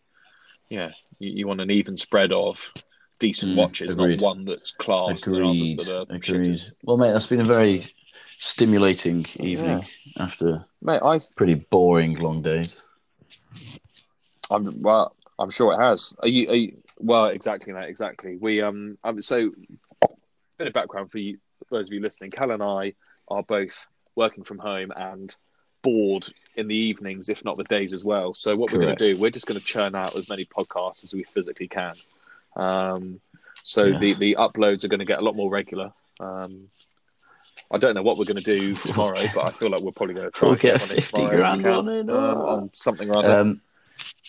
yeah, 0.68 0.90
you, 1.18 1.30
you 1.30 1.46
want 1.46 1.60
an 1.60 1.70
even 1.70 1.96
spread 1.96 2.32
of 2.32 2.72
decent 3.18 3.52
Mm, 3.52 3.56
watches, 3.56 3.92
agreed. 3.92 4.18
not 4.18 4.22
one 4.22 4.44
that's 4.44 4.72
class 4.72 5.26
and 5.26 5.36
others 5.36 5.74
that 5.76 6.06
agreed. 6.08 6.20
shitters. 6.22 6.72
Well, 6.82 6.96
mate, 6.96 7.12
that's 7.12 7.26
been 7.26 7.40
a 7.40 7.44
very 7.44 7.94
stimulating 8.40 9.26
evening 9.36 9.86
after 10.18 10.64
Mate, 10.82 11.02
I, 11.02 11.20
pretty 11.36 11.54
boring 11.54 12.14
long 12.14 12.42
days. 12.42 12.82
I'm 14.50 14.82
well. 14.82 15.14
I'm 15.38 15.50
sure 15.50 15.72
it 15.72 15.78
has. 15.78 16.14
Are 16.20 16.28
you? 16.28 16.50
Are 16.50 16.54
you 16.54 16.82
well, 16.98 17.26
exactly, 17.26 17.72
mate. 17.72 17.88
Exactly. 17.88 18.36
We 18.36 18.60
um. 18.62 18.98
um 19.04 19.22
so, 19.22 19.50
bit 20.58 20.66
of 20.66 20.72
background 20.72 21.10
for 21.10 21.18
you, 21.18 21.38
those 21.70 21.88
of 21.88 21.92
you 21.92 22.00
listening. 22.00 22.30
Cal 22.30 22.50
and 22.50 22.62
I 22.62 22.94
are 23.30 23.42
both 23.42 23.86
working 24.16 24.44
from 24.44 24.58
home 24.58 24.92
and 24.96 25.34
bored 25.82 26.26
in 26.56 26.68
the 26.68 26.74
evenings, 26.74 27.28
if 27.28 27.44
not 27.44 27.56
the 27.56 27.64
days 27.64 27.94
as 27.94 28.04
well. 28.04 28.34
So, 28.34 28.56
what 28.56 28.72
we're 28.72 28.80
going 28.80 28.96
to 28.96 29.14
do, 29.14 29.20
we're 29.20 29.30
just 29.30 29.46
going 29.46 29.58
to 29.58 29.64
churn 29.64 29.94
out 29.94 30.16
as 30.16 30.28
many 30.28 30.44
podcasts 30.44 31.04
as 31.04 31.14
we 31.14 31.24
physically 31.24 31.68
can. 31.68 31.94
Um. 32.56 33.20
So 33.62 33.84
Yes. 33.84 34.00
the 34.00 34.14
the 34.14 34.36
uploads 34.38 34.84
are 34.84 34.88
going 34.88 35.00
to 35.00 35.04
get 35.04 35.18
a 35.18 35.22
lot 35.22 35.36
more 35.36 35.50
regular. 35.50 35.92
Um. 36.18 36.68
I 37.70 37.78
don't 37.78 37.94
know 37.94 38.02
what 38.02 38.16
we're 38.18 38.24
going 38.24 38.42
to 38.42 38.58
do 38.58 38.74
tomorrow, 38.86 39.26
but 39.34 39.44
I 39.48 39.52
feel 39.52 39.70
like 39.70 39.82
we're 39.82 39.92
probably 39.92 40.14
going 40.14 40.26
to 40.26 40.32
try 40.32 40.48
We'll 40.48 40.56
get, 40.58 40.80
get 40.80 40.88
50 40.88 41.02
tomorrow 41.02 41.26
if 41.26 41.32
we 41.32 41.38
grand 41.62 41.66
on 41.66 41.88
it, 41.88 42.10
um, 42.10 42.38
on 42.38 42.70
something 42.72 43.08
or 43.10 43.18
other. 43.18 43.38
Um, 43.40 43.60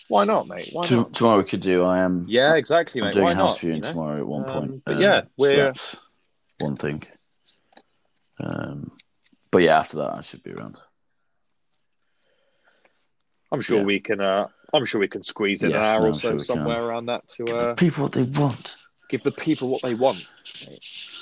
Why 0.08 0.24
not, 0.24 0.46
mate? 0.46 0.68
Why 0.72 0.86
to- 0.86 0.96
not? 0.96 1.12
tomorrow 1.14 1.38
we 1.38 1.44
could 1.44 1.60
do. 1.62 1.82
I 1.82 2.04
am. 2.04 2.26
Yeah, 2.28 2.54
exactly, 2.54 3.00
I'm 3.00 3.08
mate. 3.08 3.14
doing 3.14 3.24
Why 3.24 3.32
a 3.32 3.34
house 3.34 3.48
not? 3.54 3.60
viewing 3.60 3.76
you 3.76 3.82
know? 3.82 3.88
tomorrow 3.90 4.18
at 4.18 4.26
one 4.26 4.44
Um, 4.48 4.52
point. 4.68 4.82
but 4.84 4.98
yeah, 5.00 5.22
we're- 5.36 5.56
that's 5.56 5.96
one 6.60 6.76
thing. 6.76 7.02
Um, 8.42 8.90
but 9.50 9.62
yeah, 9.62 9.78
after 9.78 9.98
that 9.98 10.14
I 10.14 10.20
should 10.22 10.42
be 10.42 10.52
around. 10.52 10.78
I'm 13.50 13.60
sure 13.60 13.78
yeah. 13.78 13.84
we 13.84 14.00
can. 14.00 14.20
Uh, 14.20 14.48
I'm 14.72 14.84
sure 14.84 15.00
we 15.00 15.08
can 15.08 15.22
squeeze 15.22 15.62
in 15.62 15.70
Yes, 15.70 15.76
an 15.78 15.82
hour 15.82 16.00
no, 16.02 16.08
or 16.08 16.14
so 16.14 16.30
sure 16.30 16.38
somewhere 16.38 16.76
can. 16.76 16.84
around 16.84 17.06
that 17.06 17.28
to 17.30 17.44
Give 17.44 17.54
uh, 17.54 17.66
the 17.68 17.74
people 17.74 18.02
what 18.04 18.12
they 18.12 18.22
want. 18.22 18.76
give 19.10 19.22
the 19.22 19.32
people 19.32 19.68
what 19.68 19.82
they 19.82 19.94
want. 19.94 20.24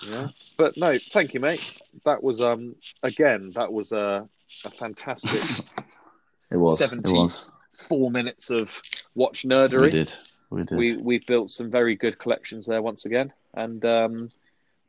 Yeah, 0.08 0.28
but 0.56 0.76
no, 0.76 0.96
thank 1.10 1.34
you, 1.34 1.40
mate. 1.40 1.80
That 2.04 2.22
was 2.22 2.40
um 2.40 2.76
again 3.02 3.52
that 3.56 3.72
was 3.72 3.90
a 3.92 4.28
a 4.64 4.70
fantastic 4.70 5.32
It 6.52 6.56
was. 6.56 6.80
It 6.80 7.06
was. 7.06 7.50
four 7.72 8.10
minutes 8.10 8.50
of 8.50 8.80
watch 9.14 9.44
We 9.44 9.50
nerdery. 9.50 9.90
did. 9.92 10.12
We 10.50 10.64
did. 10.64 10.78
We 10.78 10.96
we've 10.96 11.26
built 11.26 11.50
some 11.50 11.70
very 11.70 11.96
good 11.96 12.18
collections 12.18 12.66
there 12.66 12.82
once 12.82 13.06
again, 13.06 13.32
and 13.54 13.84
um, 13.84 14.30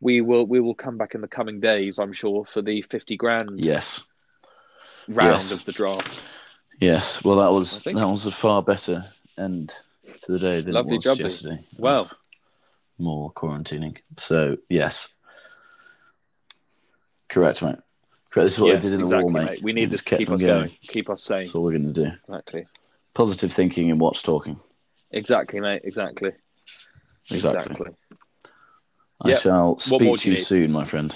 we 0.01 0.19
will 0.21 0.45
we 0.45 0.59
will 0.59 0.75
come 0.75 0.97
back 0.97 1.15
in 1.15 1.21
the 1.21 1.27
coming 1.27 1.59
days, 1.61 1.97
I'm 1.99 2.11
sure, 2.13 2.43
for 2.45 2.61
the 2.61 2.81
fifty 2.81 3.15
grand 3.15 3.59
yes. 3.59 4.01
round 5.07 5.41
Yes. 5.43 5.51
of 5.51 5.63
the 5.65 5.71
draft. 5.71 6.19
Yes. 6.79 7.23
Well, 7.23 7.37
that 7.37 7.51
was 7.51 7.83
that 7.83 7.95
was 7.95 8.25
a 8.25 8.31
far 8.31 8.61
better 8.61 9.05
end 9.37 9.73
to 10.23 10.31
the 10.31 10.39
day 10.39 10.61
than 10.61 10.73
Lovely 10.73 10.95
it 10.95 10.97
was 10.97 11.05
jubbly. 11.05 11.29
yesterday. 11.29 11.65
Well. 11.77 12.11
More 12.97 13.31
quarantining. 13.33 13.97
So 14.17 14.57
yes, 14.69 15.07
correct, 17.29 17.61
mate. 17.63 17.77
Correct. 18.29 18.45
This 18.45 18.53
is 18.55 18.59
what 18.59 18.67
yes, 18.67 18.77
I 18.77 18.81
did 18.81 18.93
in 18.93 18.99
the 18.99 19.05
exactly, 19.05 19.23
war, 19.23 19.31
mate. 19.43 19.49
mate. 19.51 19.63
We 19.63 19.73
need 19.73 19.89
We 19.89 19.91
this 19.95 20.03
to 20.03 20.17
keep 20.17 20.29
us 20.29 20.41
going, 20.43 20.71
keep 20.83 21.09
us 21.09 21.23
sane. 21.23 21.45
That's 21.45 21.55
all 21.55 21.63
we're 21.63 21.71
going 21.77 21.93
to 21.93 22.05
do. 22.05 22.11
Exactly. 22.27 22.65
Positive 23.13 23.51
thinking 23.51 23.89
and 23.89 23.99
what's 23.99 24.21
talking. 24.21 24.59
Exactly, 25.11 25.59
mate. 25.59 25.81
Exactly. 25.83 26.31
Exactly. 27.29 27.87
I 29.21 29.29
Yep. 29.29 29.41
shall 29.41 29.79
speak 29.79 30.19
to 30.21 30.31
you 30.31 30.43
soon, 30.43 30.71
my 30.71 30.83
friend. 30.85 31.15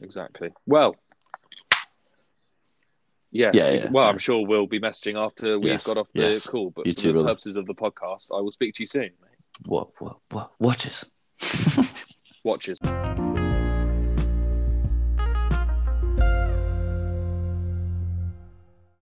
Exactly. 0.00 0.50
Well, 0.66 0.94
yes. 3.30 3.54
Yeah, 3.54 3.70
yeah, 3.70 3.90
well, 3.90 4.04
yeah. 4.04 4.10
I'm 4.10 4.18
sure 4.18 4.46
we'll 4.46 4.66
be 4.66 4.78
messaging 4.80 5.16
after 5.16 5.58
we've 5.58 5.72
Yes, 5.72 5.84
got 5.84 5.96
off 5.98 6.08
the 6.14 6.20
yes. 6.22 6.46
call. 6.46 6.70
But 6.70 6.86
You 6.86 6.92
for 6.92 7.00
too, 7.00 7.12
the 7.12 7.24
purposes 7.24 7.56
of 7.56 7.66
the 7.66 7.74
podcast, 7.74 8.28
I 8.36 8.40
will 8.40 8.52
speak 8.52 8.74
to 8.76 8.82
you 8.82 8.86
soon, 8.86 9.02
mate. 9.20 9.38
What? 9.64 9.88
What? 9.98 10.16
What? 10.30 10.52
Watches. 10.58 11.04
Watches. 12.44 12.78